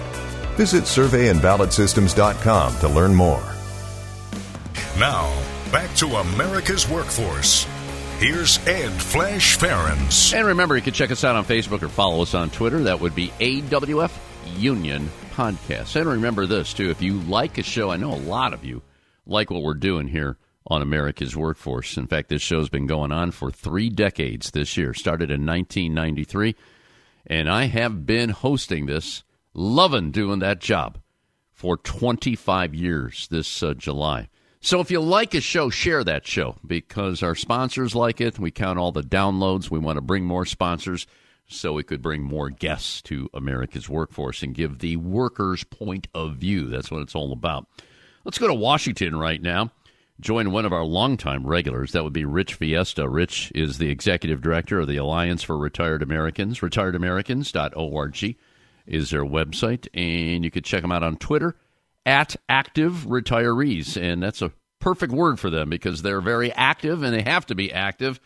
Visit 0.54 0.84
surveyandballotsystems.com 0.84 2.78
to 2.78 2.88
learn 2.88 3.12
more. 3.12 3.42
Now, 4.96 5.36
back 5.72 5.92
to 5.96 6.06
America's 6.06 6.88
Workforce. 6.88 7.66
Here's 8.18 8.64
Ed 8.66 8.92
Flash 8.92 9.58
Ferenc. 9.58 10.34
And 10.34 10.46
remember, 10.46 10.76
you 10.76 10.82
can 10.82 10.94
check 10.94 11.10
us 11.10 11.24
out 11.24 11.34
on 11.36 11.44
Facebook 11.44 11.82
or 11.82 11.88
follow 11.88 12.22
us 12.22 12.32
on 12.32 12.48
Twitter. 12.48 12.84
That 12.84 13.00
would 13.00 13.14
be 13.14 13.28
AWF 13.40 14.12
Union 14.56 15.10
Podcast. 15.32 15.96
And 15.96 16.08
remember 16.08 16.46
this, 16.46 16.72
too. 16.72 16.90
If 16.90 17.02
you 17.02 17.14
like 17.22 17.58
a 17.58 17.62
show, 17.64 17.90
I 17.90 17.96
know 17.96 18.14
a 18.14 18.16
lot 18.16 18.54
of 18.54 18.64
you 18.64 18.82
like 19.26 19.50
what 19.50 19.62
we're 19.62 19.74
doing 19.74 20.06
here 20.08 20.38
on 20.66 20.80
America's 20.80 21.36
Workforce. 21.36 21.96
In 21.96 22.06
fact, 22.06 22.28
this 22.28 22.40
show's 22.40 22.68
been 22.68 22.86
going 22.86 23.10
on 23.10 23.32
for 23.32 23.50
three 23.50 23.90
decades 23.90 24.52
this 24.52 24.76
year. 24.76 24.94
Started 24.94 25.30
in 25.30 25.44
1993. 25.44 26.54
And 27.26 27.50
I 27.50 27.64
have 27.64 28.06
been 28.06 28.30
hosting 28.30 28.86
this, 28.86 29.24
loving 29.54 30.12
doing 30.12 30.38
that 30.38 30.60
job 30.60 30.98
for 31.50 31.76
25 31.76 32.74
years 32.74 33.26
this 33.28 33.62
uh, 33.62 33.74
July. 33.74 34.28
So 34.64 34.80
if 34.80 34.90
you 34.90 34.98
like 34.98 35.34
a 35.34 35.42
show, 35.42 35.68
share 35.68 36.02
that 36.04 36.26
show 36.26 36.56
because 36.66 37.22
our 37.22 37.34
sponsors 37.34 37.94
like 37.94 38.22
it. 38.22 38.38
We 38.38 38.50
count 38.50 38.78
all 38.78 38.92
the 38.92 39.02
downloads. 39.02 39.70
We 39.70 39.78
want 39.78 39.98
to 39.98 40.00
bring 40.00 40.24
more 40.24 40.46
sponsors 40.46 41.06
so 41.46 41.74
we 41.74 41.82
could 41.82 42.00
bring 42.00 42.22
more 42.22 42.48
guests 42.48 43.02
to 43.02 43.28
America's 43.34 43.90
workforce 43.90 44.42
and 44.42 44.54
give 44.54 44.78
the 44.78 44.96
workers' 44.96 45.64
point 45.64 46.08
of 46.14 46.36
view. 46.36 46.68
That's 46.68 46.90
what 46.90 47.02
it's 47.02 47.14
all 47.14 47.30
about. 47.30 47.66
Let's 48.24 48.38
go 48.38 48.46
to 48.46 48.54
Washington 48.54 49.16
right 49.16 49.42
now. 49.42 49.70
Join 50.18 50.50
one 50.50 50.64
of 50.64 50.72
our 50.72 50.84
longtime 50.84 51.46
regulars. 51.46 51.92
That 51.92 52.02
would 52.02 52.14
be 52.14 52.24
Rich 52.24 52.54
Fiesta. 52.54 53.06
Rich 53.06 53.52
is 53.54 53.76
the 53.76 53.90
executive 53.90 54.40
director 54.40 54.80
of 54.80 54.88
the 54.88 54.96
Alliance 54.96 55.42
for 55.42 55.58
Retired 55.58 56.02
Americans. 56.02 56.60
RetiredAmericans.org 56.60 58.36
is 58.86 59.10
their 59.10 59.26
website, 59.26 59.88
and 59.92 60.42
you 60.42 60.50
could 60.50 60.64
check 60.64 60.80
them 60.80 60.92
out 60.92 61.02
on 61.02 61.18
Twitter 61.18 61.54
at 62.06 62.36
active 62.48 63.06
retirees. 63.06 64.00
And 64.00 64.22
that's 64.22 64.42
a 64.42 64.52
perfect 64.80 65.12
word 65.12 65.40
for 65.40 65.50
them 65.50 65.70
because 65.70 66.02
they're 66.02 66.20
very 66.20 66.52
active 66.52 67.02
and 67.02 67.14
they 67.14 67.22
have 67.22 67.46
to 67.46 67.54
be 67.54 67.72
active 67.72 68.20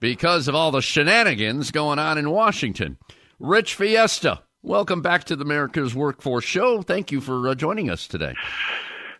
because 0.00 0.48
of 0.48 0.54
all 0.54 0.70
the 0.70 0.80
shenanigans 0.80 1.70
going 1.70 1.98
on 1.98 2.18
in 2.18 2.30
Washington. 2.30 2.96
Rich 3.38 3.74
Fiesta, 3.74 4.42
welcome 4.62 5.02
back 5.02 5.24
to 5.24 5.36
the 5.36 5.44
America's 5.44 5.94
Workforce 5.94 6.44
Show. 6.44 6.82
Thank 6.82 7.12
you 7.12 7.20
for 7.20 7.48
uh, 7.48 7.54
joining 7.54 7.90
us 7.90 8.06
today. 8.06 8.34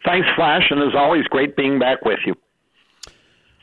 Thanks, 0.05 0.29
Flash, 0.37 0.71
and 0.71 0.81
as 0.81 0.95
always, 0.97 1.25
great 1.25 1.57
being 1.57 1.79
back 1.79 2.05
with 2.05 2.21
you. 2.25 2.35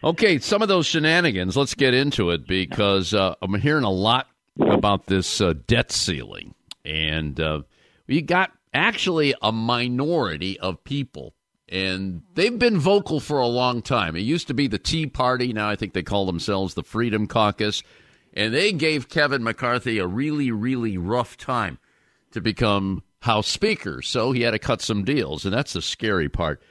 Okay, 0.04 0.38
some 0.38 0.62
of 0.62 0.68
those 0.68 0.86
shenanigans, 0.86 1.58
let's 1.58 1.74
get 1.74 1.94
into 1.94 2.30
it 2.30 2.46
because 2.46 3.14
uh, 3.14 3.34
I'm 3.42 3.56
hearing 3.56 3.86
a 3.86 3.92
lot 3.92 4.28
about 4.60 5.08
this 5.08 5.42
uh, 5.42 5.54
debt 5.66 5.92
ceiling. 5.92 6.54
And 6.84 7.40
uh, 7.40 7.62
you 8.06 8.22
got 8.22 8.52
actually 8.76 9.34
a 9.42 9.52
minority 9.52 10.60
of 10.60 10.84
people, 10.84 11.34
and 11.68 12.22
they've 12.36 12.60
been 12.60 12.78
vocal 12.78 13.20
for 13.20 13.40
a 13.40 13.48
long 13.48 13.82
time. 13.82 14.16
It 14.16 14.20
used 14.20 14.48
to 14.50 14.54
be 14.54 14.68
the 14.68 14.78
Tea 14.78 15.08
Party. 15.08 15.54
Now 15.54 15.70
I 15.70 15.76
think 15.76 15.94
they 15.94 16.04
call 16.04 16.28
themselves 16.28 16.76
the 16.76 16.84
Freedom 16.84 17.26
Caucus. 17.26 17.82
And 18.36 18.54
they 18.54 18.74
gave 18.74 19.08
Kevin 19.08 19.44
McCarthy 19.44 19.98
a 19.98 20.06
really, 20.06 20.52
really 20.52 20.98
rough 20.98 21.38
time 21.38 21.80
to 22.32 22.42
become 22.42 23.02
House 23.22 23.48
Speaker. 23.48 24.02
So 24.02 24.34
he 24.34 24.42
had 24.42 24.52
to 24.52 24.60
cut 24.60 24.82
some 24.82 25.06
deals, 25.06 25.46
and 25.46 25.54
that's 25.54 25.74
the 25.74 25.82
scary 25.82 26.28
part. 26.28 26.62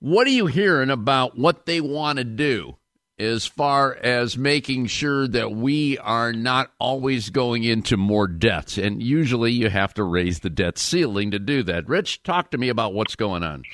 What 0.00 0.26
are 0.26 0.30
you 0.30 0.46
hearing 0.46 0.90
about 0.90 1.38
what 1.38 1.64
they 1.64 1.80
want 1.80 2.18
to 2.18 2.24
do 2.24 2.76
as 3.20 3.46
far 3.46 3.94
as 4.02 4.38
making 4.38 4.86
sure 4.86 5.28
that 5.28 5.52
we 5.52 5.98
are 5.98 6.32
not 6.32 6.72
always 6.78 7.30
going 7.30 7.62
into 7.62 7.96
more 7.96 8.26
debts? 8.26 8.78
And 8.78 9.02
usually 9.02 9.52
you 9.52 9.68
have 9.68 9.94
to 9.94 10.04
raise 10.04 10.40
the 10.40 10.50
debt 10.50 10.78
ceiling 10.78 11.30
to 11.30 11.38
do 11.38 11.62
that. 11.64 11.88
Rich, 11.88 12.22
talk 12.22 12.50
to 12.50 12.58
me 12.58 12.68
about 12.68 12.94
what's 12.94 13.14
going 13.14 13.42
on. 13.42 13.64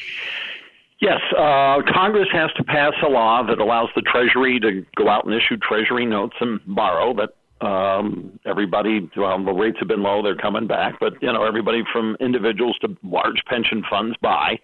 Yes, 1.00 1.20
uh, 1.32 1.82
Congress 1.92 2.28
has 2.32 2.50
to 2.56 2.64
pass 2.64 2.92
a 3.04 3.08
law 3.08 3.42
that 3.46 3.58
allows 3.58 3.88
the 3.94 4.02
Treasury 4.02 4.58
to 4.60 4.84
go 4.96 5.08
out 5.08 5.26
and 5.26 5.34
issue 5.34 5.56
Treasury 5.56 6.06
notes 6.06 6.36
and 6.40 6.58
borrow. 6.66 7.14
That 7.14 7.30
um, 7.60 8.38
everybody, 8.44 9.08
well, 9.16 9.42
the 9.42 9.52
rates 9.52 9.78
have 9.78 9.88
been 9.88 10.02
low; 10.02 10.22
they're 10.22 10.36
coming 10.36 10.66
back. 10.66 10.94
But 11.00 11.14
you 11.22 11.32
know, 11.32 11.44
everybody 11.44 11.82
from 11.92 12.16
individuals 12.20 12.76
to 12.82 12.96
large 13.02 13.42
pension 13.46 13.82
funds 13.88 14.16
buy. 14.20 14.58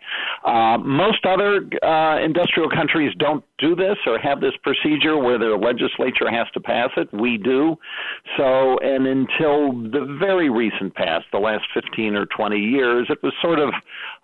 Uh, 0.44 0.78
most 0.78 1.24
other 1.24 1.64
uh, 1.82 2.22
industrial 2.22 2.68
countries 2.68 3.12
don't 3.18 3.44
do 3.58 3.74
this 3.74 3.96
or 4.06 4.18
have 4.18 4.40
this 4.40 4.52
procedure 4.62 5.16
where 5.16 5.38
their 5.38 5.56
legislature 5.56 6.30
has 6.30 6.46
to 6.52 6.60
pass 6.60 6.90
it. 6.96 7.08
We 7.14 7.38
do. 7.38 7.76
So, 8.36 8.78
and 8.78 9.06
until 9.06 9.72
the 9.72 10.16
very 10.20 10.50
recent 10.50 10.94
past, 10.94 11.26
the 11.32 11.38
last 11.38 11.64
15 11.72 12.14
or 12.14 12.26
20 12.26 12.58
years, 12.58 13.06
it 13.08 13.22
was 13.22 13.32
sort 13.40 13.58
of 13.58 13.70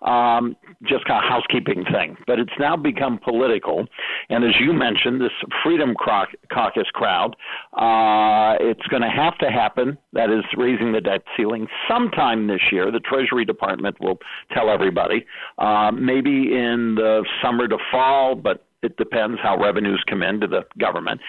um, 0.01 0.55
just 0.83 1.05
kind 1.05 1.23
of 1.23 1.29
housekeeping 1.29 1.83
thing. 1.91 2.15
But 2.25 2.39
it's 2.39 2.51
now 2.59 2.75
become 2.77 3.19
political. 3.23 3.85
And 4.29 4.43
as 4.43 4.55
you 4.59 4.73
mentioned, 4.73 5.21
this 5.21 5.31
Freedom 5.63 5.93
Caucus 5.95 6.87
crowd, 6.93 7.35
uh, 7.73 8.57
it's 8.59 8.85
going 8.87 9.01
to 9.01 9.09
have 9.09 9.37
to 9.39 9.49
happen. 9.51 9.97
That 10.13 10.29
is 10.29 10.43
raising 10.57 10.91
the 10.91 11.01
debt 11.01 11.23
ceiling 11.35 11.67
sometime 11.87 12.47
this 12.47 12.61
year. 12.71 12.91
The 12.91 12.99
Treasury 12.99 13.45
Department 13.45 13.99
will 13.99 14.17
tell 14.53 14.69
everybody, 14.69 15.25
uh, 15.57 15.91
maybe 15.91 16.53
in 16.53 16.95
the 16.95 17.25
summer 17.41 17.67
to 17.67 17.77
fall, 17.91 18.35
but 18.35 18.65
it 18.81 18.95
depends 18.97 19.39
how 19.41 19.57
revenues 19.57 20.03
come 20.09 20.23
into 20.23 20.47
the 20.47 20.61
government, 20.79 21.19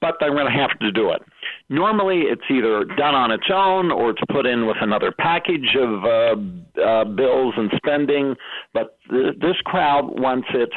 but 0.00 0.16
they're 0.20 0.34
going 0.34 0.46
to 0.46 0.52
have 0.52 0.78
to 0.80 0.92
do 0.92 1.10
it. 1.10 1.22
Normally, 1.68 2.22
it's 2.22 2.42
either 2.50 2.84
done 2.84 3.14
on 3.14 3.30
its 3.30 3.46
own 3.52 3.90
or 3.90 4.10
it's 4.10 4.20
put 4.30 4.46
in 4.46 4.66
with 4.66 4.76
another 4.80 5.12
package 5.12 5.76
of 5.78 6.04
uh, 6.04 6.82
uh, 6.82 7.04
bills 7.04 7.54
and 7.56 7.70
spending. 7.76 8.34
But 8.74 8.98
th- 9.10 9.38
this 9.40 9.56
crowd 9.64 10.20
wants 10.20 10.48
it 10.52 10.70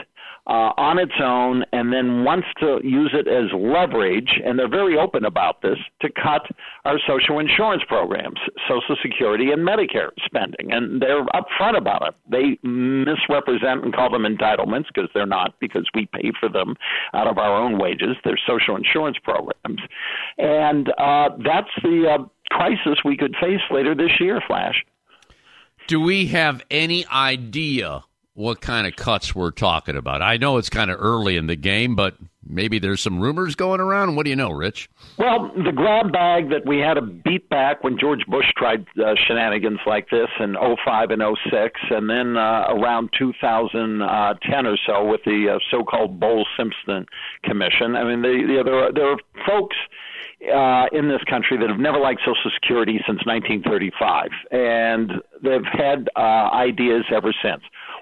uh, 0.47 0.73
on 0.77 0.97
its 0.97 1.13
own 1.21 1.63
and 1.71 1.93
then 1.93 2.23
wants 2.23 2.47
to 2.59 2.79
use 2.83 3.13
it 3.13 3.27
as 3.27 3.51
leverage, 3.53 4.39
and 4.43 4.57
they're 4.57 4.69
very 4.69 4.97
open 4.97 5.25
about 5.25 5.61
this, 5.61 5.77
to 6.01 6.09
cut 6.09 6.41
our 6.85 6.99
social 7.07 7.39
insurance 7.39 7.83
programs, 7.87 8.39
Social 8.67 8.95
Security 9.01 9.51
and 9.51 9.67
Medicare 9.67 10.09
spending. 10.25 10.71
And 10.71 11.01
they're 11.01 11.23
upfront 11.25 11.77
about 11.77 12.07
it. 12.07 12.15
They 12.29 12.57
misrepresent 12.67 13.83
and 13.83 13.93
call 13.93 14.11
them 14.11 14.23
entitlements 14.23 14.85
because 14.93 15.09
they're 15.13 15.25
not, 15.25 15.53
because 15.59 15.87
we 15.93 16.07
pay 16.07 16.31
for 16.39 16.49
them 16.49 16.75
out 17.13 17.27
of 17.27 17.37
our 17.37 17.55
own 17.55 17.77
wages. 17.77 18.17
They're 18.23 18.39
social 18.47 18.75
insurance 18.75 19.17
programs. 19.23 19.81
And 20.37 20.89
uh, 20.97 21.29
that's 21.43 21.69
the 21.83 22.17
uh, 22.19 22.25
crisis 22.49 22.99
we 23.05 23.15
could 23.15 23.35
face 23.39 23.61
later 23.69 23.93
this 23.93 24.19
year, 24.19 24.41
Flash. 24.47 24.83
Do 25.87 25.99
we 25.99 26.27
have 26.27 26.63
any 26.71 27.05
idea 27.07 28.03
what 28.33 28.61
kind 28.61 28.87
of 28.87 28.95
cuts 28.95 29.35
we're 29.35 29.51
talking 29.51 29.95
about. 29.95 30.21
I 30.21 30.37
know 30.37 30.57
it's 30.57 30.69
kind 30.69 30.89
of 30.89 30.97
early 30.99 31.35
in 31.35 31.47
the 31.47 31.55
game, 31.55 31.95
but 31.95 32.15
maybe 32.47 32.79
there's 32.79 33.01
some 33.01 33.19
rumors 33.19 33.55
going 33.55 33.81
around. 33.81 34.15
What 34.15 34.23
do 34.23 34.29
you 34.29 34.35
know, 34.35 34.51
Rich? 34.51 34.89
Well, 35.17 35.51
the 35.55 35.71
grab 35.71 36.11
bag 36.11 36.49
that 36.49 36.65
we 36.65 36.79
had 36.79 36.95
to 36.95 37.01
beat 37.01 37.49
back 37.49 37.83
when 37.83 37.99
George 37.99 38.25
Bush 38.27 38.45
tried 38.57 38.85
uh, 38.97 39.15
shenanigans 39.27 39.79
like 39.85 40.09
this 40.09 40.29
in 40.39 40.55
05 40.55 41.11
and 41.11 41.21
06, 41.51 41.79
and 41.89 42.09
then 42.09 42.37
uh, 42.37 42.67
around 42.69 43.09
2010 43.17 44.65
or 44.65 44.77
so 44.85 45.05
with 45.05 45.21
the 45.25 45.55
uh, 45.55 45.59
so-called 45.69 46.19
Bowles-Simpson 46.19 47.05
Commission. 47.43 47.95
I 47.95 48.03
mean, 48.05 48.21
the, 48.21 48.43
the, 48.47 48.63
there, 48.63 48.75
are, 48.75 48.93
there 48.93 49.11
are 49.11 49.17
folks 49.45 49.75
uh, 50.53 50.85
in 50.91 51.07
this 51.07 51.21
country 51.29 51.57
that 51.57 51.69
have 51.69 51.79
never 51.79 51.99
liked 51.99 52.21
Social 52.21 52.49
Security 52.55 52.97
since 53.05 53.21
1935, 53.25 54.29
and 54.51 55.11
they've 55.43 55.65
had 55.71 56.09
uh, 56.15 56.49
ideas 56.53 57.03
ever 57.13 57.33
since. 57.43 57.61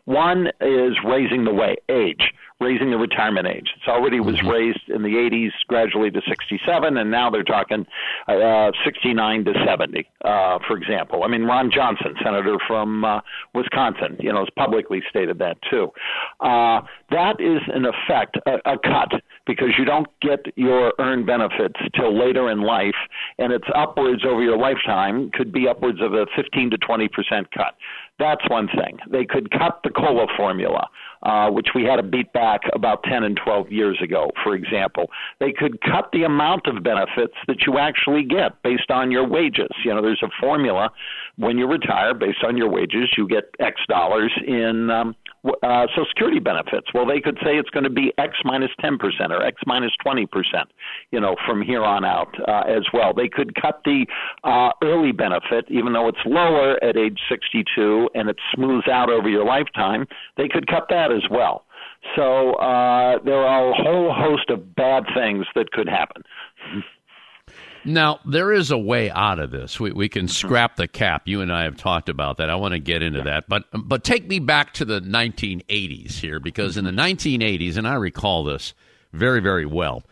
One 0.10 0.48
is 0.60 0.98
raising 1.06 1.44
the 1.44 1.54
way, 1.54 1.76
age, 1.88 2.34
raising 2.60 2.90
the 2.90 2.98
retirement 2.98 3.46
age. 3.46 3.68
It's 3.78 3.88
already 3.88 4.20
was 4.20 4.38
mm-hmm. 4.38 4.48
raised 4.48 4.90
in 4.90 5.04
the 5.04 5.10
80s 5.10 5.52
gradually 5.68 6.10
to 6.10 6.20
67, 6.28 6.98
and 6.98 7.12
now 7.12 7.30
they're 7.30 7.44
talking 7.44 7.86
uh, 8.28 8.72
69 8.84 9.46
to 9.46 9.54
70, 9.64 10.10
uh, 10.26 10.58
for 10.68 10.76
example. 10.78 11.24
I 11.24 11.28
mean, 11.28 11.44
Ron 11.44 11.70
Johnson, 11.72 12.16
senator 12.24 12.58
from 12.68 13.06
uh, 13.06 13.22
Wisconsin, 13.54 14.18
you 14.20 14.34
know, 14.34 14.40
has 14.40 14.48
publicly 14.58 15.04
stated 15.12 15.38
that 15.38 15.58
too. 15.70 15.92
Uh, 16.40 16.82
that 17.12 17.40
is, 17.40 17.62
in 17.76 17.86
effect, 17.86 18.36
a, 18.48 18.56
a 18.66 18.80
cut 18.80 19.22
because 19.46 19.70
you 19.78 19.86
don't 19.86 20.08
get 20.24 20.40
your 20.56 20.92
earned 20.98 21.28
benefits 21.28 21.80
till 21.96 22.18
later 22.18 22.50
in 22.50 22.62
life, 22.62 22.98
and 23.38 23.54
it's 23.54 23.68
upwards 23.76 24.26
over 24.26 24.42
your 24.42 24.58
lifetime, 24.58 25.30
could 25.36 25.52
be 25.52 25.68
upwards 25.68 26.02
of 26.02 26.16
a 26.16 26.26
15 26.36 26.72
to 26.72 26.78
20 26.80 27.08
percent 27.10 27.52
cut. 27.52 27.76
That's 28.20 28.48
one 28.50 28.68
thing. 28.68 29.00
They 29.10 29.26
could 29.26 29.50
cut 29.50 29.80
the 29.84 29.90
COLA 29.90 30.28
formula, 30.36 30.90
uh, 31.24 31.50
which 31.50 31.70
we 31.74 31.84
had 31.84 31.96
to 31.96 32.04
beat 32.04 32.32
back 32.34 32.62
about 32.74 33.02
10 33.04 33.24
and 33.24 33.40
12 33.44 33.72
years 33.72 33.98
ago, 34.04 34.30
for 34.44 34.56
example. 34.56 35.10
They 35.40 35.54
could 35.54 35.80
cut 35.82 36.10
the 36.12 36.24
amount 36.24 36.68
of 36.68 36.84
benefits 36.84 37.34
that 37.48 37.66
you 37.66 37.78
actually 37.78 38.24
get 38.24 38.62
based 38.62 38.92
on 38.92 39.10
your 39.10 39.26
wages. 39.26 39.70
You 39.86 39.94
know, 39.94 40.02
there's 40.02 40.22
a 40.22 40.30
formula 40.40 40.92
when 41.38 41.58
you 41.58 41.66
retire 41.66 42.14
based 42.14 42.44
on 42.46 42.58
your 42.58 42.70
wages, 42.70 43.10
you 43.18 43.26
get 43.28 43.56
X 43.60 43.80
dollars 43.88 44.34
in 44.46 44.90
um, 44.90 45.16
uh, 45.46 45.88
Social 45.88 46.06
Security 46.10 46.40
benefits. 46.40 46.88
Well, 46.94 47.06
they 47.06 47.22
could 47.22 47.38
say 47.44 47.58
it's 47.58 47.70
going 47.70 47.84
to 47.84 47.90
be 47.90 48.12
X 48.18 48.34
minus 48.44 48.72
10% 48.82 48.98
or 49.30 49.44
X 49.44 49.62
minus 49.66 49.92
20%, 50.06 50.28
you 51.12 51.20
know, 51.20 51.36
from 51.46 51.62
here 51.62 51.84
on 51.84 52.04
out 52.06 52.34
uh, 52.48 52.64
as 52.68 52.84
well. 52.94 53.14
They 53.14 53.30
could 53.30 53.60
cut 53.60 53.82
the 53.86 54.06
uh, 54.44 54.72
early 54.84 55.12
benefit, 55.12 55.66
even 55.70 55.94
though 55.94 56.08
it's 56.08 56.20
lower 56.26 56.84
at 56.84 56.98
age 56.98 57.20
62 57.30 58.10
and 58.16 58.30
it 58.30 58.38
smooths 58.54 58.88
out 58.88 59.10
over 59.10 59.30
your 59.30 59.46
lifetime. 59.46 60.08
They 60.38 60.48
could 60.48 60.68
cut 60.68 60.88
that 60.90 61.12
as 61.12 61.24
well. 61.30 61.66
So 62.16 62.54
uh, 62.54 63.20
there 63.24 63.46
are 63.46 63.72
a 63.72 63.74
whole 63.76 64.14
host 64.14 64.50
of 64.50 64.76
bad 64.76 65.04
things 65.14 65.46
that 65.56 65.72
could 65.72 65.88
happen. 65.88 66.24
Now, 67.86 68.20
there 68.26 68.52
is 68.52 68.72
a 68.72 68.78
way 68.78 69.10
out 69.10 69.40
of 69.40 69.52
this. 69.52 69.80
We, 69.80 69.92
we 69.92 70.10
can 70.10 70.28
scrap 70.28 70.76
the 70.76 70.88
cap. 70.88 71.24
You 71.26 71.42
and 71.42 71.52
I 71.52 71.64
have 71.64 71.78
talked 71.78 72.10
about 72.10 72.38
that. 72.38 72.50
I 72.50 72.56
want 72.56 72.74
to 72.74 72.80
get 72.80 73.02
into 73.02 73.22
that. 73.22 73.48
But, 73.48 73.66
but 73.74 74.04
take 74.04 74.28
me 74.28 74.40
back 74.40 74.74
to 74.76 74.86
the 74.86 75.02
1980s 75.02 76.20
here, 76.20 76.40
because 76.40 76.78
in 76.78 76.86
the 76.86 76.92
1980s, 76.92 77.40
mm-hmm. 77.40 77.78
and 77.80 77.88
I 77.88 77.96
recall 77.96 78.44
this 78.44 78.74
very, 79.14 79.40
very 79.40 79.66
well, 79.66 80.04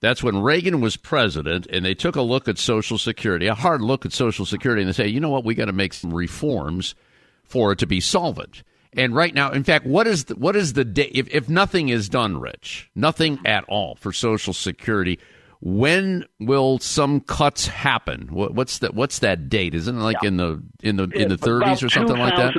that's 0.00 0.22
when 0.22 0.42
Reagan 0.42 0.80
was 0.80 0.96
president, 0.96 1.66
and 1.68 1.84
they 1.84 1.94
took 1.94 2.16
a 2.16 2.22
look 2.22 2.48
at 2.48 2.58
Social 2.58 2.98
Security, 2.98 3.46
a 3.46 3.54
hard 3.54 3.80
look 3.80 4.04
at 4.04 4.12
Social 4.12 4.44
Security, 4.44 4.82
and 4.82 4.88
they 4.88 4.92
say, 4.92 5.06
you 5.06 5.20
know 5.20 5.30
what, 5.30 5.44
we 5.44 5.54
got 5.54 5.66
to 5.66 5.72
make 5.72 5.92
some 5.92 6.12
reforms 6.12 6.96
for 7.44 7.70
it 7.70 7.78
to 7.78 7.86
be 7.86 8.00
solvent. 8.00 8.64
And 8.94 9.14
right 9.14 9.32
now, 9.32 9.52
in 9.52 9.64
fact, 9.64 9.86
what 9.86 10.06
is 10.06 10.24
the, 10.24 10.34
what 10.34 10.56
is 10.56 10.74
the 10.74 10.84
day 10.84 11.10
if, 11.12 11.28
if 11.28 11.48
nothing 11.48 11.88
is 11.88 12.08
done, 12.08 12.40
Rich, 12.40 12.90
nothing 12.94 13.38
at 13.44 13.64
all 13.68 13.94
for 13.94 14.12
Social 14.12 14.52
Security? 14.52 15.18
When 15.64 16.24
will 16.40 16.80
some 16.80 17.20
cuts 17.20 17.68
happen? 17.68 18.26
What, 18.32 18.52
what's 18.52 18.78
that? 18.78 18.94
What's 18.94 19.20
that 19.20 19.48
date? 19.48 19.76
Isn't 19.76 19.96
it 19.96 20.02
like 20.02 20.16
yeah. 20.20 20.28
in 20.28 20.36
the 20.36 20.62
in 20.82 20.96
the 20.96 21.04
in 21.04 21.28
the 21.28 21.38
30s 21.38 21.84
or 21.84 21.88
something 21.88 22.18
like 22.18 22.34
that? 22.34 22.52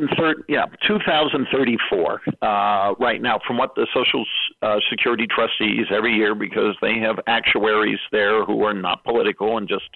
Yeah, 0.47 0.67
2034. 0.87 2.21
Uh, 2.41 2.95
right 3.01 3.21
now, 3.21 3.39
from 3.45 3.57
what 3.57 3.75
the 3.75 3.87
Social 3.93 4.25
uh, 4.61 4.77
Security 4.89 5.27
trustees 5.27 5.87
every 5.93 6.13
year, 6.13 6.33
because 6.33 6.77
they 6.81 6.97
have 6.99 7.19
actuaries 7.27 7.99
there 8.13 8.45
who 8.45 8.63
are 8.63 8.73
not 8.73 9.03
political 9.03 9.57
and 9.57 9.67
just 9.67 9.89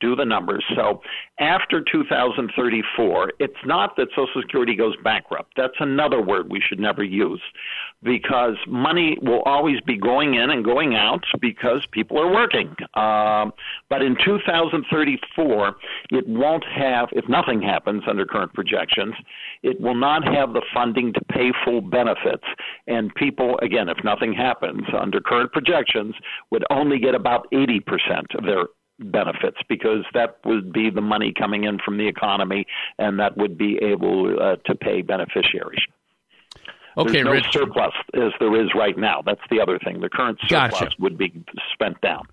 do 0.00 0.14
the 0.14 0.26
numbers. 0.26 0.62
So 0.76 1.00
after 1.38 1.82
2034, 1.90 3.32
it's 3.38 3.54
not 3.64 3.96
that 3.96 4.08
Social 4.10 4.42
Security 4.42 4.76
goes 4.76 4.96
bankrupt. 5.02 5.54
That's 5.56 5.80
another 5.80 6.20
word 6.20 6.50
we 6.50 6.60
should 6.60 6.78
never 6.78 7.02
use 7.02 7.40
because 8.02 8.56
money 8.66 9.18
will 9.22 9.42
always 9.42 9.80
be 9.82 9.96
going 9.98 10.34
in 10.34 10.50
and 10.50 10.64
going 10.64 10.94
out 10.94 11.24
because 11.40 11.86
people 11.92 12.18
are 12.18 12.32
working. 12.32 12.74
Um, 12.94 13.52
but 13.88 14.02
in 14.02 14.16
2034, 14.24 15.76
it 16.10 16.26
won't 16.26 16.64
have, 16.64 17.08
if 17.12 17.28
nothing 17.28 17.60
happens 17.60 18.02
under 18.08 18.24
current 18.24 18.54
projections, 18.54 19.14
it 19.62 19.80
will 19.80 19.94
not 19.94 20.24
have 20.24 20.52
the 20.54 20.62
funding 20.72 21.12
to 21.12 21.20
pay 21.30 21.52
full 21.64 21.82
benefits. 21.82 22.44
And 22.86 23.14
people, 23.14 23.58
again, 23.60 23.88
if 23.88 23.98
nothing 24.02 24.32
happens 24.32 24.84
under 24.98 25.20
current 25.20 25.52
projections, 25.52 26.14
would 26.50 26.64
only 26.70 26.98
get 26.98 27.14
about 27.14 27.46
80% 27.52 27.80
of 28.36 28.44
their 28.44 28.64
benefits 28.98 29.56
because 29.68 30.04
that 30.14 30.36
would 30.44 30.72
be 30.72 30.90
the 30.90 31.00
money 31.00 31.32
coming 31.36 31.64
in 31.64 31.78
from 31.84 31.96
the 31.96 32.06
economy 32.06 32.66
and 32.98 33.18
that 33.18 33.36
would 33.36 33.56
be 33.56 33.78
able 33.82 34.36
uh, 34.40 34.56
to 34.66 34.74
pay 34.74 35.02
beneficiaries. 35.02 35.80
Okay, 36.96 37.12
There's 37.12 37.24
no 37.24 37.32
Rich. 37.32 37.52
surplus 37.52 37.92
as 38.14 38.32
there 38.40 38.60
is 38.60 38.70
right 38.74 38.98
now. 38.98 39.22
That's 39.24 39.40
the 39.50 39.60
other 39.60 39.78
thing. 39.78 40.00
The 40.00 40.08
current 40.08 40.38
surplus 40.48 40.80
gotcha. 40.80 40.96
would 40.98 41.16
be 41.16 41.44
spent 41.72 42.00
down. 42.00 42.24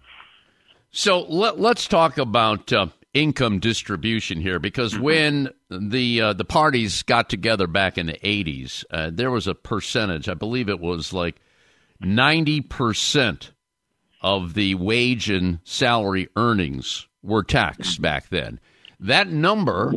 So 0.92 1.22
let, 1.22 1.60
us 1.60 1.88
talk 1.88 2.18
about 2.18 2.74
uh, 2.74 2.88
income 3.14 3.60
distribution 3.60 4.42
here, 4.42 4.60
because 4.60 4.94
mm-hmm. 4.94 5.04
when 5.04 5.50
the 5.70 6.22
uh, 6.22 6.34
the 6.34 6.46
parties 6.46 7.04
got 7.04 7.30
together 7.30 7.68
back 7.68 7.98
in 7.98 8.08
the 8.08 8.14
'80s, 8.14 8.84
uh, 8.90 9.12
there 9.14 9.32
was 9.32 9.48
a 9.48 9.56
percentage. 9.56 10.28
I 10.28 10.34
believe 10.34 10.70
it 10.70 10.80
was 10.80 11.14
like 11.14 11.36
ninety 12.00 12.62
percent 12.62 13.52
of 14.22 14.56
the 14.56 14.76
wage 14.76 15.30
and 15.30 15.60
salary 15.64 16.30
earnings 16.36 17.08
were 17.22 17.44
taxed 17.44 18.02
back 18.02 18.30
then. 18.30 18.60
That 19.00 19.30
number 19.30 19.94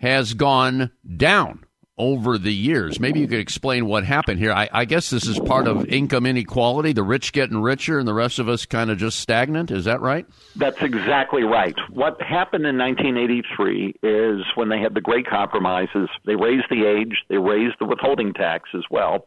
has 0.00 0.34
gone 0.34 0.90
down 1.16 1.64
over 2.00 2.38
the 2.38 2.52
years. 2.52 2.98
Maybe 2.98 3.20
you 3.20 3.28
could 3.28 3.40
explain 3.40 3.84
what 3.84 4.04
happened 4.04 4.38
here. 4.38 4.52
I, 4.52 4.70
I, 4.72 4.84
guess 4.86 5.10
this 5.10 5.26
is 5.26 5.38
part 5.38 5.68
of 5.68 5.84
income 5.86 6.24
inequality, 6.24 6.94
the 6.94 7.02
rich 7.02 7.34
getting 7.34 7.60
richer 7.60 7.98
and 7.98 8.08
the 8.08 8.14
rest 8.14 8.38
of 8.38 8.48
us 8.48 8.64
kind 8.64 8.90
of 8.90 8.96
just 8.96 9.20
stagnant. 9.20 9.70
Is 9.70 9.84
that 9.84 10.00
right? 10.00 10.24
That's 10.56 10.80
exactly 10.80 11.42
right. 11.42 11.74
What 11.90 12.20
happened 12.22 12.64
in 12.64 12.78
1983 12.78 13.96
is 14.02 14.40
when 14.54 14.70
they 14.70 14.80
had 14.80 14.94
the 14.94 15.02
great 15.02 15.28
compromises, 15.28 16.08
they 16.24 16.36
raised 16.36 16.66
the 16.70 16.86
age, 16.86 17.18
they 17.28 17.36
raised 17.36 17.74
the 17.78 17.84
withholding 17.84 18.32
tax 18.32 18.70
as 18.74 18.84
well, 18.90 19.26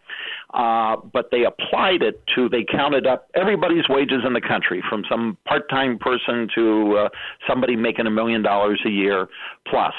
uh, 0.55 0.95
but 0.95 1.29
they 1.29 1.43
applied 1.43 2.01
it 2.01 2.23
to, 2.35 2.49
they 2.49 2.65
counted 2.69 3.05
up 3.05 3.29
everybody's 3.35 3.87
wages 3.87 4.23
in 4.25 4.33
the 4.33 4.41
country, 4.41 4.83
from 4.89 5.03
some 5.07 5.37
part 5.45 5.69
time 5.69 5.99
person 5.99 6.49
to 6.55 6.97
uh, 6.97 7.09
somebody 7.47 7.75
making 7.75 8.07
a 8.07 8.11
million 8.11 8.41
dollars 8.41 8.81
a 8.83 8.89
year 8.89 9.27
plus 9.67 9.93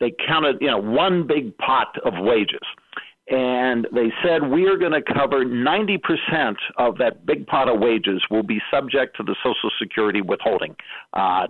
they 0.00 0.12
counted, 0.26 0.58
you 0.60 0.68
know, 0.68 0.78
one 0.78 1.26
big 1.26 1.56
pot 1.58 1.96
of 2.04 2.14
wages. 2.18 2.60
And 3.30 3.86
they 3.92 4.10
said, 4.24 4.50
we 4.50 4.66
are 4.66 4.78
going 4.78 4.92
to 4.92 5.02
cover 5.02 5.44
90% 5.44 5.98
of 6.78 6.96
that 6.98 7.26
big 7.26 7.46
pot 7.46 7.68
of 7.68 7.78
wages 7.78 8.22
will 8.30 8.42
be 8.42 8.58
subject 8.70 9.16
to 9.18 9.22
the 9.22 9.36
Social 9.42 9.70
Security 9.78 10.22
withholding 10.22 10.74
uh, 11.12 11.46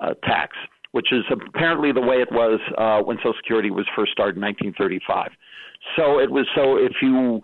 uh, 0.00 0.14
tax, 0.24 0.56
which 0.92 1.12
is 1.12 1.24
apparently 1.30 1.92
the 1.92 2.00
way 2.00 2.22
it 2.22 2.32
was 2.32 2.58
uh, 2.78 3.02
when 3.02 3.18
Social 3.18 3.34
Security 3.36 3.70
was 3.70 3.86
first 3.94 4.12
started 4.12 4.36
in 4.36 4.42
1935. 4.42 5.32
So 5.96 6.18
it 6.20 6.30
was 6.30 6.46
so 6.54 6.76
if 6.76 6.92
you 7.02 7.42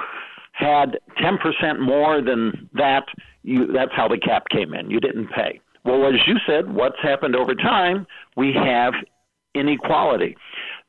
had 0.52 0.98
10% 1.20 1.80
more 1.80 2.22
than 2.22 2.70
that, 2.74 3.04
you, 3.42 3.66
that's 3.72 3.92
how 3.94 4.08
the 4.08 4.18
cap 4.18 4.44
came 4.50 4.72
in. 4.72 4.90
You 4.90 5.00
didn't 5.00 5.28
pay. 5.28 5.60
Well, 5.84 6.06
as 6.06 6.14
you 6.26 6.36
said, 6.46 6.74
what's 6.74 7.00
happened 7.02 7.36
over 7.36 7.54
time? 7.54 8.06
We 8.36 8.54
have 8.54 8.94
inequality. 9.58 10.36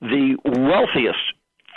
The 0.01 0.37
wealthiest 0.45 1.19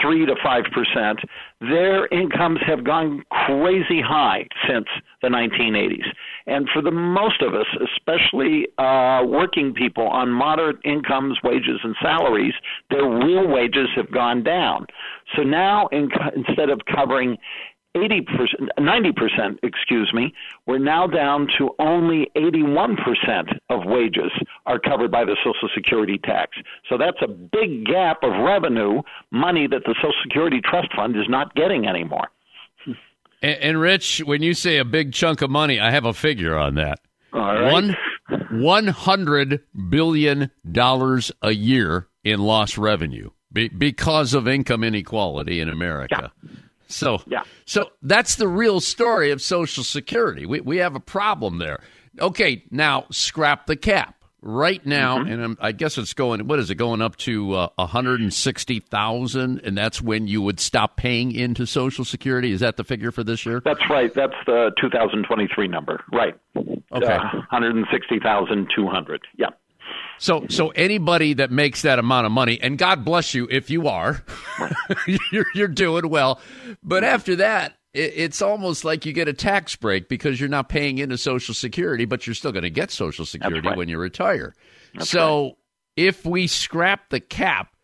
three 0.00 0.26
to 0.26 0.34
five 0.42 0.64
percent, 0.72 1.20
their 1.60 2.06
incomes 2.06 2.58
have 2.66 2.84
gone 2.84 3.22
crazy 3.30 4.00
high 4.00 4.46
since 4.66 4.86
the 5.22 5.28
1980s. 5.28 6.06
And 6.46 6.68
for 6.72 6.80
the 6.82 6.90
most 6.90 7.42
of 7.42 7.54
us, 7.54 7.66
especially 7.96 8.66
uh, 8.78 9.22
working 9.26 9.74
people 9.74 10.06
on 10.06 10.30
moderate 10.30 10.78
incomes, 10.84 11.38
wages, 11.44 11.80
and 11.82 11.94
salaries, 12.02 12.54
their 12.90 13.04
real 13.04 13.46
wages 13.46 13.88
have 13.94 14.10
gone 14.10 14.42
down. 14.42 14.86
So 15.36 15.42
now, 15.42 15.88
in, 15.88 16.08
instead 16.34 16.70
of 16.70 16.80
covering 16.92 17.36
80%, 17.96 18.68
90%, 18.78 19.58
excuse 19.62 20.10
me, 20.14 20.32
we're 20.66 20.78
now 20.78 21.06
down 21.06 21.48
to 21.58 21.70
only 21.80 22.30
81% 22.36 22.96
of 23.68 23.80
wages 23.84 24.30
are 24.66 24.78
covered 24.78 25.10
by 25.10 25.24
the 25.24 25.36
Social 25.42 25.68
Security 25.74 26.18
tax. 26.22 26.56
So 26.88 26.96
that's 26.96 27.16
a 27.20 27.26
big 27.26 27.86
gap 27.86 28.18
of 28.22 28.30
revenue, 28.44 29.02
money 29.32 29.66
that 29.66 29.82
the 29.84 29.94
Social 29.96 30.14
Security 30.22 30.60
Trust 30.62 30.88
Fund 30.94 31.16
is 31.16 31.28
not 31.28 31.54
getting 31.54 31.86
anymore. 31.86 32.28
And, 33.42 33.56
and 33.62 33.80
Rich, 33.80 34.18
when 34.26 34.42
you 34.42 34.52
say 34.52 34.76
a 34.76 34.84
big 34.84 35.14
chunk 35.14 35.40
of 35.40 35.48
money, 35.48 35.80
I 35.80 35.92
have 35.92 36.04
a 36.04 36.12
figure 36.12 36.58
on 36.58 36.74
that. 36.74 37.00
All 37.32 37.40
right. 37.40 37.72
One, 37.72 37.96
$100 38.28 39.60
billion 39.88 40.50
a 41.42 41.50
year 41.50 42.08
in 42.22 42.40
lost 42.40 42.76
revenue 42.76 43.30
be, 43.50 43.68
because 43.68 44.34
of 44.34 44.46
income 44.46 44.84
inequality 44.84 45.60
in 45.60 45.68
America. 45.68 46.32
Yeah. 46.42 46.50
So, 46.90 47.22
yeah. 47.26 47.42
so 47.64 47.90
that's 48.02 48.36
the 48.36 48.48
real 48.48 48.80
story 48.80 49.30
of 49.30 49.40
Social 49.40 49.84
Security. 49.84 50.46
We, 50.46 50.60
we 50.60 50.76
have 50.78 50.94
a 50.94 51.00
problem 51.00 51.58
there. 51.58 51.80
Okay, 52.18 52.64
now 52.70 53.06
scrap 53.10 53.66
the 53.66 53.76
cap. 53.76 54.16
Right 54.42 54.84
now, 54.86 55.18
mm-hmm. 55.18 55.32
and 55.32 55.44
I'm, 55.44 55.58
i 55.60 55.70
guess 55.70 55.98
it's 55.98 56.14
going. 56.14 56.46
What 56.48 56.58
is 56.60 56.70
it 56.70 56.76
going 56.76 57.02
up 57.02 57.16
to 57.16 57.52
uh, 57.52 57.68
160,000, 57.76 59.60
and 59.62 59.76
that's 59.76 60.00
when 60.00 60.28
you 60.28 60.40
would 60.40 60.58
stop 60.58 60.96
paying 60.96 61.32
into 61.32 61.66
Social 61.66 62.06
Security. 62.06 62.50
Is 62.50 62.60
that 62.60 62.78
the 62.78 62.84
figure 62.84 63.12
for 63.12 63.22
this 63.22 63.44
year? 63.44 63.60
That's 63.62 63.90
right. 63.90 64.14
That's 64.14 64.32
the 64.46 64.72
2023 64.80 65.68
number. 65.68 66.02
Right. 66.10 66.34
Okay. 66.56 66.80
Uh, 66.90 67.20
160,200. 67.50 69.20
Yeah. 69.36 69.48
So, 70.18 70.46
so 70.48 70.68
anybody 70.70 71.32
that 71.34 71.50
makes 71.50 71.82
that 71.82 71.98
amount 71.98 72.26
of 72.26 72.32
money, 72.32 72.60
and 72.60 72.76
God 72.76 73.04
bless 73.06 73.32
you 73.32 73.48
if 73.50 73.70
you 73.70 73.88
are, 73.88 74.22
you're, 75.32 75.46
you're 75.54 75.68
doing 75.68 76.10
well. 76.10 76.40
But 76.82 77.04
after 77.04 77.36
that, 77.36 77.78
it, 77.94 78.12
it's 78.16 78.42
almost 78.42 78.84
like 78.84 79.06
you 79.06 79.14
get 79.14 79.28
a 79.28 79.32
tax 79.32 79.76
break 79.76 80.08
because 80.08 80.38
you're 80.38 80.50
not 80.50 80.68
paying 80.68 80.98
into 80.98 81.16
Social 81.16 81.54
Security, 81.54 82.04
but 82.04 82.26
you're 82.26 82.34
still 82.34 82.52
going 82.52 82.64
to 82.64 82.70
get 82.70 82.90
Social 82.90 83.24
Security 83.24 83.66
right. 83.66 83.78
when 83.78 83.88
you 83.88 83.98
retire. 83.98 84.54
That's 84.94 85.08
so, 85.08 85.44
right. 85.44 85.54
if 85.96 86.26
we 86.26 86.46
scrap 86.46 87.08
the 87.08 87.20
cap, 87.20 87.74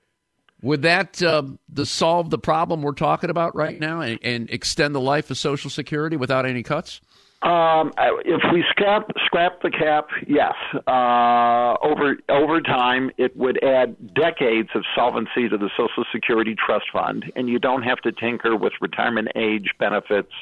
would 0.63 0.83
that 0.83 1.23
uh, 1.23 1.43
the 1.69 1.87
solve 1.87 2.31
the 2.31 2.39
problem 2.39 2.83
we're 2.83 2.93
talking 2.93 3.31
about 3.31 3.55
right 3.55 3.79
now 3.79 4.01
and, 4.01 4.19
and 4.23 4.51
extend 4.51 4.95
the 4.95 5.01
life 5.01 5.31
of 5.31 5.39
Social 5.39 5.71
Security 5.71 6.17
without 6.17 6.45
any 6.45 6.63
cuts? 6.63 7.01
Um, 7.43 7.93
if 8.25 8.41
we 8.53 8.65
scrap 8.71 9.09
scrap 9.27 9.61
the 9.63 9.71
cap, 9.71 10.09
yes. 10.27 10.55
Uh, 10.87 11.77
over 11.83 12.17
over 12.29 12.61
time, 12.63 13.11
it 13.19 13.37
would 13.37 13.63
add 13.63 13.95
decades 14.15 14.71
of 14.75 14.85
solvency 14.95 15.49
to 15.49 15.59
the 15.59 15.71
Social 15.77 16.05
Security 16.13 16.55
Trust 16.55 16.87
Fund, 16.93 17.31
and 17.37 17.49
you 17.49 17.59
don't 17.59 17.83
have 17.83 17.99
to 17.99 18.13
tinker 18.13 18.57
with 18.57 18.73
retirement 18.81 19.29
age 19.37 19.71
benefits 19.79 20.33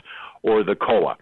or 0.43 0.63
the 0.63 0.77
COLA. 0.77 1.17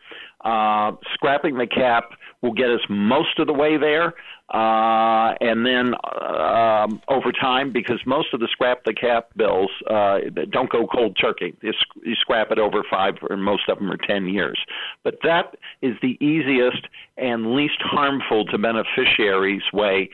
Uh, 0.45 0.93
scrapping 1.15 1.57
the 1.57 1.67
cap 1.67 2.11
will 2.43 2.53
get 2.53 2.69
us 2.69 2.81
most 2.89 3.39
of 3.39 3.47
the 3.47 3.53
way 3.53 3.77
there. 3.77 4.15
Uh, 4.53 5.35
and 5.41 5.65
then 5.65 5.95
um, 6.21 7.01
over 7.09 7.33
time, 7.33 7.73
because 7.73 8.01
most 8.05 8.35
of 8.35 8.41
the 8.41 8.49
scrap 8.51 8.85
the 8.85 8.93
cap 8.93 9.29
bills 9.35 9.71
uh, 9.89 10.19
don't 10.51 10.69
go 10.69 10.87
cold 10.87 11.17
turkey, 11.19 11.57
you, 11.63 11.73
you 12.05 12.15
scrap 12.17 12.51
it 12.51 12.59
over 12.59 12.83
five, 12.91 13.15
or 13.31 13.37
most 13.37 13.63
of 13.69 13.79
them 13.79 13.91
are 13.91 13.97
ten 13.97 14.27
years. 14.27 14.59
But 15.05 15.19
that 15.23 15.57
is 15.81 15.95
the 16.03 16.19
easiest 16.23 16.87
and 17.17 17.55
least 17.55 17.81
harmful 17.81 18.45
to 18.47 18.59
beneficiaries 18.59 19.63
way 19.73 20.11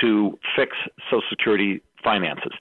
to 0.00 0.38
fix 0.56 0.74
Social 1.10 1.22
Security 1.28 1.82
finances. 2.02 2.52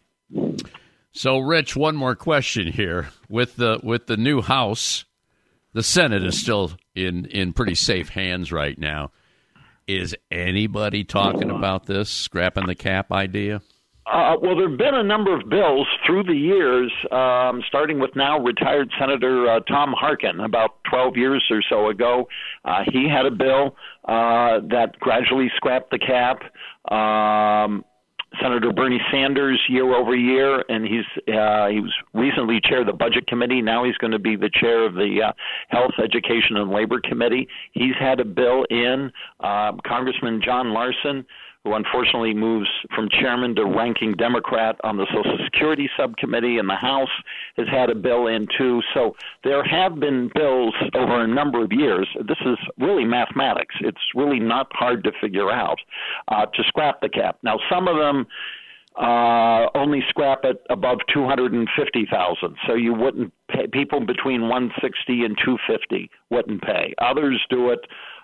So, 1.14 1.40
Rich, 1.40 1.76
one 1.78 1.96
more 1.96 2.16
question 2.16 2.68
here 2.68 3.10
with 3.30 3.56
the 3.56 3.80
with 3.84 4.08
the 4.08 4.18
new 4.18 4.42
House. 4.42 5.06
The 5.74 5.84
Senate 5.84 6.24
is 6.24 6.40
still 6.40 6.72
in 6.96 7.26
in 7.26 7.54
pretty 7.54 7.76
safe 7.76 8.10
hands 8.10 8.52
right 8.52 8.78
now. 8.78 9.12
Is 9.88 10.16
anybody 10.30 11.04
talking 11.04 11.50
about 11.50 11.86
this 11.86 12.10
scrapping 12.10 12.68
the 12.68 12.76
cap 12.76 13.12
idea? 13.12 13.62
Uh, 14.12 14.36
well, 14.42 14.56
there 14.58 14.68
have 14.68 14.78
been 14.78 14.96
a 14.96 15.04
number 15.04 15.34
of 15.34 15.48
bills 15.48 15.88
through 16.06 16.24
the 16.24 16.34
years, 16.34 16.92
um, 17.12 17.62
starting 17.68 18.00
with 18.00 18.10
now 18.16 18.40
retired 18.40 18.92
Senator 19.00 19.50
uh, 19.50 19.60
Tom 19.62 19.94
Harkin 19.98 20.40
about 20.40 20.84
12 20.90 21.16
years 21.18 21.44
or 21.50 21.62
so 21.70 21.88
ago. 21.88 22.28
Uh, 22.66 22.80
he 22.92 23.08
had 23.08 23.26
a 23.26 23.32
bill 23.32 23.76
uh, 24.06 24.60
that 24.70 25.00
gradually 25.00 25.50
scrapped 25.56 25.92
the 25.92 26.00
cap. 26.00 26.42
Um, 26.92 27.86
Senator 28.40 28.72
Bernie 28.72 29.02
Sanders 29.12 29.62
year 29.68 29.94
over 29.94 30.16
year, 30.16 30.64
and 30.70 30.86
he's 30.86 31.06
uh, 31.34 31.68
he 31.68 31.82
was 31.82 31.94
recently 32.14 32.62
chair 32.62 32.82
of 32.82 32.88
the 32.88 32.94
Budget 32.94 33.28
Committee. 33.28 33.62
Now 33.62 33.84
he's 33.84 33.98
going 33.98 34.12
to 34.12 34.20
be 34.20 34.36
the 34.36 34.50
chair 34.54 34.86
of 34.86 34.94
the 34.94 35.22
uh, 35.28 35.34
Health, 35.68 35.92
Education, 36.02 36.56
and 36.56 36.72
Labor 36.72 37.02
Committee. 37.02 37.48
He's 37.74 37.96
had 38.00 38.20
a 38.20 38.26
bill 38.26 38.66
in. 38.70 39.12
Uh, 39.42 39.74
Congressman 39.86 40.42
John 40.44 40.74
Larson 40.74 41.26
who 41.64 41.76
unfortunately 41.76 42.34
moves 42.34 42.68
from 42.96 43.08
chairman 43.10 43.56
to 43.56 43.66
ranking 43.66 44.14
Democrat 44.14 44.78
on 44.84 44.98
the 44.98 45.06
Social 45.14 45.38
Security 45.46 45.90
Subcommittee 45.96 46.58
in 46.58 46.68
the 46.68 46.76
House, 46.76 47.10
has 47.58 47.68
had 47.68 47.90
a 47.90 47.96
bill 47.96 48.28
in 48.28 48.48
too. 48.58 48.82
So 48.94 49.16
there 49.44 49.64
have 49.64 50.00
been 50.00 50.32
bills 50.34 50.74
over 50.96 51.22
a 51.22 51.28
number 51.28 51.64
of 51.64 51.72
years. 51.72 52.08
This 52.28 52.40
is 52.46 52.58
really 52.80 53.06
mathematics. 53.06 53.76
It's 53.82 54.02
really 54.16 54.40
not 54.40 54.68
hard 54.72 55.04
to 55.04 55.12
figure 55.22 55.52
out 55.52 55.78
uh, 56.30 56.48
to 56.48 56.64
scrap 56.64 57.02
the 57.02 57.10
cap. 57.10 57.38
Now, 57.44 57.58
some 57.70 57.88
of 57.88 57.98
them 57.98 58.26
uh, 59.00 59.68
only 59.74 60.02
scrap 60.10 60.44
it 60.44 60.62
above 60.70 61.00
250,000. 61.14 62.58
So 62.68 62.74
you 62.74 62.94
wouldn't 62.94 63.34
pay 63.50 63.68
people 63.68 64.06
between 64.06 64.42
160 64.50 65.24
and 65.24 65.38
250 65.38 66.10
wouldn't 66.30 66.62
pay. 66.62 66.94
Others 67.00 67.46
do 67.50 67.70
it 67.70 67.80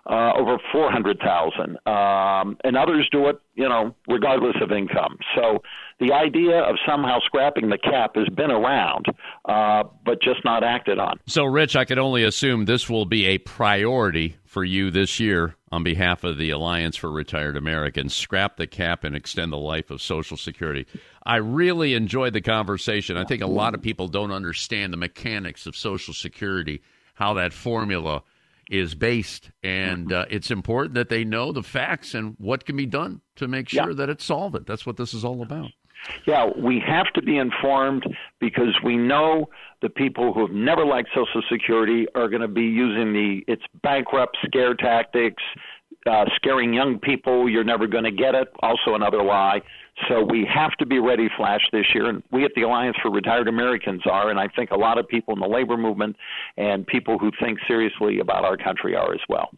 uh, 0.09 0.31
over 0.37 0.57
400,000, 0.71 1.77
um, 1.85 2.57
and 2.63 2.77
others 2.77 3.07
do 3.11 3.27
it, 3.27 3.41
you 3.55 3.67
know, 3.67 3.93
regardless 4.07 4.55
of 4.61 4.71
income. 4.71 5.17
So 5.35 5.61
the 5.99 6.13
idea 6.13 6.59
of 6.59 6.77
somehow 6.87 7.19
scrapping 7.25 7.69
the 7.69 7.77
cap 7.77 8.15
has 8.15 8.29
been 8.29 8.51
around, 8.51 9.07
uh, 9.45 9.83
but 10.05 10.21
just 10.21 10.45
not 10.45 10.63
acted 10.63 10.97
on. 10.97 11.19
So, 11.25 11.43
Rich, 11.43 11.75
I 11.75 11.83
could 11.83 11.99
only 11.99 12.23
assume 12.23 12.65
this 12.65 12.89
will 12.89 13.05
be 13.05 13.25
a 13.25 13.37
priority 13.39 14.37
for 14.45 14.63
you 14.63 14.91
this 14.91 15.19
year 15.19 15.55
on 15.71 15.83
behalf 15.83 16.23
of 16.23 16.37
the 16.37 16.51
Alliance 16.51 16.95
for 16.95 17.11
Retired 17.11 17.57
Americans. 17.57 18.15
Scrap 18.15 18.55
the 18.55 18.67
cap 18.67 19.03
and 19.03 19.15
extend 19.15 19.51
the 19.51 19.57
life 19.57 19.91
of 19.91 20.01
Social 20.01 20.37
Security. 20.37 20.85
I 21.25 21.37
really 21.37 21.95
enjoyed 21.95 22.33
the 22.33 22.41
conversation. 22.41 23.17
I 23.17 23.25
think 23.25 23.41
a 23.41 23.47
lot 23.47 23.73
of 23.73 23.81
people 23.81 24.07
don't 24.07 24.31
understand 24.31 24.93
the 24.93 24.97
mechanics 24.97 25.65
of 25.65 25.75
Social 25.75 26.13
Security, 26.13 26.81
how 27.15 27.33
that 27.33 27.51
formula 27.51 28.23
is 28.69 28.95
based, 28.95 29.51
and 29.63 30.11
uh, 30.11 30.25
it's 30.29 30.51
important 30.51 30.95
that 30.95 31.09
they 31.09 31.23
know 31.23 31.51
the 31.51 31.63
facts 31.63 32.13
and 32.13 32.35
what 32.37 32.65
can 32.65 32.75
be 32.75 32.85
done 32.85 33.21
to 33.37 33.47
make 33.47 33.69
sure 33.69 33.89
Yeah. 33.89 33.95
that 33.95 34.09
it's 34.09 34.25
solvent. 34.25 34.67
That's 34.67 34.85
what 34.85 34.97
this 34.97 35.13
is 35.13 35.23
all 35.23 35.41
about. 35.41 35.69
Yeah, 36.25 36.49
we 36.55 36.79
have 36.85 37.07
to 37.15 37.21
be 37.21 37.37
informed 37.37 38.05
because 38.39 38.75
we 38.83 38.97
know 38.97 39.49
the 39.81 39.89
people 39.89 40.31
who 40.33 40.45
have 40.45 40.55
never 40.55 40.85
liked 40.85 41.09
Social 41.15 41.41
Security 41.51 42.05
are 42.15 42.29
going 42.29 42.41
to 42.43 42.47
be 42.47 42.61
using 42.63 43.13
the 43.13 43.43
it's 43.47 43.63
bankrupt 43.83 44.37
scare 44.45 44.75
tactics, 44.75 45.41
uh, 46.05 46.25
scaring 46.35 46.73
young 46.73 46.99
people. 46.99 47.49
You're 47.49 47.63
never 47.63 47.87
going 47.87 48.03
to 48.03 48.11
get 48.11 48.35
it. 48.35 48.47
Also, 48.61 48.93
another 48.95 49.23
lie. 49.23 49.61
So 50.07 50.23
we 50.23 50.47
have 50.53 50.71
to 50.73 50.85
be 50.85 50.99
ready, 50.99 51.27
Flash, 51.35 51.61
this 51.71 51.85
year. 51.93 52.07
And 52.07 52.21
we 52.31 52.45
at 52.45 52.51
the 52.55 52.61
Alliance 52.61 52.97
for 53.01 53.09
Retired 53.09 53.47
Americans 53.47 54.01
are, 54.05 54.29
and 54.29 54.39
I 54.39 54.47
think 54.47 54.71
a 54.71 54.77
lot 54.77 54.97
of 54.97 55.07
people 55.07 55.33
in 55.33 55.39
the 55.39 55.47
labor 55.47 55.75
movement 55.75 56.15
and 56.55 56.85
people 56.85 57.17
who 57.17 57.31
think 57.41 57.59
seriously 57.67 58.19
about 58.19 58.45
our 58.45 58.57
country 58.57 58.95
are 58.95 59.13
as 59.13 59.21
well. 59.27 59.49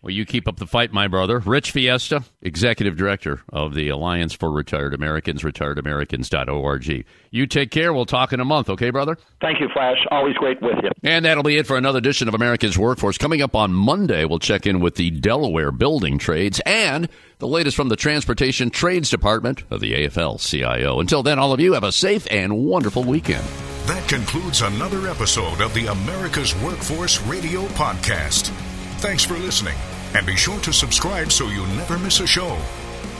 Well, 0.00 0.12
you 0.12 0.24
keep 0.24 0.46
up 0.46 0.58
the 0.58 0.66
fight, 0.66 0.92
my 0.92 1.08
brother. 1.08 1.40
Rich 1.40 1.72
Fiesta, 1.72 2.22
Executive 2.40 2.96
Director 2.96 3.42
of 3.52 3.74
the 3.74 3.88
Alliance 3.88 4.32
for 4.32 4.48
Retired 4.48 4.94
Americans, 4.94 5.42
retiredameriCans.org. 5.42 7.04
You 7.32 7.46
take 7.46 7.72
care. 7.72 7.92
We'll 7.92 8.06
talk 8.06 8.32
in 8.32 8.38
a 8.38 8.44
month, 8.44 8.70
okay, 8.70 8.90
brother? 8.90 9.18
Thank 9.40 9.60
you, 9.60 9.68
Flash. 9.72 9.98
Always 10.12 10.36
great 10.36 10.62
with 10.62 10.76
you. 10.84 10.90
And 11.02 11.24
that'll 11.24 11.42
be 11.42 11.56
it 11.56 11.66
for 11.66 11.76
another 11.76 11.98
edition 11.98 12.28
of 12.28 12.34
America's 12.34 12.78
Workforce. 12.78 13.18
Coming 13.18 13.42
up 13.42 13.56
on 13.56 13.72
Monday, 13.72 14.24
we'll 14.24 14.38
check 14.38 14.66
in 14.66 14.78
with 14.78 14.94
the 14.94 15.10
Delaware 15.10 15.72
Building 15.72 16.18
Trades 16.18 16.60
and 16.64 17.08
the 17.40 17.48
latest 17.48 17.76
from 17.76 17.88
the 17.88 17.96
Transportation 17.96 18.70
Trades 18.70 19.10
Department 19.10 19.64
of 19.68 19.80
the 19.80 19.94
AFL 19.94 20.38
CIO. 20.40 21.00
Until 21.00 21.24
then, 21.24 21.40
all 21.40 21.52
of 21.52 21.58
you 21.58 21.72
have 21.72 21.84
a 21.84 21.90
safe 21.90 22.26
and 22.30 22.64
wonderful 22.64 23.02
weekend. 23.02 23.44
That 23.86 24.08
concludes 24.08 24.62
another 24.62 25.08
episode 25.08 25.60
of 25.60 25.74
the 25.74 25.86
America's 25.86 26.54
Workforce 26.62 27.20
Radio 27.22 27.62
Podcast. 27.68 28.52
Thanks 28.98 29.24
for 29.24 29.34
listening, 29.34 29.76
and 30.14 30.26
be 30.26 30.34
sure 30.34 30.58
to 30.60 30.72
subscribe 30.72 31.30
so 31.30 31.46
you 31.46 31.64
never 31.76 31.98
miss 32.00 32.18
a 32.18 32.26
show. 32.26 32.58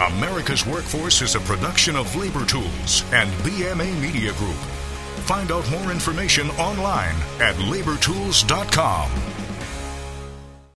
America's 0.01 0.67
Workforce 0.67 1.23
is 1.23 1.37
a 1.37 1.41
production 1.41 1.95
of 1.95 2.15
Labor 2.17 2.45
Tools 2.45 3.05
and 3.13 3.31
BMA 3.45 4.01
Media 4.01 4.33
Group. 4.35 4.57
Find 5.27 5.53
out 5.53 5.71
more 5.71 5.93
information 5.93 6.51
online 6.51 7.15
at 7.41 7.55
labortools.com. 7.57 9.48